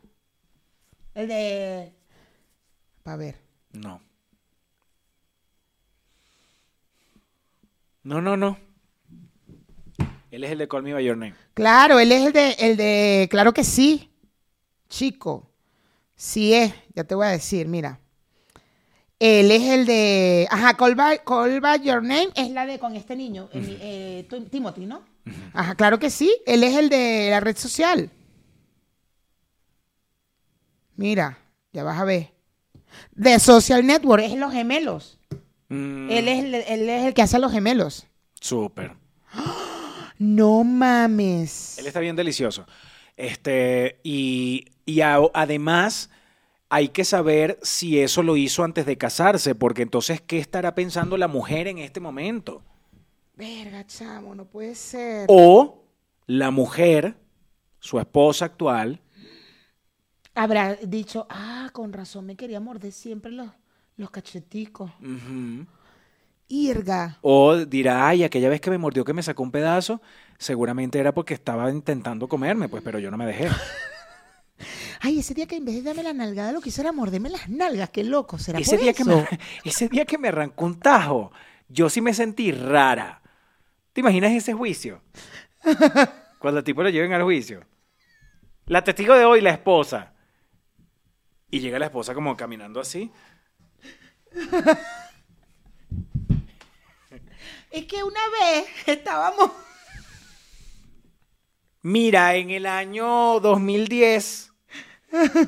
El 1.16 1.28
de. 1.28 1.96
A 3.06 3.16
ver. 3.16 3.36
No. 3.74 4.02
No, 8.04 8.22
no, 8.22 8.36
no. 8.38 8.58
Él 10.32 10.44
es 10.44 10.52
el 10.52 10.60
de 10.60 10.68
Call 10.68 10.84
Me 10.84 10.94
By 10.94 11.04
Your 11.04 11.18
Name. 11.18 11.36
Claro, 11.54 12.00
él 12.00 12.12
es 12.12 12.26
el 12.26 12.34
de, 12.34 12.52
el 12.60 12.78
de. 12.78 13.28
Claro 13.30 13.54
que 13.54 13.64
sí. 13.64 14.10
Chico. 14.90 15.50
Sí 16.16 16.54
es. 16.54 16.74
Ya 16.96 17.04
te 17.04 17.16
voy 17.16 17.28
a 17.28 17.32
decir, 17.32 17.68
mira. 17.68 18.00
Él 19.20 19.52
es 19.52 19.64
el 19.64 19.86
de. 19.86 20.48
Ajá, 20.50 20.76
Call 20.78 20.96
by, 20.96 21.22
Call 21.26 21.60
by 21.60 21.82
Your 21.82 22.02
Name 22.02 22.30
es 22.36 22.50
la 22.52 22.66
de 22.66 22.80
con 22.80 22.96
este 22.96 23.16
niño, 23.16 23.50
eh, 23.54 24.26
Tim- 24.30 24.50
Timothy, 24.50 24.86
¿no? 24.86 25.04
Ajá, 25.54 25.76
claro 25.76 26.00
que 26.00 26.10
sí. 26.10 26.36
Él 26.48 26.64
es 26.64 26.76
el 26.76 26.90
de 26.90 27.28
la 27.30 27.40
red 27.40 27.56
social. 27.58 28.10
Mira, 30.96 31.38
ya 31.74 31.84
vas 31.84 32.00
a 32.00 32.04
ver. 32.06 32.32
De 33.14 33.40
Social 33.40 33.86
Network, 33.86 34.24
es 34.24 34.36
los 34.38 34.52
gemelos. 34.52 35.20
Mm, 35.70 36.10
Él, 36.12 36.28
es 36.28 36.44
el, 36.44 36.56
él 36.56 36.90
es 36.90 37.06
el 37.06 37.14
que 37.14 37.22
hace 37.22 37.38
a 37.38 37.40
los 37.40 37.52
gemelos. 37.52 38.08
Súper. 38.40 38.94
No 40.18 40.64
mames. 40.64 41.78
Él 41.80 41.88
está 41.88 42.00
bien 42.00 42.16
delicioso. 42.16 42.66
Este, 43.18 44.00
y, 44.04 44.66
y 44.86 45.02
a- 45.02 45.20
además 45.34 46.10
hay 46.70 46.90
que 46.90 47.04
saber 47.04 47.60
si 47.62 48.00
eso 48.00 48.24
lo 48.24 48.38
hizo 48.38 48.64
antes 48.64 48.86
de 48.86 48.98
casarse, 48.98 49.56
porque 49.56 49.82
entonces, 49.82 50.22
¿qué 50.22 50.38
estará 50.38 50.76
pensando 50.76 51.18
la 51.18 51.28
mujer 51.28 51.68
en 51.68 51.80
este 51.80 52.00
momento? 52.00 52.64
Verga, 53.36 53.86
chamo, 53.88 54.36
no 54.36 54.46
puede 54.46 54.76
ser. 54.76 55.26
O 55.28 55.84
la 56.28 56.52
mujer, 56.52 57.16
su 57.80 58.00
esposa 58.00 58.46
actual, 58.46 59.02
Habrá 60.34 60.76
dicho, 60.76 61.28
ah, 61.30 61.70
con 61.74 61.92
razón 61.92 62.26
me 62.26 62.36
quería 62.36 62.60
morder 62.60 62.92
siempre 62.92 63.32
los, 63.32 63.50
los 63.98 64.10
cacheticos. 64.12 64.92
Irga. 66.48 67.18
o 67.22 67.56
dirá, 67.58 68.08
ay, 68.08 68.24
aquella 68.24 68.50
vez 68.50 68.60
que 68.60 68.70
me 68.70 68.78
mordió 68.78 69.06
que 69.06 69.14
me 69.14 69.24
sacó 69.24 69.42
un 69.44 69.52
pedazo, 69.52 70.02
seguramente 70.38 71.00
era 71.00 71.14
porque 71.14 71.34
estaba 71.34 71.70
intentando 71.72 72.28
comerme, 72.28 72.68
pues, 72.68 72.84
pero 72.84 73.00
yo 73.00 73.10
no 73.10 73.18
me 73.18 73.26
dejé. 73.26 73.48
Ay, 75.04 75.18
ese 75.20 75.34
día 75.34 75.48
que 75.48 75.56
en 75.56 75.66
vez 75.66 75.76
de 75.76 75.82
darme 75.82 76.04
la 76.04 76.14
nalgada, 76.14 76.52
lo 76.52 76.62
que 76.62 76.70
hizo 76.70 76.82
era 76.82 76.92
morderme 76.92 77.32
las 77.32 77.50
nalgas. 77.50 77.90
Qué 77.90 78.04
loco, 78.04 78.38
¿será 78.38 78.60
Ese 78.60 78.76
por 78.76 78.84
día, 78.84 78.94
que 78.94 79.04
me, 79.04 79.28
ese 79.64 79.88
día 79.88 80.06
que 80.06 80.20
me 80.20 80.28
arrancó 80.28 80.66
un 80.66 80.80
tajo, 80.80 81.32
yo 81.68 81.90
sí 81.90 82.02
me 82.02 82.14
sentí 82.14 82.52
rara. 82.52 83.22
¿Te 83.94 84.02
imaginas 84.02 84.32
ese 84.32 84.54
juicio? 84.54 85.02
Cuando 86.40 86.60
el 86.60 86.64
tipo 86.64 86.84
lo 86.84 86.90
lleven 86.90 87.14
al 87.14 87.24
juicio. 87.24 87.66
La 88.68 88.84
testigo 88.84 89.16
de 89.16 89.26
hoy, 89.26 89.42
la 89.42 89.50
esposa. 89.50 90.14
Y 91.52 91.60
llega 91.60 91.78
la 91.78 91.86
esposa 91.86 92.14
como 92.14 92.36
caminando 92.38 92.80
así. 92.80 93.12
Es 97.70 97.86
que 97.86 98.04
una 98.04 98.20
vez 98.40 98.68
estábamos... 98.86 99.52
Mira, 101.84 102.36
en 102.36 102.52
el 102.52 102.66
año 102.66 103.40
2010, 103.40 104.54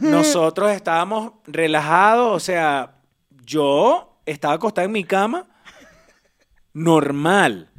nosotros 0.02 0.72
estábamos 0.72 1.34
relajados, 1.46 2.36
o 2.36 2.40
sea, 2.40 2.96
yo 3.46 4.20
estaba 4.26 4.56
acostada 4.56 4.86
en 4.86 4.94
mi 4.94 5.04
cama, 5.04 5.48
normal. 6.74 7.70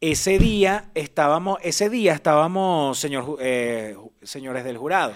Ese 0.00 0.38
día 0.38 0.90
estábamos, 0.94 1.58
ese 1.62 1.90
día 1.90 2.14
estábamos, 2.14 2.98
señor, 2.98 3.36
eh, 3.40 3.96
señores 4.22 4.64
del 4.64 4.78
jurado, 4.78 5.12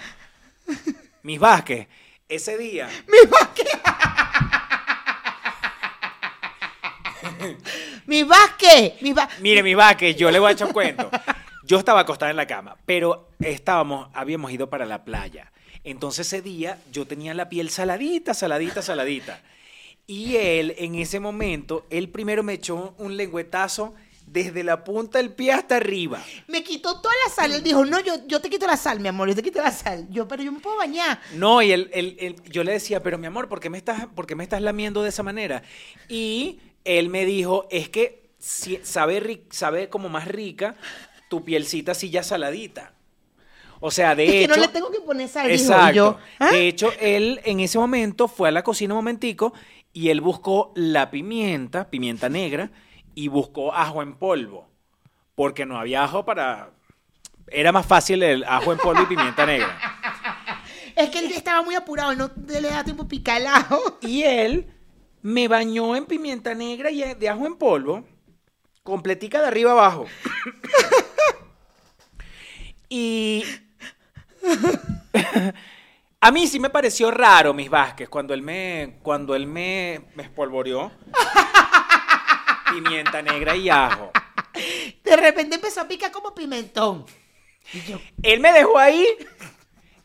mis 1.22 1.38
Vázquez, 1.38 1.88
ese 2.30 2.56
día, 2.56 2.88
Mi 8.06 8.22
Vázquez, 8.22 9.00
mi 9.02 9.12
Vázquez. 9.12 9.40
Mire, 9.40 9.62
mi 9.62 9.74
Vázquez, 9.74 10.16
yo 10.16 10.30
le 10.30 10.38
voy 10.38 10.50
a 10.50 10.52
echar 10.52 10.68
un 10.68 10.72
cuento. 10.72 11.10
Yo 11.64 11.78
estaba 11.78 12.00
acostada 12.00 12.30
en 12.30 12.36
la 12.36 12.46
cama, 12.46 12.76
pero 12.84 13.28
estábamos, 13.40 14.08
habíamos 14.14 14.50
ido 14.52 14.68
para 14.68 14.84
la 14.86 15.04
playa. 15.04 15.52
Entonces 15.84 16.26
ese 16.26 16.42
día 16.42 16.78
yo 16.92 17.06
tenía 17.06 17.34
la 17.34 17.48
piel 17.48 17.70
saladita, 17.70 18.34
saladita, 18.34 18.82
saladita. 18.82 19.40
Y 20.06 20.36
él, 20.36 20.74
en 20.78 20.96
ese 20.96 21.20
momento, 21.20 21.86
él 21.90 22.08
primero 22.08 22.42
me 22.42 22.54
echó 22.54 22.94
un 22.98 23.16
lengüetazo 23.16 23.94
desde 24.32 24.62
la 24.62 24.84
punta 24.84 25.18
del 25.18 25.32
pie 25.32 25.52
hasta 25.52 25.76
arriba. 25.76 26.22
Me 26.46 26.62
quitó 26.62 27.00
toda 27.00 27.14
la 27.26 27.32
sal. 27.34 27.52
Él 27.52 27.62
dijo, 27.62 27.84
no, 27.84 27.98
yo, 28.00 28.14
yo 28.28 28.40
te 28.40 28.48
quito 28.48 28.66
la 28.66 28.76
sal, 28.76 29.00
mi 29.00 29.08
amor, 29.08 29.28
yo 29.28 29.34
te 29.34 29.42
quito 29.42 29.60
la 29.60 29.72
sal. 29.72 30.06
Yo, 30.10 30.28
pero 30.28 30.42
yo 30.42 30.52
me 30.52 30.60
puedo 30.60 30.76
bañar. 30.76 31.20
No, 31.34 31.60
y 31.62 31.72
él, 31.72 31.90
él- 31.92 32.16
él- 32.20 32.36
yo 32.48 32.62
le 32.62 32.72
decía, 32.72 33.02
pero 33.02 33.18
mi 33.18 33.26
amor, 33.26 33.48
¿por 33.48 33.58
qué, 33.60 33.70
me 33.70 33.78
estás, 33.78 34.06
¿por 34.14 34.26
qué 34.26 34.36
me 34.36 34.44
estás 34.44 34.62
lamiendo 34.62 35.02
de 35.02 35.08
esa 35.08 35.22
manera? 35.24 35.62
Y 36.08 36.60
él 36.84 37.08
me 37.08 37.24
dijo, 37.24 37.66
es 37.70 37.88
que 37.88 38.30
si- 38.38 38.78
sabe, 38.84 39.44
sabe 39.50 39.88
como 39.88 40.08
más 40.08 40.28
rica 40.28 40.76
tu 41.28 41.44
pielcita 41.44 41.92
así 41.92 42.10
ya 42.10 42.22
saladita. 42.22 42.94
O 43.80 43.90
sea, 43.90 44.14
de 44.14 44.24
es 44.26 44.30
que 44.30 44.44
hecho... 44.44 44.54
no 44.56 44.60
le 44.62 44.68
tengo 44.68 44.90
que 44.92 45.00
poner 45.00 45.28
sal. 45.28 45.50
Exacto. 45.50 45.94
Yo, 45.94 46.18
¿ah? 46.38 46.52
De 46.52 46.68
hecho, 46.68 46.92
él 47.00 47.40
en 47.44 47.60
ese 47.60 47.78
momento 47.78 48.28
fue 48.28 48.48
a 48.48 48.52
la 48.52 48.62
cocina 48.62 48.94
un 48.94 48.98
momentico 48.98 49.54
y 49.92 50.10
él 50.10 50.20
buscó 50.20 50.72
la 50.76 51.10
pimienta, 51.10 51.90
pimienta 51.90 52.28
negra, 52.28 52.70
y 53.14 53.28
buscó 53.28 53.74
ajo 53.74 54.02
en 54.02 54.14
polvo. 54.14 54.68
Porque 55.34 55.66
no 55.66 55.78
había 55.78 56.04
ajo 56.04 56.24
para... 56.24 56.70
Era 57.48 57.72
más 57.72 57.86
fácil 57.86 58.22
el 58.22 58.44
ajo 58.44 58.72
en 58.72 58.78
polvo 58.78 59.02
y 59.02 59.06
pimienta 59.06 59.44
negra. 59.44 59.76
Es 60.96 61.08
que 61.10 61.20
él 61.20 61.32
estaba 61.32 61.62
muy 61.62 61.74
apurado, 61.74 62.14
no 62.14 62.30
le 62.46 62.68
da 62.68 62.84
tiempo 62.84 63.08
picar 63.08 63.40
el 63.40 63.46
ajo. 63.46 63.98
Y 64.02 64.22
él 64.22 64.70
me 65.22 65.48
bañó 65.48 65.96
en 65.96 66.06
pimienta 66.06 66.54
negra 66.54 66.90
y 66.90 67.14
de 67.14 67.28
ajo 67.28 67.46
en 67.46 67.56
polvo, 67.56 68.04
completica 68.82 69.40
de 69.40 69.46
arriba 69.48 69.72
abajo. 69.72 70.06
y 72.88 73.44
a 76.20 76.30
mí 76.30 76.46
sí 76.46 76.58
me 76.58 76.70
pareció 76.70 77.10
raro, 77.10 77.54
mis 77.54 77.70
Vázquez, 77.70 78.08
cuando 78.08 78.34
él 78.34 78.42
me, 78.42 78.98
cuando 79.02 79.34
él 79.34 79.46
me, 79.46 80.02
me 80.14 80.22
espolvoreó 80.22 80.92
pimienta 82.70 83.22
negra 83.22 83.56
y 83.56 83.68
ajo. 83.68 84.10
De 85.04 85.16
repente 85.16 85.56
empezó 85.56 85.80
a 85.80 85.88
picar 85.88 86.10
como 86.10 86.34
pimentón. 86.34 87.06
Y 87.72 87.80
yo, 87.82 88.00
Él 88.22 88.40
me 88.40 88.52
dejó 88.52 88.78
ahí. 88.78 89.06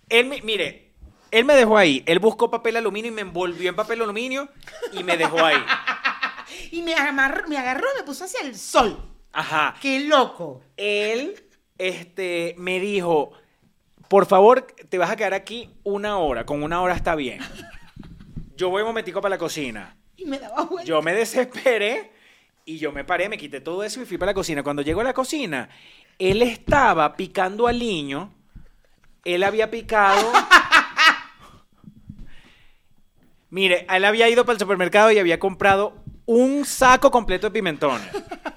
Él 0.09 0.28
me- 0.28 0.41
mire, 0.41 0.93
él 1.32 1.45
me 1.45 1.55
dejó 1.55 1.78
ahí. 1.78 2.03
Él 2.05 2.20
buscó 2.20 2.49
papel 2.49 2.78
aluminio 2.78 3.11
y 3.11 3.13
me 3.13 3.22
envolvió 3.22 3.70
en 3.70 3.76
papel 3.76 4.01
aluminio 4.01 4.49
y 4.93 5.03
me 5.03 5.18
dejó 5.18 5.43
ahí. 5.43 5.57
y 6.72 6.82
me 6.82 6.93
agarró, 6.95 7.47
me 7.47 7.57
agarró 7.57 7.88
me 7.97 8.03
puso 8.03 8.24
hacia 8.26 8.41
el 8.41 8.55
sol. 8.55 8.97
Ajá. 9.34 9.76
¡Qué 9.82 9.99
loco! 10.01 10.61
Él 10.78 11.43
este, 11.78 12.55
me 12.57 12.80
dijo, 12.80 13.32
por 14.07 14.26
favor, 14.28 14.61
te 14.88 14.97
vas 14.97 15.09
a 15.09 15.16
quedar 15.18 15.34
aquí 15.34 15.72
una 15.84 16.20
hora. 16.20 16.45
Con 16.45 16.63
una 16.63 16.82
hora 16.82 16.95
está 16.95 17.16
bien. 17.16 17.39
Yo 18.55 18.70
voy 18.70 18.84
un 18.84 18.88
momentico 18.88 19.20
para 19.20 19.36
la 19.36 19.38
cocina. 19.38 19.97
Y 20.16 20.24
me 20.26 20.39
daba 20.39 20.63
vuelta. 20.63 20.88
Yo 20.88 21.01
me 21.01 21.13
desesperé 21.13 22.13
y 22.66 22.80
yo 22.80 22.91
me 22.91 23.03
paré, 23.03 23.30
me 23.30 23.38
quité 23.38 23.61
todo 23.61 23.84
eso 23.84 24.01
y 24.01 24.05
fui 24.05 24.18
para 24.18 24.32
la 24.32 24.34
cocina. 24.34 24.63
Cuando 24.63 24.82
llego 24.82 25.01
a 25.01 25.03
la 25.03 25.13
cocina, 25.13 25.70
él 26.18 26.41
estaba 26.41 27.16
picando 27.16 27.68
aliño. 27.68 28.34
Él 29.24 29.43
había 29.43 29.70
picado. 29.70 30.32
Mire, 33.51 33.86
él 33.89 34.03
había 34.03 34.28
ido 34.30 34.45
para 34.45 34.53
el 34.53 34.59
supermercado 34.59 35.11
y 35.11 35.20
había 35.20 35.39
comprado 35.39 36.03
un 36.26 36.66
saco 36.66 37.11
completo 37.11 37.47
de 37.47 37.51
pimentones. 37.51 38.07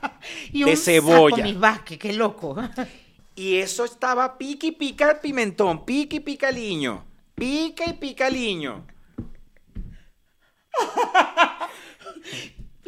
y 0.53 0.65
de 0.65 0.71
un 0.71 0.77
cebolla. 0.77 1.37
Saco, 1.37 1.49
mis 1.49 1.59
Vázquez, 1.59 1.99
qué 1.99 2.13
loco. 2.15 2.57
Y 3.35 3.59
eso 3.59 3.85
estaba 3.85 4.37
pica 4.37 4.67
y 4.67 4.73
pica 4.73 5.13
el 5.13 5.21
pimentón, 5.21 5.85
pica 5.85 6.17
y 6.17 6.19
pica 6.19 6.49
aliño, 6.49 7.05
pica 7.37 7.89
y 7.89 7.93
pica 7.93 8.27
aliño. 8.27 8.85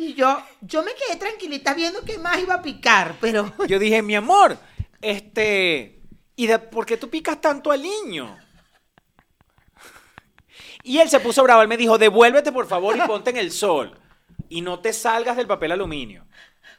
Y 0.01 0.15
yo, 0.15 0.43
yo 0.63 0.83
me 0.83 0.93
quedé 0.95 1.17
tranquilita 1.19 1.75
viendo 1.75 2.03
que 2.03 2.17
más 2.17 2.39
iba 2.41 2.55
a 2.55 2.63
picar, 2.63 3.17
pero 3.21 3.53
Yo 3.69 3.79
dije, 3.79 4.01
mi 4.01 4.15
amor, 4.15 4.57
este, 5.03 6.01
¿y 6.37 6.47
de, 6.47 6.59
por 6.59 6.87
qué 6.87 6.97
tú 6.97 7.11
picas 7.11 7.39
tanto 7.39 7.71
aliño? 7.71 8.39
Y 10.83 10.99
él 10.99 11.11
se 11.11 11.21
puso 11.21 11.43
bravo, 11.43 11.61
él 11.61 11.69
me 11.69 11.77
dijo, 11.77 11.99
devuélvete 11.99 12.51
por 12.51 12.67
favor 12.67 12.97
y 12.97 13.01
ponte 13.03 13.29
en 13.29 13.37
el 13.37 13.53
sol. 13.53 13.99
Y 14.49 14.63
no 14.63 14.81
te 14.81 14.95
salgas 14.95 15.37
del 15.37 15.47
papel 15.47 15.73
aluminio. 15.73 16.25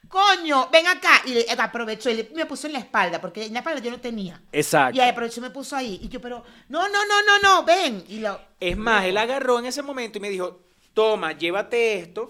coño, 0.09 0.67
ven 0.71 0.87
acá. 0.87 1.21
Y 1.25 1.35
le- 1.35 1.45
aprovechó 1.57 2.09
y 2.09 2.15
le- 2.15 2.31
me 2.35 2.45
puso 2.47 2.65
en 2.67 2.73
la 2.73 2.79
espalda, 2.79 3.21
porque 3.21 3.45
en 3.45 3.53
la 3.53 3.59
espalda 3.59 3.79
yo 3.81 3.91
no 3.91 4.01
tenía. 4.01 4.41
Exacto. 4.51 4.97
Y 4.97 4.99
ahí 4.99 5.09
aprovechó 5.09 5.39
y 5.39 5.43
me 5.43 5.51
puso 5.51 5.75
ahí. 5.75 5.99
Y 6.03 6.09
yo, 6.09 6.19
pero, 6.19 6.43
no, 6.69 6.89
no, 6.89 7.05
no, 7.05 7.21
no, 7.27 7.39
no, 7.41 7.63
ven. 7.63 8.03
Y 8.09 8.19
lo, 8.19 8.41
Es 8.59 8.75
más, 8.75 9.05
él 9.05 9.15
agarró 9.17 9.59
en 9.59 9.65
ese 9.67 9.83
momento 9.83 10.17
y 10.17 10.21
me 10.21 10.29
dijo, 10.29 10.63
toma, 10.93 11.31
llévate 11.33 11.99
esto, 11.99 12.29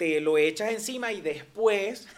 te 0.00 0.18
lo 0.18 0.38
echas 0.38 0.70
encima 0.72 1.12
y 1.12 1.20
después 1.20 2.08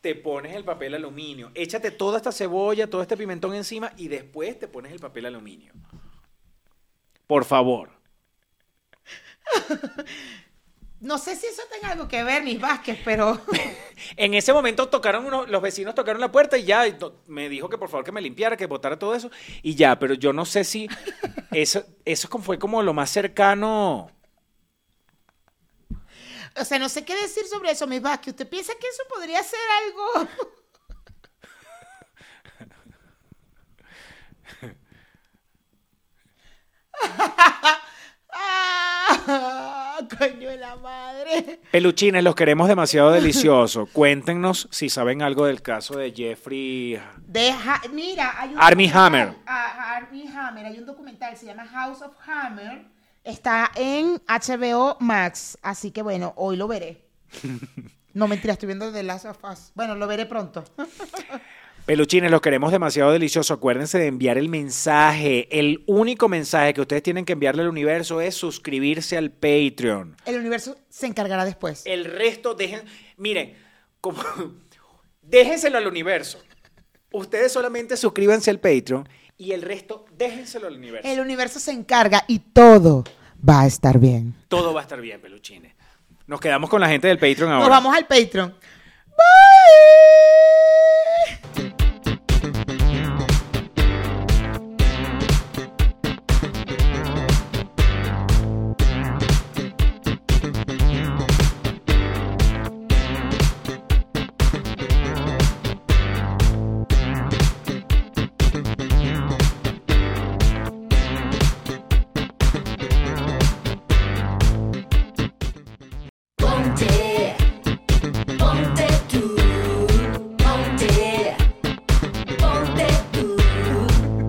te 0.00 0.16
pones 0.16 0.56
el 0.56 0.64
papel 0.64 0.92
aluminio. 0.92 1.52
Échate 1.54 1.92
toda 1.92 2.16
esta 2.16 2.32
cebolla, 2.32 2.90
todo 2.90 3.00
este 3.00 3.16
pimentón 3.16 3.54
encima 3.54 3.92
y 3.96 4.08
después 4.08 4.58
te 4.58 4.66
pones 4.66 4.90
el 4.90 4.98
papel 4.98 5.26
aluminio. 5.26 5.72
Por 7.28 7.44
favor. 7.44 7.90
No 10.98 11.16
sé 11.18 11.36
si 11.36 11.46
eso 11.46 11.62
tenga 11.70 11.92
algo 11.92 12.08
que 12.08 12.24
ver, 12.24 12.42
mis 12.42 12.60
Vázquez, 12.60 12.98
pero 13.04 13.40
En 14.16 14.34
ese 14.34 14.52
momento 14.52 14.88
tocaron 14.88 15.26
uno- 15.26 15.46
los 15.46 15.62
vecinos 15.62 15.94
tocaron 15.94 16.20
la 16.20 16.32
puerta 16.32 16.58
y 16.58 16.64
ya 16.64 16.88
y 16.88 16.96
me 17.28 17.48
dijo 17.48 17.68
que 17.68 17.78
por 17.78 17.88
favor 17.88 18.04
que 18.04 18.10
me 18.10 18.20
limpiara, 18.20 18.56
que 18.56 18.66
botara 18.66 18.98
todo 18.98 19.14
eso 19.14 19.30
y 19.62 19.76
ya, 19.76 19.96
pero 20.00 20.14
yo 20.14 20.32
no 20.32 20.44
sé 20.44 20.64
si 20.64 20.88
eso 21.52 21.84
eso 22.04 22.28
fue 22.40 22.58
como 22.58 22.82
lo 22.82 22.94
más 22.94 23.10
cercano. 23.10 24.10
O 26.60 26.64
sea, 26.64 26.78
no 26.78 26.88
sé 26.88 27.04
qué 27.04 27.14
decir 27.16 27.44
sobre 27.46 27.70
eso, 27.70 27.86
mis 27.86 28.00
Vázquez. 28.02 28.32
¿Usted 28.32 28.48
piensa 28.48 28.72
que 28.80 28.86
eso 28.88 29.02
podría 29.08 29.42
ser 29.42 29.60
algo? 29.84 30.28
ah, 38.32 39.98
coño 40.18 40.48
de 40.50 40.56
la 40.58 40.76
madre. 40.76 41.60
Peluchines, 41.70 42.22
los 42.22 42.34
queremos 42.34 42.68
demasiado 42.68 43.10
delicioso. 43.10 43.86
Cuéntenos 43.92 44.68
si 44.70 44.88
saben 44.88 45.22
algo 45.22 45.46
del 45.46 45.62
caso 45.62 45.96
de 45.98 46.12
Jeffrey. 46.12 47.00
Deja, 47.26 47.80
mira, 47.92 48.34
hay 48.40 48.50
un 48.50 48.58
documental- 48.58 49.06
Hammer. 49.06 49.34
Ah, 49.46 49.96
Armie 49.96 50.28
Hammer, 50.28 50.66
hay 50.66 50.78
un 50.78 50.86
documental, 50.86 51.36
se 51.36 51.46
llama 51.46 51.66
House 51.66 52.02
of 52.02 52.14
Hammer. 52.26 52.84
Está 53.26 53.72
en 53.74 54.22
HBO 54.28 54.98
Max, 55.00 55.58
así 55.60 55.90
que 55.90 56.00
bueno, 56.00 56.32
hoy 56.36 56.56
lo 56.56 56.68
veré. 56.68 57.04
No, 58.14 58.28
mentira, 58.28 58.54
estoy 58.54 58.68
viendo 58.68 58.90
The 58.90 59.02
Last 59.02 59.26
of 59.26 59.36
Us. 59.44 59.72
Bueno, 59.74 59.94
lo 59.94 60.06
veré 60.06 60.24
pronto. 60.24 60.64
Peluchines, 61.84 62.30
los 62.30 62.40
queremos 62.40 62.72
demasiado 62.72 63.12
delicioso. 63.12 63.52
Acuérdense 63.52 63.98
de 63.98 64.06
enviar 64.06 64.38
el 64.38 64.48
mensaje. 64.48 65.48
El 65.50 65.84
único 65.86 66.26
mensaje 66.26 66.72
que 66.72 66.80
ustedes 66.80 67.02
tienen 67.02 67.26
que 67.26 67.34
enviarle 67.34 67.60
al 67.60 67.68
universo 67.68 68.22
es 68.22 68.34
suscribirse 68.34 69.18
al 69.18 69.32
Patreon. 69.32 70.16
El 70.24 70.38
universo 70.38 70.78
se 70.88 71.06
encargará 71.06 71.44
después. 71.44 71.82
El 71.84 72.06
resto 72.06 72.54
dejen, 72.54 72.84
miren, 73.18 73.52
como 74.00 74.22
déjenselo 75.20 75.76
al 75.76 75.86
universo. 75.86 76.38
Ustedes 77.12 77.52
solamente 77.52 77.98
suscríbanse 77.98 78.48
al 78.48 78.60
Patreon 78.60 79.06
y 79.36 79.52
el 79.52 79.60
resto 79.60 80.06
déjenselo 80.16 80.68
al 80.68 80.76
universo. 80.76 81.06
El 81.06 81.20
universo 81.20 81.60
se 81.60 81.72
encarga 81.72 82.24
y 82.28 82.38
todo 82.38 83.04
va 83.48 83.62
a 83.62 83.66
estar 83.66 83.98
bien. 83.98 84.34
Todo 84.48 84.72
va 84.74 84.80
a 84.80 84.82
estar 84.82 85.00
bien, 85.00 85.20
peluchines. 85.20 85.74
Nos 86.26 86.40
quedamos 86.40 86.68
con 86.68 86.80
la 86.80 86.88
gente 86.88 87.08
del 87.08 87.18
Patreon 87.18 87.52
ahora. 87.52 87.60
Nos 87.60 87.70
vamos 87.70 87.96
al 87.96 88.06
Patreon. 88.06 88.54
Bye. 91.56 91.85